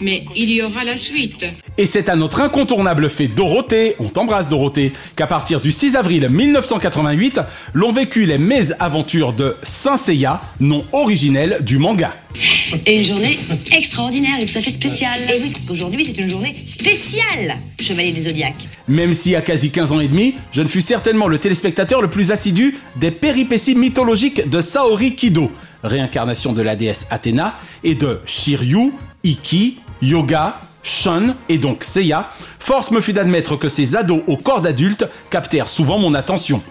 Mais 0.01 0.23
il 0.35 0.51
y 0.51 0.61
aura 0.61 0.83
la 0.83 0.97
suite. 0.97 1.45
Et 1.77 1.85
c'est 1.85 2.09
à 2.09 2.15
notre 2.15 2.41
incontournable 2.41 3.09
fait 3.09 3.27
Dorothée, 3.27 3.95
on 3.99 4.09
t'embrasse 4.09 4.47
Dorothée, 4.47 4.93
qu'à 5.15 5.27
partir 5.27 5.59
du 5.61 5.71
6 5.71 5.95
avril 5.95 6.27
1988, 6.29 7.41
l'on 7.73 7.91
vécu 7.91 8.25
les 8.25 8.37
mésaventures 8.37 9.33
de 9.33 9.55
Saint 9.63 9.97
Seiya, 9.97 10.41
nom 10.59 10.85
originel 10.93 11.59
du 11.61 11.77
manga. 11.77 12.13
Et 12.85 12.97
une 12.97 13.03
journée 13.03 13.39
extraordinaire 13.71 14.39
et 14.39 14.45
tout 14.45 14.57
à 14.57 14.61
fait 14.61 14.71
spéciale. 14.71 15.19
Et 15.33 15.41
oui, 15.41 15.49
parce 15.51 15.65
qu'aujourd'hui, 15.65 16.05
c'est 16.05 16.17
une 16.17 16.29
journée 16.29 16.55
spéciale, 16.65 17.55
Chevalier 17.79 18.11
des 18.11 18.23
Zodiaques. 18.23 18.67
Même 18.87 19.13
si 19.13 19.35
à 19.35 19.41
quasi 19.41 19.71
15 19.71 19.93
ans 19.93 19.99
et 19.99 20.07
demi, 20.07 20.35
je 20.51 20.61
ne 20.61 20.67
fus 20.67 20.81
certainement 20.81 21.27
le 21.27 21.37
téléspectateur 21.37 22.01
le 22.01 22.09
plus 22.09 22.31
assidu 22.31 22.77
des 22.97 23.11
péripéties 23.11 23.75
mythologiques 23.75 24.49
de 24.49 24.61
Saori 24.61 25.15
Kido, 25.15 25.51
réincarnation 25.83 26.53
de 26.53 26.61
la 26.61 26.75
déesse 26.75 27.07
Athéna, 27.09 27.55
et 27.83 27.95
de 27.95 28.19
Shiryu, 28.25 28.91
Iki, 29.25 29.79
Yoga, 30.01 30.61
Shun 30.83 31.35
et 31.49 31.57
donc 31.57 31.83
Seiya, 31.83 32.29
force 32.59 32.91
me 32.91 33.01
fut 33.01 33.13
d'admettre 33.13 33.57
que 33.57 33.69
ces 33.69 33.95
ados 33.95 34.21
au 34.27 34.37
corps 34.37 34.61
d'adulte 34.61 35.07
captèrent 35.29 35.67
souvent 35.67 35.97
mon 35.97 36.13
attention. 36.13 36.61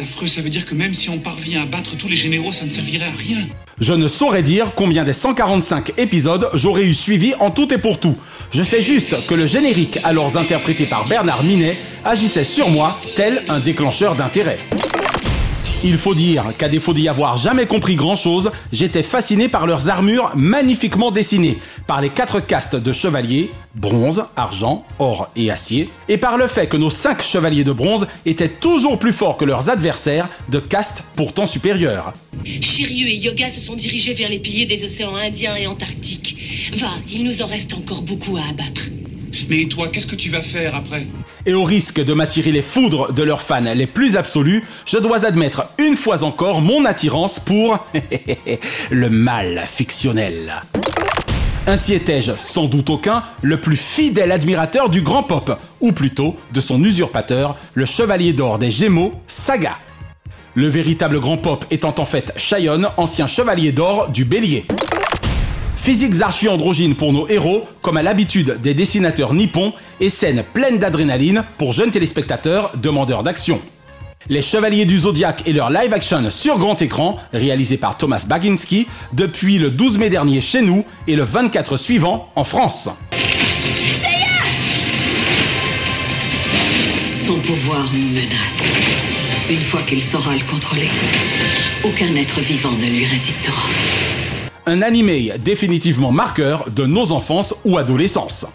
affreux. 0.00 0.26
Ça 0.26 0.40
veut 0.40 0.50
dire 0.50 0.64
que 0.64 0.74
même 0.74 0.94
si 0.94 1.10
on 1.10 1.18
parvient 1.18 1.62
à 1.62 1.66
battre 1.66 1.96
tous 1.96 2.08
les 2.08 2.16
généraux, 2.16 2.52
ça 2.52 2.64
ne 2.64 2.70
servirait 2.70 3.06
à 3.06 3.16
rien. 3.16 3.38
Je 3.80 3.92
ne 3.92 4.06
saurais 4.06 4.42
dire 4.42 4.72
combien 4.74 5.04
des 5.04 5.12
145 5.12 5.98
épisodes 5.98 6.48
j'aurais 6.54 6.84
eu 6.84 6.94
suivi 6.94 7.34
en 7.40 7.50
tout 7.50 7.72
et 7.72 7.78
pour 7.78 7.98
tout. 7.98 8.16
Je 8.52 8.62
sais 8.62 8.82
juste 8.82 9.26
que 9.26 9.34
le 9.34 9.46
générique, 9.46 9.98
alors 10.04 10.36
interprété 10.36 10.84
par 10.84 11.06
Bernard 11.06 11.42
Minet, 11.42 11.76
agissait 12.04 12.44
sur 12.44 12.70
moi 12.70 12.98
tel 13.16 13.42
un 13.48 13.58
déclencheur 13.60 14.14
d'intérêt. 14.14 14.58
Il 15.86 15.98
faut 15.98 16.14
dire 16.14 16.54
qu'à 16.56 16.70
défaut 16.70 16.94
d'y 16.94 17.10
avoir 17.10 17.36
jamais 17.36 17.66
compris 17.66 17.94
grand 17.94 18.16
chose, 18.16 18.52
j'étais 18.72 19.02
fasciné 19.02 19.50
par 19.50 19.66
leurs 19.66 19.90
armures 19.90 20.32
magnifiquement 20.34 21.10
dessinées, 21.10 21.58
par 21.86 22.00
les 22.00 22.08
quatre 22.08 22.40
castes 22.40 22.74
de 22.74 22.90
chevaliers, 22.90 23.50
bronze, 23.74 24.24
argent, 24.34 24.86
or 24.98 25.28
et 25.36 25.50
acier, 25.50 25.90
et 26.08 26.16
par 26.16 26.38
le 26.38 26.46
fait 26.46 26.68
que 26.68 26.78
nos 26.78 26.88
cinq 26.88 27.22
chevaliers 27.22 27.64
de 27.64 27.72
bronze 27.72 28.06
étaient 28.24 28.48
toujours 28.48 28.98
plus 28.98 29.12
forts 29.12 29.36
que 29.36 29.44
leurs 29.44 29.68
adversaires 29.68 30.30
de 30.48 30.58
castes 30.58 31.04
pourtant 31.16 31.44
supérieures. 31.44 32.14
Shiryu 32.44 33.06
et 33.08 33.16
Yoga 33.16 33.50
se 33.50 33.60
sont 33.60 33.76
dirigés 33.76 34.14
vers 34.14 34.30
les 34.30 34.38
piliers 34.38 34.64
des 34.64 34.84
océans 34.84 35.14
Indien 35.16 35.54
et 35.54 35.66
Antarctique. 35.66 36.72
Va, 36.76 36.88
il 37.12 37.24
nous 37.24 37.42
en 37.42 37.46
reste 37.46 37.74
encore 37.74 38.00
beaucoup 38.00 38.38
à 38.38 38.48
abattre. 38.48 38.88
Mais 39.48 39.66
toi, 39.66 39.88
qu'est-ce 39.88 40.06
que 40.06 40.16
tu 40.16 40.30
vas 40.30 40.42
faire 40.42 40.74
après? 40.74 41.06
Et 41.46 41.54
au 41.54 41.64
risque 41.64 42.02
de 42.02 42.14
m'attirer 42.14 42.52
les 42.52 42.62
foudres 42.62 43.12
de 43.12 43.22
leurs 43.22 43.42
fans 43.42 43.60
les 43.74 43.86
plus 43.86 44.16
absolus, 44.16 44.64
je 44.86 44.98
dois 44.98 45.24
admettre 45.24 45.66
une 45.78 45.96
fois 45.96 46.24
encore 46.24 46.60
mon 46.60 46.84
attirance 46.84 47.40
pour 47.40 47.84
le 48.90 49.10
mal 49.10 49.64
fictionnel. 49.66 50.62
Ainsi 51.66 51.94
étais-je, 51.94 52.32
sans 52.36 52.66
doute 52.66 52.90
aucun, 52.90 53.22
le 53.40 53.58
plus 53.58 53.76
fidèle 53.76 54.32
admirateur 54.32 54.90
du 54.90 55.00
grand 55.00 55.22
pop, 55.22 55.58
ou 55.80 55.92
plutôt 55.92 56.36
de 56.52 56.60
son 56.60 56.82
usurpateur, 56.84 57.56
le 57.72 57.86
chevalier 57.86 58.34
d'or 58.34 58.58
des 58.58 58.70
Gémeaux, 58.70 59.12
Saga. 59.26 59.78
Le 60.54 60.68
véritable 60.68 61.20
grand 61.20 61.38
pop 61.38 61.64
étant 61.70 61.94
en 61.98 62.04
fait 62.04 62.32
Chayon, 62.36 62.82
ancien 62.96 63.26
chevalier 63.26 63.72
d'or 63.72 64.10
du 64.10 64.24
Bélier. 64.24 64.64
Physiques 65.84 66.22
archi-androgynes 66.22 66.94
pour 66.94 67.12
nos 67.12 67.28
héros, 67.28 67.68
comme 67.82 67.98
à 67.98 68.02
l'habitude 68.02 68.58
des 68.62 68.72
dessinateurs 68.72 69.34
nippons, 69.34 69.74
et 70.00 70.08
scènes 70.08 70.42
pleines 70.54 70.78
d'adrénaline 70.78 71.44
pour 71.58 71.74
jeunes 71.74 71.90
téléspectateurs 71.90 72.72
demandeurs 72.78 73.22
d'action. 73.22 73.60
Les 74.30 74.40
Chevaliers 74.40 74.86
du 74.86 75.00
Zodiaque 75.00 75.42
et 75.44 75.52
leur 75.52 75.68
live 75.68 75.92
action 75.92 76.30
sur 76.30 76.56
grand 76.56 76.80
écran, 76.80 77.18
réalisé 77.34 77.76
par 77.76 77.98
Thomas 77.98 78.24
Baginski, 78.26 78.86
depuis 79.12 79.58
le 79.58 79.70
12 79.70 79.98
mai 79.98 80.08
dernier 80.08 80.40
chez 80.40 80.62
nous 80.62 80.86
et 81.06 81.16
le 81.16 81.22
24 81.22 81.76
suivant 81.76 82.30
en 82.34 82.44
France. 82.44 82.88
Son 87.12 87.34
pouvoir 87.40 87.84
nous 87.92 88.08
menace. 88.08 88.62
Une 89.50 89.56
fois 89.56 89.82
qu'il 89.86 90.02
saura 90.02 90.32
le 90.32 90.50
contrôler, 90.50 90.88
aucun 91.84 92.16
être 92.16 92.40
vivant 92.40 92.72
ne 92.72 92.86
lui 92.86 93.04
résistera. 93.04 93.60
Un 94.66 94.80
animé 94.80 95.30
définitivement 95.44 96.10
marqueur 96.10 96.70
de 96.74 96.86
nos 96.86 97.12
enfances 97.12 97.54
ou 97.66 97.76
adolescences. 97.76 98.46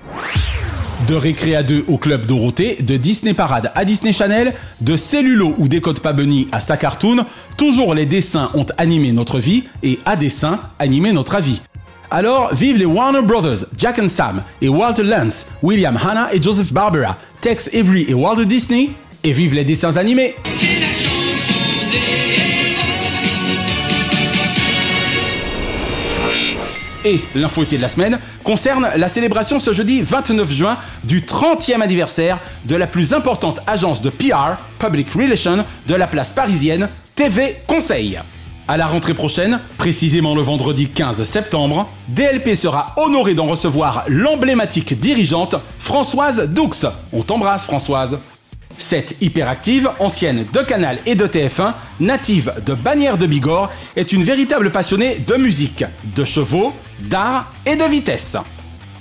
De 1.07 1.13
Récréa 1.13 1.61
2 1.61 1.85
au 1.87 1.97
Club 1.97 2.25
Dorothée, 2.25 2.77
de 2.81 2.97
Disney 2.97 3.35
Parade 3.35 3.71
à 3.75 3.85
Disney 3.85 4.11
Channel, 4.11 4.55
de 4.81 4.97
Cellulo 4.97 5.53
ou 5.59 5.67
Décode 5.67 5.99
pas 5.99 6.11
Bunny 6.11 6.47
à 6.51 6.59
sa 6.59 6.77
cartoon, 6.77 7.25
toujours 7.57 7.93
les 7.93 8.07
dessins 8.07 8.49
ont 8.55 8.65
animé 8.79 9.11
notre 9.11 9.37
vie 9.37 9.65
et 9.83 9.99
à 10.05 10.15
dessin 10.15 10.59
animé 10.79 11.13
notre 11.13 11.35
avis. 11.35 11.61
Alors, 12.09 12.55
vive 12.55 12.77
les 12.77 12.85
Warner 12.85 13.21
Brothers, 13.21 13.65
Jack 13.77 14.01
Sam 14.09 14.41
et 14.63 14.69
Walter 14.69 15.03
Lance, 15.03 15.45
William 15.61 15.95
Hanna 15.95 16.33
et 16.33 16.41
Joseph 16.41 16.73
Barbera, 16.73 17.17
Tex 17.39 17.69
Avery 17.71 18.07
et 18.09 18.15
Walter 18.15 18.47
Disney, 18.47 18.89
et 19.23 19.31
vive 19.31 19.53
les 19.53 19.63
dessins 19.63 19.95
animés! 19.95 20.35
Et 27.05 27.21
l'info 27.33 27.63
de 27.63 27.77
la 27.77 27.87
semaine 27.87 28.19
concerne 28.43 28.87
la 28.97 29.07
célébration 29.07 29.57
ce 29.57 29.71
jeudi 29.71 30.01
29 30.01 30.51
juin 30.51 30.77
du 31.05 31.21
30e 31.21 31.81
anniversaire 31.81 32.39
de 32.65 32.75
la 32.75 32.87
plus 32.87 33.13
importante 33.13 33.61
agence 33.67 34.01
de 34.01 34.09
PR, 34.09 34.57
Public 34.79 35.07
Relations, 35.13 35.63
de 35.87 35.95
la 35.95 36.07
place 36.07 36.33
parisienne, 36.33 36.89
TV 37.15 37.55
Conseil. 37.67 38.19
À 38.67 38.77
la 38.77 38.85
rentrée 38.85 39.13
prochaine, 39.13 39.61
précisément 39.77 40.35
le 40.35 40.41
vendredi 40.41 40.89
15 40.89 41.23
septembre, 41.23 41.89
DLP 42.09 42.53
sera 42.55 42.93
honoré 42.97 43.33
d'en 43.33 43.47
recevoir 43.47 44.03
l'emblématique 44.07 44.99
dirigeante 44.99 45.55
Françoise 45.79 46.49
Doux. 46.49 46.69
On 47.13 47.23
t'embrasse 47.23 47.63
Françoise. 47.63 48.19
Cette 48.79 49.17
hyperactive, 49.21 49.91
ancienne 49.99 50.45
de 50.53 50.61
Canal 50.61 50.99
et 51.05 51.15
de 51.15 51.27
TF1, 51.27 51.73
native 51.99 52.53
de 52.65 52.73
Bagnères 52.73 53.17
de 53.17 53.27
Bigorre, 53.27 53.71
est 53.97 54.13
une 54.13 54.23
véritable 54.23 54.71
passionnée 54.71 55.19
de 55.19 55.35
musique, 55.35 55.83
de 56.15 56.23
chevaux, 56.23 56.73
d'art 57.01 57.51
et 57.65 57.75
de 57.75 57.83
vitesse. 57.83 58.37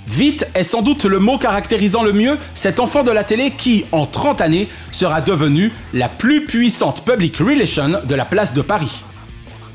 Vite 0.05 0.47
est 0.53 0.63
sans 0.63 0.81
doute 0.81 1.05
le 1.05 1.19
mot 1.19 1.37
caractérisant 1.37 2.03
le 2.03 2.11
mieux 2.11 2.37
cet 2.55 2.81
enfant 2.81 3.03
de 3.03 3.11
la 3.11 3.23
télé 3.23 3.51
qui, 3.51 3.85
en 3.93 4.05
30 4.05 4.41
années, 4.41 4.67
sera 4.91 5.21
devenu 5.21 5.71
la 5.93 6.09
plus 6.09 6.43
puissante 6.43 7.05
public 7.05 7.37
relation 7.37 8.01
de 8.03 8.15
la 8.15 8.25
place 8.25 8.53
de 8.53 8.61
Paris. 8.61 9.03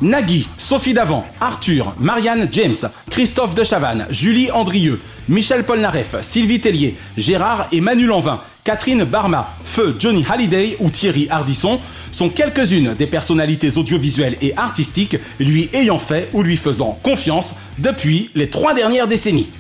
Nagui, 0.03 0.47
Sophie 0.59 0.93
Davant, 0.93 1.25
Arthur, 1.41 1.95
Marianne 1.99 2.47
James, 2.53 2.75
Christophe 3.11 3.55
de 3.55 3.65
Chavannes, 3.65 4.07
Julie 4.11 4.51
Andrieux, 4.51 5.01
Michel 5.29 5.65
Polnareff, 5.65 6.17
Sylvie 6.21 6.61
Tellier, 6.61 6.95
Gérard 7.17 7.69
et 7.73 7.81
Manu 7.81 8.05
Lanvin, 8.05 8.41
Catherine 8.65 9.05
Barma, 9.05 9.55
Feu 9.63 9.95
Johnny 9.99 10.25
Hallyday 10.27 10.79
ou 10.81 10.89
Thierry 10.89 11.27
Ardisson 11.29 11.79
sont 12.13 12.31
quelques-unes 12.31 12.95
des 12.95 13.07
personnalités 13.07 13.77
audiovisuelles 13.77 14.39
et 14.41 14.57
artistiques 14.57 15.19
lui 15.39 15.69
ayant 15.75 15.99
fait 15.99 16.31
ou 16.33 16.43
lui 16.43 16.57
faisant 16.57 16.99
confiance 17.03 17.55
depuis 17.77 18.31
les 18.35 18.49
trois 18.49 18.73
dernières 18.73 19.07
décennies. 19.07 19.51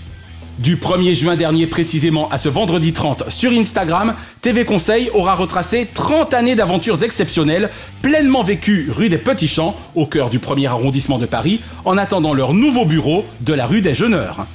Du 0.58 0.76
1er 0.76 1.14
juin 1.14 1.36
dernier 1.36 1.66
précisément 1.66 2.30
à 2.30 2.38
ce 2.38 2.48
vendredi 2.48 2.94
30 2.94 3.28
sur 3.28 3.52
Instagram, 3.52 4.14
TV 4.40 4.64
Conseil 4.64 5.10
aura 5.12 5.34
retracé 5.34 5.86
30 5.92 6.32
années 6.32 6.54
d'aventures 6.54 7.02
exceptionnelles, 7.02 7.68
pleinement 8.00 8.42
vécues 8.42 8.88
rue 8.90 9.10
des 9.10 9.18
Petits 9.18 9.48
Champs, 9.48 9.76
au 9.94 10.06
cœur 10.06 10.30
du 10.30 10.38
premier 10.38 10.68
arrondissement 10.68 11.18
de 11.18 11.26
Paris, 11.26 11.60
en 11.84 11.98
attendant 11.98 12.32
leur 12.32 12.54
nouveau 12.54 12.86
bureau 12.86 13.26
de 13.42 13.52
la 13.52 13.66
rue 13.66 13.82
des 13.82 13.92
Jeuneurs. 13.92 14.46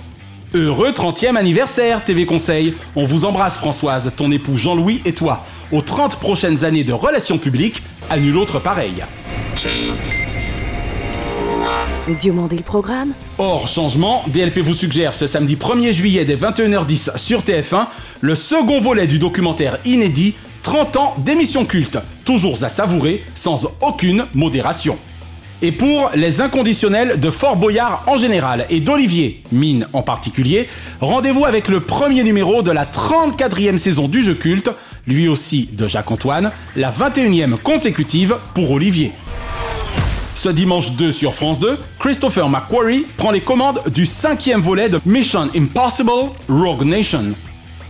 Heureux 0.55 0.89
30e 0.89 1.35
anniversaire 1.35 2.03
TV 2.03 2.25
Conseil 2.25 2.73
On 2.95 3.05
vous 3.05 3.25
embrasse 3.25 3.57
Françoise, 3.57 4.11
ton 4.15 4.31
époux 4.31 4.57
Jean-Louis 4.57 4.99
et 5.05 5.13
toi. 5.13 5.45
Aux 5.71 5.83
30 5.83 6.15
prochaines 6.15 6.65
années 6.65 6.83
de 6.83 6.91
relations 6.91 7.37
publiques, 7.37 7.83
à 8.09 8.17
nul 8.17 8.35
autre 8.35 8.57
pareil. 8.57 9.03
Diomandé 12.17 12.57
le 12.57 12.63
programme 12.63 13.13
Hors 13.37 13.67
changement, 13.67 14.23
DLP 14.29 14.57
vous 14.61 14.73
suggère 14.73 15.13
ce 15.13 15.27
samedi 15.27 15.55
1er 15.55 15.91
juillet 15.91 16.25
dès 16.25 16.35
21h10 16.35 17.15
sur 17.19 17.41
TF1 17.41 17.85
le 18.21 18.33
second 18.33 18.81
volet 18.81 19.05
du 19.05 19.19
documentaire 19.19 19.77
inédit 19.85 20.33
30 20.63 20.97
ans 20.97 21.15
d'émission 21.19 21.63
culte, 21.63 21.99
toujours 22.25 22.63
à 22.63 22.69
savourer 22.69 23.23
sans 23.35 23.69
aucune 23.81 24.25
modération. 24.33 24.97
Et 25.61 25.73
pour 25.73 26.09
les 26.15 26.39
inconditionnels 26.39 27.19
de 27.19 27.29
Fort 27.29 27.57
Boyard 27.57 28.03
en 28.07 28.15
général 28.15 28.65
et 28.69 28.79
d'Olivier 28.79 29.43
Mine 29.51 29.87
en 29.91 30.01
particulier, 30.01 30.69
rendez-vous 31.01 31.43
avec 31.43 31.67
le 31.67 31.81
premier 31.81 32.23
numéro 32.23 32.61
de 32.61 32.71
la 32.71 32.85
34e 32.85 33.77
saison 33.77 34.07
du 34.07 34.23
jeu 34.23 34.35
culte, 34.35 34.71
lui 35.05 35.27
aussi 35.27 35.67
de 35.73 35.85
Jacques-Antoine, 35.85 36.51
la 36.77 36.91
21e 36.91 37.57
consécutive 37.57 38.37
pour 38.53 38.71
Olivier. 38.71 39.11
Ce 40.33 40.47
dimanche 40.47 40.93
2 40.93 41.11
sur 41.11 41.33
France 41.33 41.59
2, 41.59 41.77
Christopher 41.99 42.47
McQuarrie 42.47 43.05
prend 43.17 43.31
les 43.31 43.41
commandes 43.41 43.81
du 43.93 44.05
cinquième 44.05 44.61
volet 44.61 44.87
de 44.87 45.01
Mission 45.05 45.49
Impossible 45.53 46.31
Rogue 46.47 46.85
Nation. 46.85 47.33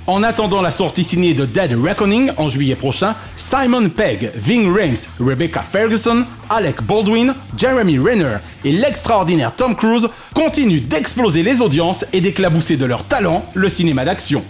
En 0.09 0.23
attendant 0.23 0.63
la 0.63 0.71
sortie 0.71 1.03
signée 1.03 1.35
de 1.35 1.45
Dead 1.45 1.71
Reckoning 1.71 2.31
en 2.37 2.49
juillet 2.49 2.73
prochain, 2.73 3.13
Simon 3.37 3.89
Pegg, 3.89 4.31
Ving 4.35 4.75
Rhames, 4.75 4.97
Rebecca 5.19 5.61
Ferguson, 5.61 6.25
Alec 6.49 6.81
Baldwin, 6.81 7.35
Jeremy 7.55 7.99
Renner 7.99 8.37
et 8.65 8.71
l'extraordinaire 8.71 9.53
Tom 9.55 9.75
Cruise 9.75 10.09
continuent 10.33 10.81
d'exploser 10.81 11.43
les 11.43 11.61
audiences 11.61 12.05
et 12.11 12.21
d'éclabousser 12.21 12.75
de 12.75 12.85
leur 12.85 13.03
talent 13.03 13.45
le 13.53 13.69
cinéma 13.69 14.03
d'action. 14.03 14.43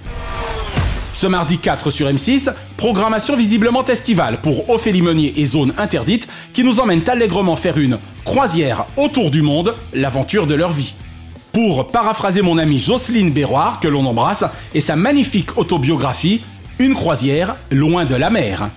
Ce 1.11 1.27
mardi 1.27 1.57
4 1.57 1.91
sur 1.91 2.07
M6, 2.07 2.53
programmation 2.77 3.35
visiblement 3.35 3.83
estivale 3.83 4.39
pour 4.39 4.69
Ophélie 4.69 5.01
Meunier 5.01 5.41
et 5.41 5.45
Zone 5.45 5.73
Interdite 5.77 6.29
qui 6.53 6.63
nous 6.63 6.79
emmènent 6.79 7.03
allègrement 7.09 7.57
faire 7.57 7.77
une 7.77 7.99
croisière 8.23 8.85
autour 8.95 9.29
du 9.29 9.41
monde, 9.41 9.75
l'aventure 9.93 10.47
de 10.47 10.55
leur 10.55 10.71
vie. 10.71 10.93
Pour 11.51 11.87
paraphraser 11.87 12.41
mon 12.41 12.57
amie 12.57 12.79
Jocelyne 12.79 13.31
Béroir, 13.31 13.79
que 13.79 13.87
l'on 13.87 14.05
embrasse, 14.05 14.45
et 14.73 14.81
sa 14.81 14.95
magnifique 14.95 15.57
autobiographie, 15.57 16.41
Une 16.81 16.93
croisière 16.93 17.57
loin 17.71 18.05
de 18.05 18.15
la 18.15 18.29
mer. 18.29 18.69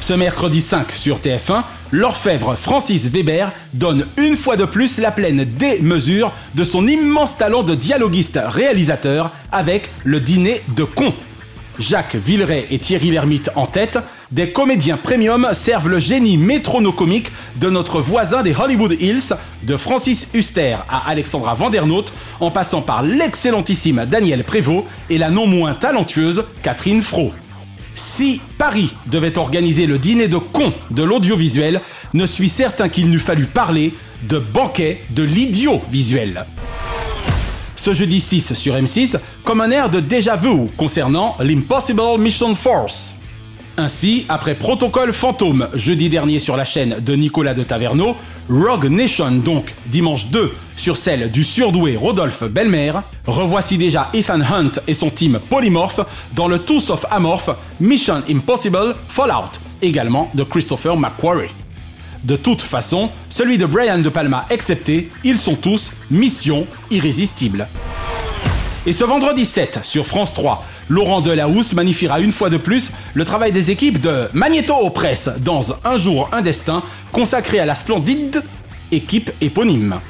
Ce 0.00 0.14
mercredi 0.14 0.62
5 0.62 0.92
sur 0.92 1.18
TF1, 1.18 1.64
l'orfèvre 1.90 2.56
Francis 2.56 3.10
Weber 3.10 3.52
donne 3.74 4.06
une 4.16 4.38
fois 4.38 4.56
de 4.56 4.64
plus 4.64 4.98
la 4.98 5.10
pleine 5.10 5.44
démesure 5.44 6.32
de 6.54 6.64
son 6.64 6.86
immense 6.88 7.36
talent 7.36 7.62
de 7.62 7.74
dialoguiste-réalisateur 7.74 9.32
avec 9.52 9.90
le 10.04 10.20
dîner 10.20 10.62
de 10.76 10.84
cons. 10.84 11.12
Jacques 11.78 12.16
Villeray 12.16 12.66
et 12.70 12.78
Thierry 12.78 13.10
Lhermitte 13.10 13.50
en 13.54 13.66
tête, 13.66 13.98
des 14.30 14.52
comédiens 14.52 14.98
premium 14.98 15.48
servent 15.52 15.88
le 15.88 15.98
génie 15.98 16.36
métronocomique 16.36 17.32
de 17.56 17.70
notre 17.70 18.00
voisin 18.00 18.42
des 18.42 18.54
Hollywood 18.54 18.96
Hills, 19.00 19.34
de 19.62 19.76
Francis 19.76 20.28
Huster 20.34 20.76
à 20.88 21.08
Alexandra 21.08 21.54
Vandernoot, 21.54 22.12
en 22.40 22.50
passant 22.50 22.82
par 22.82 23.02
l'excellentissime 23.02 24.06
Daniel 24.06 24.44
Prévost 24.44 24.84
et 25.08 25.18
la 25.18 25.30
non 25.30 25.46
moins 25.46 25.74
talentueuse 25.74 26.44
Catherine 26.62 27.02
Fro. 27.02 27.32
Si 27.94 28.40
Paris 28.58 28.92
devait 29.06 29.38
organiser 29.38 29.86
le 29.86 29.98
dîner 29.98 30.28
de 30.28 30.38
cons 30.38 30.74
de 30.90 31.02
l'audiovisuel, 31.02 31.80
ne 32.14 32.26
suis 32.26 32.48
certain 32.48 32.88
qu'il 32.88 33.10
n'eût 33.10 33.18
fallu 33.18 33.46
parler 33.46 33.94
de 34.28 34.38
banquet 34.38 35.02
de 35.10 35.22
l'idiot 35.22 35.80
visuel. 35.90 36.44
Ce 37.76 37.94
jeudi 37.94 38.20
6 38.20 38.54
sur 38.54 38.74
M6, 38.74 39.18
comme 39.42 39.60
un 39.60 39.70
air 39.70 39.88
de 39.88 40.00
déjà 40.00 40.36
vu 40.36 40.68
concernant 40.76 41.36
l'Impossible 41.40 42.18
Mission 42.18 42.54
Force. 42.54 43.17
Ainsi, 43.80 44.26
après 44.28 44.56
Protocole 44.56 45.12
Fantôme 45.12 45.68
jeudi 45.72 46.08
dernier 46.08 46.40
sur 46.40 46.56
la 46.56 46.64
chaîne 46.64 46.96
de 46.98 47.14
Nicolas 47.14 47.54
de 47.54 47.62
Taverneau, 47.62 48.16
Rogue 48.50 48.86
Nation 48.86 49.30
donc 49.30 49.72
dimanche 49.86 50.26
2 50.26 50.52
sur 50.76 50.96
celle 50.96 51.30
du 51.30 51.44
surdoué 51.44 51.94
Rodolphe 51.96 52.42
Belmer, 52.42 52.94
revoici 53.24 53.78
déjà 53.78 54.10
Ethan 54.12 54.40
Hunt 54.40 54.72
et 54.88 54.94
son 54.94 55.10
team 55.10 55.38
Polymorph 55.48 56.00
dans 56.34 56.48
le 56.48 56.58
Tools 56.58 56.90
of 56.90 57.06
Amorph 57.08 57.50
Mission 57.78 58.20
Impossible 58.28 58.96
Fallout, 59.06 59.60
également 59.80 60.28
de 60.34 60.42
Christopher 60.42 60.96
McQuarrie. 60.96 61.54
De 62.24 62.34
toute 62.34 62.62
façon, 62.62 63.10
celui 63.28 63.58
de 63.58 63.66
Brian 63.66 63.98
De 63.98 64.08
Palma 64.08 64.44
excepté, 64.50 65.08
ils 65.22 65.38
sont 65.38 65.54
tous 65.54 65.92
mission 66.10 66.66
irrésistible. 66.90 67.68
Et 68.86 68.92
ce 68.92 69.04
vendredi 69.04 69.44
7 69.44 69.80
sur 69.82 70.06
France 70.06 70.32
3, 70.34 70.64
Laurent 70.88 71.20
Delahousse 71.20 71.74
magnifiera 71.74 72.20
une 72.20 72.32
fois 72.32 72.50
de 72.50 72.56
plus 72.56 72.92
le 73.14 73.24
travail 73.24 73.52
des 73.52 73.70
équipes 73.70 74.00
de 74.00 74.28
Magneto 74.32 74.74
Presse 74.90 75.30
dans 75.40 75.60
Un 75.84 75.98
jour, 75.98 76.28
un 76.32 76.40
destin, 76.40 76.82
consacré 77.12 77.58
à 77.58 77.66
la 77.66 77.74
splendide 77.74 78.42
équipe 78.90 79.30
éponyme. 79.40 80.00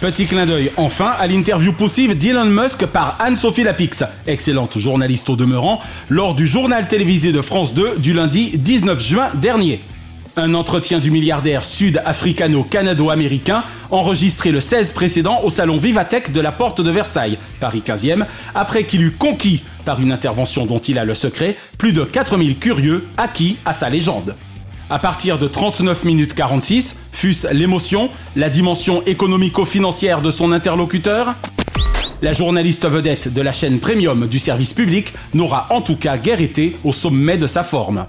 Petit 0.00 0.26
clin 0.26 0.44
d'œil 0.44 0.70
enfin 0.76 1.12
à 1.18 1.26
l'interview 1.26 1.72
poussive 1.72 2.18
d'Elon 2.18 2.44
Musk 2.46 2.84
par 2.86 3.16
Anne-Sophie 3.20 3.62
Lapix, 3.62 4.04
excellente 4.26 4.76
journaliste 4.78 5.30
au 5.30 5.36
demeurant, 5.36 5.80
lors 6.10 6.34
du 6.34 6.46
journal 6.46 6.88
télévisé 6.88 7.32
de 7.32 7.40
France 7.40 7.72
2 7.74 7.98
du 7.98 8.12
lundi 8.12 8.58
19 8.58 9.02
juin 9.02 9.30
dernier. 9.34 9.80
Un 10.36 10.54
entretien 10.54 10.98
du 10.98 11.12
milliardaire 11.12 11.64
sud-africano-canado-américain 11.64 13.62
enregistré 13.92 14.50
le 14.50 14.60
16 14.60 14.90
précédent 14.90 15.40
au 15.44 15.50
salon 15.50 15.76
Vivatech 15.76 16.32
de 16.32 16.40
la 16.40 16.50
Porte 16.50 16.80
de 16.80 16.90
Versailles, 16.90 17.38
Paris 17.60 17.84
15e, 17.86 18.26
après 18.52 18.82
qu'il 18.82 19.02
eut 19.02 19.12
conquis, 19.12 19.62
par 19.84 20.00
une 20.00 20.10
intervention 20.10 20.66
dont 20.66 20.78
il 20.78 20.98
a 20.98 21.04
le 21.04 21.14
secret, 21.14 21.56
plus 21.78 21.92
de 21.92 22.02
4000 22.02 22.58
curieux 22.58 23.06
acquis 23.16 23.58
à 23.64 23.72
sa 23.72 23.88
légende. 23.88 24.34
À 24.90 24.98
partir 24.98 25.38
de 25.38 25.46
39 25.46 26.04
minutes 26.04 26.34
46, 26.34 26.96
fût-ce 27.12 27.54
l'émotion, 27.54 28.10
la 28.34 28.50
dimension 28.50 29.04
économico-financière 29.04 30.20
de 30.20 30.32
son 30.32 30.50
interlocuteur? 30.50 31.36
La 32.22 32.32
journaliste 32.32 32.88
vedette 32.88 33.32
de 33.32 33.40
la 33.40 33.52
chaîne 33.52 33.78
premium 33.78 34.26
du 34.26 34.40
service 34.40 34.72
public 34.72 35.14
n'aura 35.32 35.68
en 35.70 35.80
tout 35.80 35.96
cas 35.96 36.16
guère 36.16 36.40
été 36.40 36.76
au 36.82 36.92
sommet 36.92 37.38
de 37.38 37.46
sa 37.46 37.62
forme. 37.62 38.06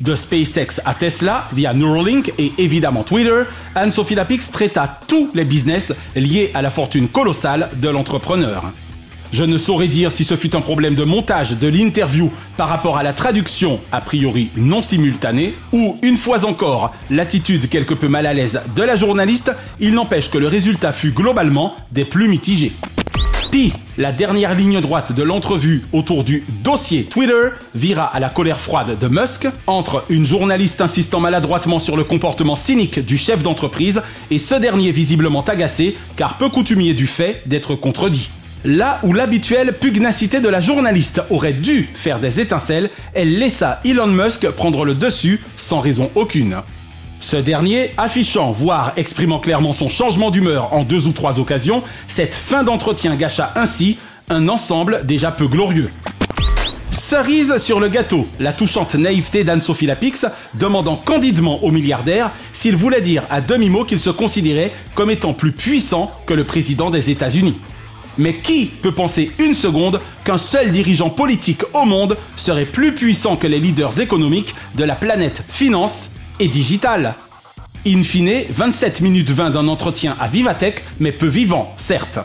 De 0.00 0.14
SpaceX 0.14 0.80
à 0.84 0.92
Tesla, 0.92 1.48
via 1.52 1.72
Neuralink 1.72 2.32
et 2.38 2.52
évidemment 2.58 3.02
Twitter, 3.02 3.44
Anne-Sophie 3.74 4.14
Lapix 4.14 4.50
traita 4.50 5.00
tous 5.08 5.30
les 5.34 5.44
business 5.44 5.94
liés 6.14 6.50
à 6.52 6.60
la 6.60 6.70
fortune 6.70 7.08
colossale 7.08 7.70
de 7.80 7.88
l'entrepreneur. 7.88 8.64
Je 9.32 9.44
ne 9.44 9.56
saurais 9.56 9.88
dire 9.88 10.12
si 10.12 10.24
ce 10.24 10.36
fut 10.36 10.54
un 10.54 10.60
problème 10.60 10.94
de 10.94 11.04
montage 11.04 11.56
de 11.58 11.68
l'interview 11.68 12.30
par 12.56 12.68
rapport 12.68 12.98
à 12.98 13.02
la 13.02 13.12
traduction 13.12 13.80
a 13.90 14.00
priori 14.00 14.50
non 14.56 14.82
simultanée, 14.82 15.54
ou 15.72 15.98
une 16.02 16.16
fois 16.16 16.44
encore 16.44 16.94
l'attitude 17.10 17.68
quelque 17.68 17.94
peu 17.94 18.08
mal 18.08 18.26
à 18.26 18.34
l'aise 18.34 18.60
de 18.76 18.82
la 18.82 18.96
journaliste, 18.96 19.50
il 19.80 19.94
n'empêche 19.94 20.30
que 20.30 20.38
le 20.38 20.46
résultat 20.46 20.92
fut 20.92 21.12
globalement 21.12 21.74
des 21.90 22.04
plus 22.04 22.28
mitigés. 22.28 22.72
La 23.96 24.12
dernière 24.12 24.54
ligne 24.54 24.80
droite 24.82 25.12
de 25.12 25.22
l'entrevue 25.22 25.84
autour 25.92 26.24
du 26.24 26.44
dossier 26.62 27.04
Twitter 27.04 27.48
vira 27.74 28.04
à 28.04 28.20
la 28.20 28.28
colère 28.28 28.60
froide 28.60 28.98
de 28.98 29.08
Musk 29.08 29.48
entre 29.66 30.04
une 30.10 30.26
journaliste 30.26 30.82
insistant 30.82 31.20
maladroitement 31.20 31.78
sur 31.78 31.96
le 31.96 32.04
comportement 32.04 32.56
cynique 32.56 32.98
du 32.98 33.16
chef 33.16 33.42
d'entreprise 33.42 34.02
et 34.30 34.38
ce 34.38 34.56
dernier 34.56 34.92
visiblement 34.92 35.42
agacé 35.42 35.96
car 36.16 36.36
peu 36.36 36.50
coutumier 36.50 36.92
du 36.92 37.06
fait 37.06 37.42
d'être 37.46 37.76
contredit. 37.76 38.30
Là 38.66 38.98
où 39.02 39.14
l'habituelle 39.14 39.72
pugnacité 39.78 40.40
de 40.40 40.48
la 40.50 40.60
journaliste 40.60 41.22
aurait 41.30 41.54
dû 41.54 41.88
faire 41.94 42.20
des 42.20 42.40
étincelles, 42.40 42.90
elle 43.14 43.38
laissa 43.38 43.80
Elon 43.86 44.08
Musk 44.08 44.50
prendre 44.50 44.84
le 44.84 44.94
dessus 44.94 45.40
sans 45.56 45.80
raison 45.80 46.10
aucune. 46.14 46.56
Ce 47.20 47.36
dernier, 47.36 47.90
affichant, 47.96 48.52
voire 48.52 48.92
exprimant 48.96 49.38
clairement 49.38 49.72
son 49.72 49.88
changement 49.88 50.30
d'humeur 50.30 50.72
en 50.72 50.84
deux 50.84 51.06
ou 51.06 51.12
trois 51.12 51.40
occasions, 51.40 51.82
cette 52.08 52.34
fin 52.34 52.62
d'entretien 52.62 53.16
gâcha 53.16 53.52
ainsi 53.56 53.98
un 54.28 54.48
ensemble 54.48 55.02
déjà 55.04 55.30
peu 55.30 55.48
glorieux. 55.48 55.90
Cerise 56.90 57.58
sur 57.58 57.78
le 57.78 57.88
gâteau, 57.88 58.26
la 58.40 58.52
touchante 58.52 58.94
naïveté 58.94 59.44
d'Anne-Sophie 59.44 59.86
Lapix, 59.86 60.26
demandant 60.54 60.96
candidement 60.96 61.62
au 61.62 61.70
milliardaire 61.70 62.32
s'il 62.52 62.74
voulait 62.74 63.00
dire 63.00 63.22
à 63.30 63.40
demi-mot 63.40 63.84
qu'il 63.84 64.00
se 64.00 64.10
considérait 64.10 64.72
comme 64.94 65.10
étant 65.10 65.32
plus 65.32 65.52
puissant 65.52 66.10
que 66.26 66.34
le 66.34 66.44
président 66.44 66.90
des 66.90 67.10
États-Unis. 67.10 67.58
Mais 68.18 68.36
qui 68.36 68.66
peut 68.66 68.92
penser 68.92 69.30
une 69.38 69.54
seconde 69.54 70.00
qu'un 70.24 70.38
seul 70.38 70.70
dirigeant 70.70 71.10
politique 71.10 71.62
au 71.74 71.84
monde 71.84 72.16
serait 72.34 72.64
plus 72.64 72.92
puissant 72.92 73.36
que 73.36 73.46
les 73.46 73.60
leaders 73.60 74.00
économiques 74.00 74.54
de 74.74 74.84
la 74.84 74.96
planète 74.96 75.44
finance 75.48 76.10
et 76.40 76.48
digital. 76.48 77.14
In 77.86 78.02
fine, 78.02 78.42
27 78.50 79.00
minutes 79.00 79.30
20 79.30 79.50
d'un 79.50 79.68
entretien 79.68 80.16
à 80.18 80.28
Vivatech, 80.28 80.82
mais 80.98 81.12
peu 81.12 81.26
vivant, 81.26 81.72
certes. 81.76 82.18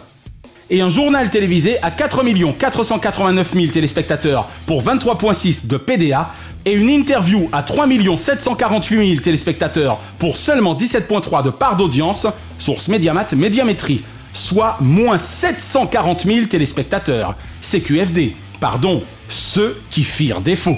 Et 0.70 0.82
un 0.82 0.90
journal 0.90 1.30
télévisé 1.30 1.78
à 1.84 1.92
4 1.92 2.24
489 2.58 3.54
000 3.54 3.68
téléspectateurs 3.68 4.48
pour 4.66 4.84
23,6 4.84 5.68
de 5.68 5.78
PDA 5.78 6.32
et 6.66 6.74
une 6.74 6.90
interview 6.90 7.50
à 7.52 7.62
3 7.64 7.88
748 8.18 9.08
000 9.10 9.22
téléspectateurs 9.22 10.00
pour 10.18 10.38
seulement 10.38 10.76
17,3 10.76 11.44
de 11.44 11.50
part 11.50 11.76
d'audience, 11.76 12.26
source 12.58 12.88
Mediamat 12.88 13.28
Médiamétrie, 13.36 14.02
soit 14.34 14.78
moins 14.80 15.18
740 15.18 16.26
000 16.26 16.46
téléspectateurs. 16.46 17.36
CQFD, 17.62 18.34
pardon, 18.60 19.04
ceux 19.28 19.80
qui 19.90 20.04
firent 20.04 20.42
défaut. 20.42 20.78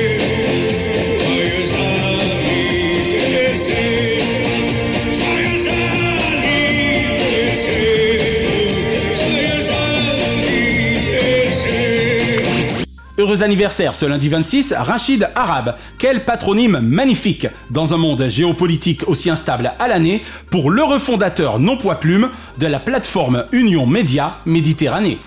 Heureux 13.21 13.43
anniversaire 13.43 13.93
ce 13.93 14.07
lundi 14.07 14.29
26, 14.29 14.73
Rachid 14.75 15.29
Arab. 15.35 15.75
Quel 15.99 16.25
patronyme 16.25 16.79
magnifique 16.81 17.45
dans 17.69 17.93
un 17.93 17.97
monde 17.97 18.27
géopolitique 18.27 19.07
aussi 19.07 19.29
instable 19.29 19.73
à 19.77 19.87
l'année 19.87 20.23
pour 20.49 20.71
l'heureux 20.71 20.97
fondateur 20.97 21.59
non 21.59 21.77
poids 21.77 21.99
plume 21.99 22.31
de 22.57 22.65
la 22.65 22.79
plateforme 22.79 23.45
Union 23.51 23.85
Média 23.85 24.37
Méditerranée. 24.47 25.19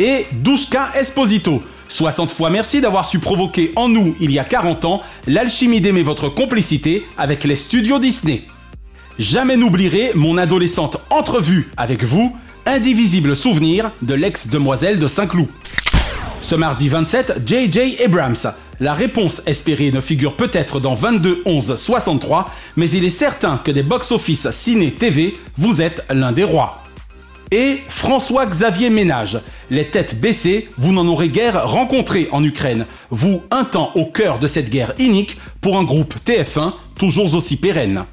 Et 0.00 0.26
Douchka 0.32 0.88
Esposito. 0.96 1.62
60 1.86 2.32
fois 2.32 2.50
merci 2.50 2.80
d'avoir 2.80 3.06
su 3.06 3.20
provoquer 3.20 3.70
en 3.76 3.88
nous, 3.88 4.16
il 4.18 4.32
y 4.32 4.40
a 4.40 4.44
40 4.44 4.84
ans, 4.84 5.00
l'alchimie 5.28 5.80
d'aimer 5.80 6.02
votre 6.02 6.28
complicité 6.28 7.06
avec 7.16 7.44
les 7.44 7.54
studios 7.54 8.00
Disney. 8.00 8.46
Jamais 9.20 9.56
n'oublierai 9.56 10.10
mon 10.16 10.38
adolescente 10.38 10.96
entrevue 11.08 11.70
avec 11.76 12.02
vous, 12.02 12.36
indivisible 12.66 13.36
souvenir 13.36 13.92
de 14.02 14.14
l'ex-demoiselle 14.14 14.98
de 14.98 15.06
Saint-Cloud. 15.06 15.46
Ce 16.42 16.56
mardi 16.56 16.88
27, 16.88 17.42
J.J. 17.46 18.02
Abrams. 18.04 18.52
La 18.80 18.94
réponse 18.94 19.42
espérée 19.46 19.92
ne 19.92 20.00
figure 20.00 20.36
peut-être 20.36 20.80
dans 20.80 20.94
22 20.94 21.42
11 21.46 21.76
63, 21.76 22.50
mais 22.76 22.90
il 22.90 23.04
est 23.04 23.10
certain 23.10 23.58
que 23.58 23.70
des 23.70 23.84
box-office 23.84 24.50
ciné-TV, 24.50 25.38
vous 25.56 25.80
êtes 25.80 26.04
l'un 26.10 26.32
des 26.32 26.42
rois. 26.42 26.82
Et 27.52 27.78
François-Xavier 27.88 28.90
Ménage. 28.90 29.38
Les 29.70 29.86
têtes 29.86 30.20
baissées, 30.20 30.68
vous 30.78 30.92
n'en 30.92 31.06
aurez 31.06 31.28
guère 31.28 31.68
rencontré 31.68 32.28
en 32.32 32.42
Ukraine. 32.42 32.86
Vous, 33.10 33.42
un 33.52 33.62
temps 33.62 33.92
au 33.94 34.06
cœur 34.06 34.40
de 34.40 34.48
cette 34.48 34.68
guerre 34.68 34.94
inique, 34.98 35.38
pour 35.60 35.78
un 35.78 35.84
groupe 35.84 36.14
TF1 36.26 36.72
toujours 36.98 37.32
aussi 37.36 37.56
pérenne. 37.56 38.04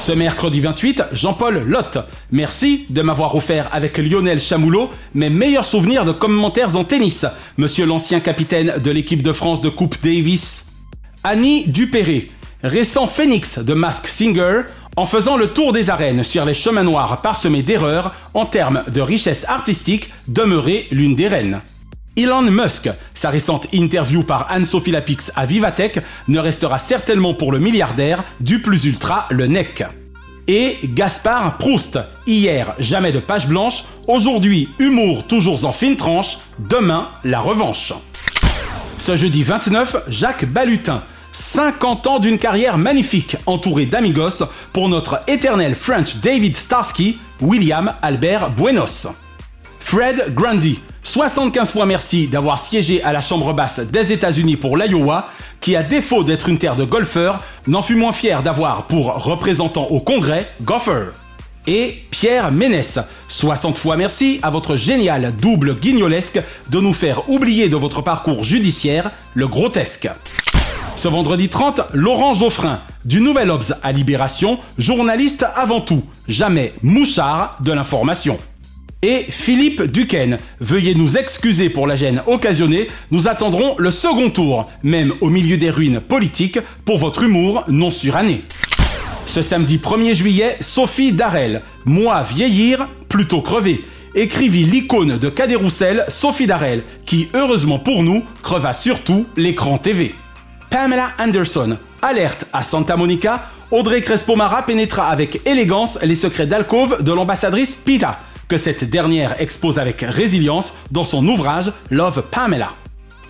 Ce 0.00 0.12
mercredi 0.12 0.60
28, 0.60 1.04
Jean-Paul 1.12 1.64
Lotte. 1.66 1.98
Merci 2.30 2.86
de 2.88 3.02
m'avoir 3.02 3.34
offert 3.34 3.68
avec 3.72 3.98
Lionel 3.98 4.38
Chamoulot 4.38 4.90
mes 5.14 5.28
meilleurs 5.28 5.64
souvenirs 5.64 6.04
de 6.04 6.12
commentaires 6.12 6.76
en 6.76 6.84
tennis, 6.84 7.26
monsieur 7.56 7.84
l'ancien 7.84 8.20
capitaine 8.20 8.74
de 8.82 8.90
l'équipe 8.90 9.22
de 9.22 9.32
France 9.32 9.60
de 9.60 9.68
Coupe 9.68 9.96
Davis. 10.02 10.66
Annie 11.24 11.66
Dupéré, 11.66 12.30
récent 12.62 13.06
phénix 13.06 13.58
de 13.58 13.74
Mask 13.74 14.06
Singer, 14.06 14.62
en 14.96 15.06
faisant 15.06 15.36
le 15.36 15.48
tour 15.48 15.72
des 15.72 15.90
arènes 15.90 16.22
sur 16.22 16.44
les 16.44 16.54
chemins 16.54 16.84
noirs 16.84 17.20
parsemés 17.20 17.62
d'erreurs 17.62 18.14
en 18.34 18.46
termes 18.46 18.84
de 18.88 19.00
richesse 19.00 19.44
artistique, 19.48 20.10
demeurait 20.28 20.86
l'une 20.90 21.16
des 21.16 21.28
reines. 21.28 21.60
Elon 22.16 22.42
Musk, 22.42 22.90
sa 23.14 23.30
récente 23.30 23.68
interview 23.72 24.24
par 24.24 24.50
Anne-Sophie 24.50 24.90
Lapix 24.90 25.30
à 25.36 25.46
Vivatech 25.46 26.00
ne 26.26 26.38
restera 26.38 26.78
certainement 26.78 27.34
pour 27.34 27.52
le 27.52 27.58
milliardaire 27.58 28.24
du 28.40 28.60
plus 28.60 28.86
ultra 28.86 29.26
le 29.30 29.46
NEC. 29.46 29.84
Et 30.48 30.78
Gaspard 30.82 31.58
Proust, 31.58 31.98
hier 32.26 32.74
jamais 32.78 33.12
de 33.12 33.20
page 33.20 33.46
blanche, 33.46 33.84
aujourd'hui 34.06 34.68
humour 34.78 35.26
toujours 35.26 35.64
en 35.64 35.72
fine 35.72 35.96
tranche, 35.96 36.38
demain 36.58 37.10
la 37.22 37.38
revanche. 37.38 37.92
Ce 38.98 39.14
jeudi 39.14 39.42
29, 39.42 39.96
Jacques 40.08 40.46
Balutin, 40.46 41.02
50 41.32 42.06
ans 42.06 42.18
d'une 42.18 42.38
carrière 42.38 42.78
magnifique 42.78 43.36
entouré 43.46 43.86
d'amigos 43.86 44.42
pour 44.72 44.88
notre 44.88 45.20
éternel 45.28 45.74
French 45.74 46.16
David 46.16 46.56
Starsky, 46.56 47.18
William 47.40 47.94
Albert 48.02 48.50
Buenos. 48.50 49.06
Fred 49.78 50.34
Grundy, 50.34 50.80
75 51.02 51.70
fois 51.70 51.86
merci 51.86 52.28
d'avoir 52.28 52.58
siégé 52.58 53.02
à 53.02 53.12
la 53.12 53.20
Chambre 53.20 53.52
basse 53.52 53.80
des 53.80 54.12
États-Unis 54.12 54.56
pour 54.56 54.76
l'Iowa, 54.76 55.28
qui 55.60 55.76
à 55.76 55.82
défaut 55.82 56.24
d'être 56.24 56.48
une 56.48 56.58
terre 56.58 56.76
de 56.76 56.84
golfeurs, 56.84 57.42
n'en 57.66 57.82
fut 57.82 57.96
moins 57.96 58.12
fier 58.12 58.42
d'avoir 58.42 58.86
pour 58.86 59.14
représentant 59.14 59.86
au 59.86 60.00
Congrès 60.00 60.50
Goffer. 60.62 61.06
Et 61.66 62.04
Pierre 62.10 62.50
Ménès, 62.50 62.98
60 63.28 63.76
fois 63.76 63.96
merci 63.96 64.38
à 64.42 64.50
votre 64.50 64.76
génial 64.76 65.34
double 65.36 65.74
guignolesque 65.74 66.40
de 66.70 66.80
nous 66.80 66.94
faire 66.94 67.28
oublier 67.28 67.68
de 67.68 67.76
votre 67.76 68.00
parcours 68.00 68.42
judiciaire 68.42 69.10
le 69.34 69.48
grotesque. 69.48 70.08
Ce 70.96 71.08
vendredi 71.08 71.48
30, 71.48 71.80
Laurent 71.92 72.32
Geoffrin, 72.32 72.80
du 73.04 73.20
Nouvel 73.20 73.50
Obs 73.50 73.74
à 73.82 73.92
Libération, 73.92 74.58
journaliste 74.78 75.46
avant 75.54 75.80
tout, 75.80 76.04
jamais 76.26 76.72
mouchard 76.82 77.56
de 77.60 77.72
l'information. 77.72 78.38
Et 79.02 79.26
Philippe 79.28 79.82
Duquesne, 79.82 80.40
veuillez 80.58 80.96
nous 80.96 81.18
excuser 81.18 81.70
pour 81.70 81.86
la 81.86 81.94
gêne 81.94 82.20
occasionnée, 82.26 82.88
nous 83.12 83.28
attendrons 83.28 83.76
le 83.78 83.92
second 83.92 84.28
tour, 84.28 84.68
même 84.82 85.12
au 85.20 85.30
milieu 85.30 85.56
des 85.56 85.70
ruines 85.70 86.00
politiques, 86.00 86.58
pour 86.84 86.98
votre 86.98 87.22
humour 87.22 87.62
non 87.68 87.92
suranné. 87.92 88.42
Ce 89.24 89.40
samedi 89.40 89.76
1er 89.78 90.14
juillet, 90.14 90.56
Sophie 90.60 91.12
Darel, 91.12 91.62
Moi 91.84 92.24
vieillir, 92.24 92.88
plutôt 93.08 93.40
crever, 93.40 93.84
écrivit 94.16 94.64
l'icône 94.64 95.16
de 95.16 95.28
Cadet 95.28 95.54
Roussel, 95.54 96.04
Sophie 96.08 96.48
Darel, 96.48 96.82
qui, 97.06 97.28
heureusement 97.34 97.78
pour 97.78 98.02
nous, 98.02 98.24
creva 98.42 98.72
surtout 98.72 99.26
l'écran 99.36 99.78
TV. 99.78 100.12
Pamela 100.70 101.10
Anderson, 101.20 101.78
alerte 102.02 102.46
à 102.52 102.64
Santa 102.64 102.96
Monica, 102.96 103.46
Audrey 103.70 104.00
Crespo-Mara 104.00 104.62
pénétra 104.62 105.08
avec 105.08 105.46
élégance 105.46 105.98
les 106.02 106.16
secrets 106.16 106.46
d'alcôve 106.46 107.04
de 107.04 107.12
l'ambassadrice 107.12 107.76
Pita, 107.76 108.18
que 108.48 108.56
cette 108.56 108.84
dernière 108.84 109.40
expose 109.40 109.78
avec 109.78 110.00
résilience 110.00 110.72
dans 110.90 111.04
son 111.04 111.26
ouvrage 111.28 111.72
Love 111.90 112.24
Pamela. 112.30 112.70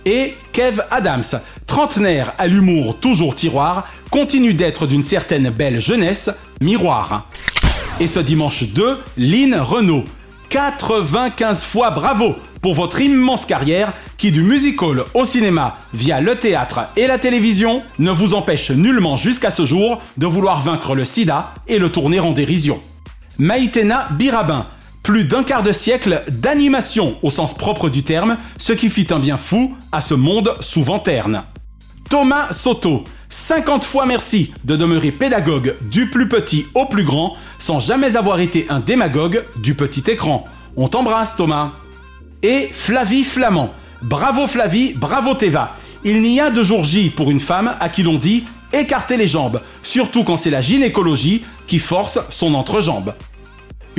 Et 0.05 0.35
Kev 0.53 0.81
Adams, 0.91 1.41
trentenaire 1.67 2.33
à 2.37 2.47
l'humour 2.47 2.99
toujours 2.99 3.35
tiroir, 3.35 3.87
continue 4.09 4.53
d'être 4.53 4.87
d'une 4.87 5.03
certaine 5.03 5.49
belle 5.49 5.79
jeunesse, 5.79 6.29
miroir. 6.61 7.27
Et 7.99 8.07
ce 8.07 8.19
dimanche 8.19 8.63
2, 8.63 8.97
Lynn 9.17 9.55
Renault. 9.55 10.05
95 10.49 11.63
fois 11.63 11.91
bravo 11.91 12.35
pour 12.61 12.73
votre 12.73 12.99
immense 12.99 13.45
carrière 13.45 13.93
qui 14.17 14.31
du 14.31 14.41
musical 14.41 15.03
au 15.13 15.23
cinéma 15.23 15.77
via 15.93 16.21
le 16.21 16.35
théâtre 16.35 16.81
et 16.97 17.07
la 17.07 17.19
télévision 17.19 17.83
ne 17.99 18.09
vous 18.09 18.33
empêche 18.33 18.71
nullement 18.71 19.15
jusqu'à 19.15 19.51
ce 19.51 19.65
jour 19.65 20.01
de 20.17 20.25
vouloir 20.25 20.61
vaincre 20.61 20.95
le 20.95 21.05
sida 21.05 21.53
et 21.67 21.77
le 21.77 21.91
tourner 21.91 22.19
en 22.19 22.31
dérision. 22.31 22.79
Maïtena 23.37 24.07
Birabin, 24.11 24.65
plus 25.09 25.25
d'un 25.25 25.43
quart 25.43 25.63
de 25.63 25.71
siècle 25.71 26.23
d'animation 26.29 27.17
au 27.23 27.31
sens 27.31 27.55
propre 27.55 27.89
du 27.89 28.03
terme, 28.03 28.37
ce 28.59 28.73
qui 28.73 28.91
fit 28.91 29.07
un 29.09 29.17
bien 29.17 29.37
fou 29.37 29.75
à 29.91 30.01
ce 30.01 30.13
monde 30.13 30.55
souvent 30.59 30.99
terne. 30.99 31.41
Thomas 32.11 32.51
Soto, 32.51 33.05
50 33.27 33.85
fois 33.85 34.05
merci 34.05 34.53
de 34.65 34.75
demeurer 34.75 35.11
pédagogue 35.11 35.75
du 35.89 36.11
plus 36.11 36.29
petit 36.29 36.67
au 36.75 36.85
plus 36.85 37.05
grand, 37.05 37.35
sans 37.57 37.79
jamais 37.79 38.17
avoir 38.17 38.39
été 38.39 38.67
un 38.69 38.81
démagogue 38.81 39.45
du 39.55 39.73
petit 39.73 40.03
écran. 40.11 40.45
On 40.75 40.87
t'embrasse 40.87 41.35
Thomas. 41.35 41.71
Et 42.43 42.69
Flavie 42.71 43.23
Flamand. 43.23 43.73
Bravo 44.03 44.45
Flavie, 44.45 44.93
bravo 44.93 45.33
Teva. 45.33 45.75
Il 46.03 46.21
n'y 46.21 46.39
a 46.39 46.51
de 46.51 46.61
jour 46.61 46.83
J 46.83 47.09
pour 47.09 47.31
une 47.31 47.39
femme 47.39 47.75
à 47.79 47.89
qui 47.89 48.03
l'on 48.03 48.19
dit 48.19 48.43
écarter 48.73 49.17
les 49.17 49.25
jambes, 49.25 49.59
surtout 49.81 50.23
quand 50.23 50.37
c'est 50.37 50.51
la 50.51 50.61
gynécologie 50.61 51.43
qui 51.65 51.79
force 51.79 52.19
son 52.29 52.53
entrejambe. 52.53 53.15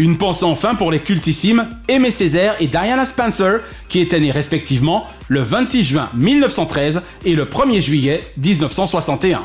Une 0.00 0.16
pensée 0.16 0.46
enfin 0.46 0.76
pour 0.76 0.90
les 0.90 1.00
cultissimes 1.00 1.76
Aimé 1.86 2.10
Césaire 2.10 2.56
et 2.58 2.68
Diana 2.68 3.04
Spencer, 3.04 3.60
qui 3.90 4.00
étaient 4.00 4.18
nés 4.18 4.30
respectivement 4.30 5.06
le 5.28 5.42
26 5.42 5.84
juin 5.84 6.08
1913 6.14 7.02
et 7.26 7.34
le 7.34 7.44
1er 7.44 7.80
juillet 7.82 8.22
1961. 8.38 9.42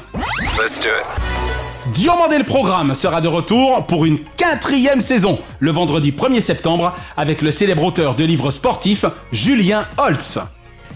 Diomandé 1.93 2.37
le 2.37 2.45
programme 2.45 2.93
sera 2.93 3.19
de 3.19 3.27
retour 3.27 3.85
pour 3.85 4.05
une 4.05 4.19
quatrième 4.37 5.01
saison, 5.01 5.39
le 5.59 5.71
vendredi 5.71 6.11
1er 6.11 6.39
septembre, 6.39 6.95
avec 7.17 7.41
le 7.41 7.51
célèbre 7.51 7.83
auteur 7.83 8.15
de 8.15 8.23
livres 8.23 8.51
sportifs, 8.51 9.03
Julien 9.33 9.85
Holtz. 9.97 10.39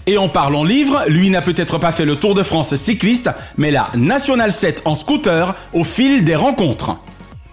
Et 0.07 0.17
en 0.17 0.29
parlant 0.29 0.63
livres, 0.63 1.03
lui 1.09 1.29
n'a 1.29 1.41
peut-être 1.41 1.79
pas 1.79 1.91
fait 1.91 2.05
le 2.05 2.15
Tour 2.15 2.33
de 2.33 2.43
France 2.43 2.75
cycliste, 2.75 3.29
mais 3.57 3.71
la 3.71 3.89
National 3.95 4.53
7 4.53 4.83
en 4.85 4.95
scooter 4.95 5.53
au 5.73 5.83
fil 5.83 6.23
des 6.23 6.37
rencontres. 6.37 6.95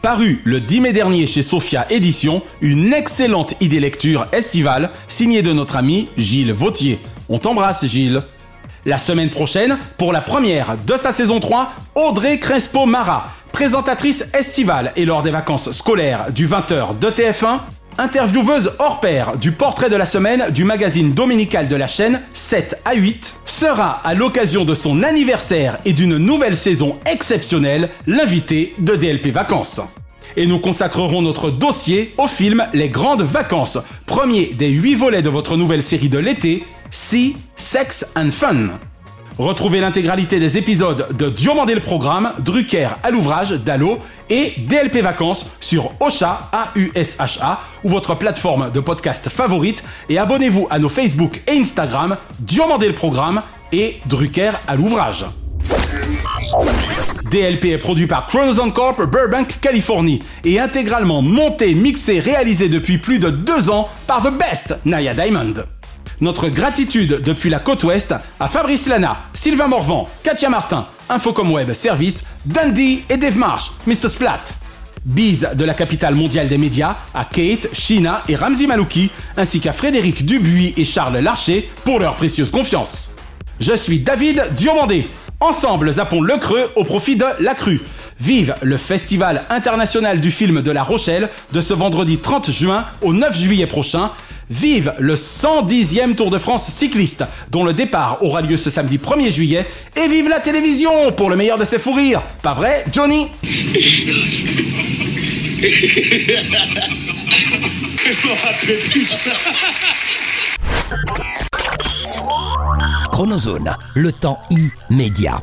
Paru 0.06 0.40
le 0.44 0.60
10 0.60 0.82
mai 0.82 0.92
dernier 0.92 1.26
chez 1.26 1.42
Sophia 1.42 1.84
Édition, 1.90 2.40
une 2.60 2.92
excellente 2.92 3.60
idée 3.60 3.80
lecture 3.80 4.28
estivale 4.30 4.92
signée 5.08 5.42
de 5.42 5.52
notre 5.52 5.74
ami 5.74 6.08
Gilles 6.16 6.52
Vautier. 6.52 7.00
On 7.28 7.38
t'embrasse 7.38 7.84
Gilles. 7.86 8.22
La 8.84 8.98
semaine 8.98 9.30
prochaine, 9.30 9.76
pour 9.98 10.12
la 10.12 10.20
première 10.20 10.76
de 10.86 10.96
sa 10.96 11.10
saison 11.10 11.40
3, 11.40 11.72
Audrey 11.96 12.38
Crespo-Mara, 12.38 13.32
présentatrice 13.50 14.28
estivale 14.32 14.92
et 14.94 15.06
lors 15.06 15.24
des 15.24 15.32
vacances 15.32 15.72
scolaires 15.72 16.30
du 16.30 16.46
20h 16.46 17.00
de 17.00 17.08
TF1, 17.08 17.62
intervieweuse 17.98 18.72
hors 18.78 19.00
pair 19.00 19.36
du 19.36 19.52
portrait 19.52 19.90
de 19.90 19.96
la 19.96 20.06
semaine 20.06 20.50
du 20.50 20.64
magazine 20.64 21.12
dominical 21.12 21.68
de 21.68 21.76
la 21.76 21.86
chaîne 21.86 22.22
7 22.32 22.80
à 22.84 22.94
8, 22.94 23.34
sera 23.46 23.92
à 24.04 24.14
l'occasion 24.14 24.64
de 24.64 24.74
son 24.74 25.02
anniversaire 25.02 25.78
et 25.84 25.92
d'une 25.92 26.18
nouvelle 26.18 26.56
saison 26.56 26.98
exceptionnelle 27.06 27.90
l'invité 28.06 28.72
de 28.78 28.96
DLP 28.96 29.28
Vacances. 29.28 29.80
Et 30.36 30.46
nous 30.46 30.58
consacrerons 30.58 31.22
notre 31.22 31.50
dossier 31.50 32.14
au 32.18 32.26
film 32.26 32.66
Les 32.74 32.90
Grandes 32.90 33.22
Vacances, 33.22 33.78
premier 34.06 34.54
des 34.54 34.68
8 34.68 34.94
volets 34.94 35.22
de 35.22 35.30
votre 35.30 35.56
nouvelle 35.56 35.82
série 35.82 36.08
de 36.08 36.18
l'été, 36.18 36.64
Sea, 36.90 37.36
Sex 37.56 38.06
and 38.16 38.30
Fun. 38.30 38.78
Retrouvez 39.38 39.80
l'intégralité 39.80 40.40
des 40.40 40.56
épisodes 40.56 41.08
de 41.16 41.28
Diomandé 41.28 41.74
le 41.74 41.80
Programme, 41.80 42.32
Drucker 42.38 42.88
à 43.02 43.10
l'ouvrage, 43.10 43.50
Dallo 43.52 43.98
et 44.30 44.54
DLP 44.66 45.02
Vacances 45.02 45.46
sur 45.60 45.92
Ocha, 46.00 46.48
A-U-S-H-A, 46.52 47.60
ou 47.84 47.90
votre 47.90 48.14
plateforme 48.14 48.70
de 48.70 48.80
podcast 48.80 49.28
favorite 49.28 49.84
et 50.08 50.18
abonnez-vous 50.18 50.68
à 50.70 50.78
nos 50.78 50.88
Facebook 50.88 51.42
et 51.46 51.58
Instagram, 51.58 52.16
Diomandé 52.38 52.88
le 52.88 52.94
Programme 52.94 53.42
et 53.72 53.98
Drucker 54.06 54.52
à 54.66 54.74
l'ouvrage. 54.74 55.26
DLP 57.30 57.66
est 57.66 57.78
produit 57.78 58.06
par 58.06 58.26
Chronoson 58.28 58.70
Corp 58.70 59.02
Burbank, 59.04 59.58
Californie 59.60 60.20
et 60.44 60.58
intégralement 60.58 61.20
monté, 61.20 61.74
mixé, 61.74 62.20
réalisé 62.20 62.70
depuis 62.70 62.96
plus 62.96 63.18
de 63.18 63.28
deux 63.28 63.68
ans 63.68 63.90
par 64.06 64.22
The 64.22 64.32
Best, 64.32 64.76
Naya 64.86 65.12
Diamond. 65.12 65.54
Notre 66.20 66.48
gratitude 66.48 67.20
depuis 67.22 67.50
la 67.50 67.58
côte 67.58 67.84
ouest 67.84 68.14
à 68.40 68.48
Fabrice 68.48 68.86
Lana, 68.86 69.18
Sylvain 69.34 69.66
Morvan, 69.66 70.08
Katia 70.22 70.48
Martin, 70.48 70.86
Infocom 71.10 71.52
Web 71.52 71.72
Service, 71.74 72.24
Dundee 72.46 73.04
et 73.10 73.18
Dave 73.18 73.36
Marsh, 73.36 73.70
Mr. 73.86 74.08
Splat. 74.08 74.44
Bise 75.04 75.50
de 75.54 75.64
la 75.64 75.74
capitale 75.74 76.14
mondiale 76.14 76.48
des 76.48 76.56
médias 76.58 76.96
à 77.14 77.24
Kate, 77.24 77.68
Shina 77.72 78.22
et 78.28 78.34
Ramzi 78.34 78.66
Malouki, 78.66 79.10
ainsi 79.36 79.60
qu'à 79.60 79.72
Frédéric 79.72 80.24
Dubuis 80.24 80.72
et 80.76 80.84
Charles 80.84 81.18
Larcher 81.18 81.70
pour 81.84 82.00
leur 82.00 82.16
précieuse 82.16 82.50
confiance. 82.50 83.10
Je 83.60 83.74
suis 83.74 83.98
David 83.98 84.42
Diomandé. 84.54 85.06
Ensemble, 85.38 85.92
zappons 85.92 86.22
le 86.22 86.38
creux 86.38 86.72
au 86.76 86.84
profit 86.84 87.16
de 87.16 87.26
la 87.40 87.54
crue. 87.54 87.82
Vive 88.18 88.56
le 88.62 88.76
Festival 88.78 89.44
international 89.50 90.20
du 90.20 90.30
film 90.30 90.62
de 90.62 90.70
La 90.70 90.82
Rochelle 90.82 91.28
de 91.52 91.60
ce 91.60 91.74
vendredi 91.74 92.18
30 92.18 92.50
juin 92.50 92.86
au 93.02 93.12
9 93.12 93.38
juillet 93.38 93.66
prochain. 93.66 94.10
Vive 94.48 94.94
le 94.98 95.14
110e 95.14 96.14
Tour 96.14 96.30
de 96.30 96.38
France 96.38 96.66
cycliste, 96.68 97.24
dont 97.50 97.64
le 97.64 97.72
départ 97.72 98.18
aura 98.22 98.40
lieu 98.42 98.56
ce 98.56 98.70
samedi 98.70 98.98
1er 98.98 99.30
juillet. 99.30 99.66
Et 99.96 100.08
vive 100.08 100.28
la 100.28 100.40
télévision 100.40 101.12
pour 101.12 101.30
le 101.30 101.36
meilleur 101.36 101.58
de 101.58 101.64
ses 101.64 101.78
fous 101.78 101.92
rires. 101.92 102.22
Pas 102.42 102.54
vrai, 102.54 102.84
Johnny? 102.92 103.28
Chronozone, 113.10 113.76
le 113.94 114.12
temps 114.12 114.38
immédiat. 114.90 115.42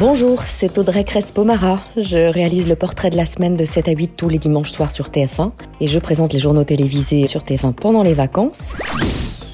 Bonjour, 0.00 0.42
c'est 0.42 0.76
Audrey 0.78 1.04
Crespo-Mara. 1.04 1.78
Je 1.96 2.28
réalise 2.32 2.68
le 2.68 2.74
portrait 2.74 3.10
de 3.10 3.16
la 3.16 3.26
semaine 3.26 3.56
de 3.56 3.64
7 3.64 3.86
à 3.86 3.92
8 3.92 4.16
tous 4.16 4.28
les 4.28 4.38
dimanches 4.38 4.72
soirs 4.72 4.90
sur 4.90 5.06
TF1 5.06 5.52
et 5.80 5.86
je 5.86 6.00
présente 6.00 6.32
les 6.32 6.40
journaux 6.40 6.64
télévisés 6.64 7.28
sur 7.28 7.42
TF1 7.42 7.74
pendant 7.74 8.02
les 8.02 8.12
vacances. 8.12 8.74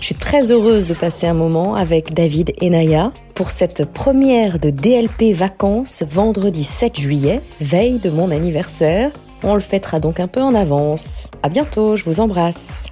Je 0.00 0.06
suis 0.06 0.14
très 0.14 0.50
heureuse 0.50 0.86
de 0.86 0.94
passer 0.94 1.26
un 1.26 1.34
moment 1.34 1.74
avec 1.74 2.14
David 2.14 2.54
et 2.58 2.70
Naya 2.70 3.12
pour 3.34 3.50
cette 3.50 3.84
première 3.92 4.58
de 4.58 4.70
DLP 4.70 5.34
Vacances 5.34 6.04
vendredi 6.10 6.64
7 6.64 6.98
juillet, 6.98 7.42
veille 7.60 7.98
de 7.98 8.08
mon 8.08 8.30
anniversaire. 8.30 9.10
On 9.42 9.54
le 9.54 9.60
fêtera 9.60 10.00
donc 10.00 10.20
un 10.20 10.28
peu 10.28 10.40
en 10.40 10.54
avance. 10.54 11.30
À 11.42 11.50
bientôt, 11.50 11.96
je 11.96 12.04
vous 12.04 12.18
embrasse. 12.18 12.86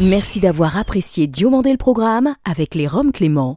Merci 0.00 0.40
d'avoir 0.40 0.76
apprécié 0.76 1.26
Diomandé 1.28 1.70
le 1.70 1.78
programme 1.78 2.34
avec 2.44 2.74
les 2.74 2.86
Roms 2.86 3.12
Clément. 3.12 3.56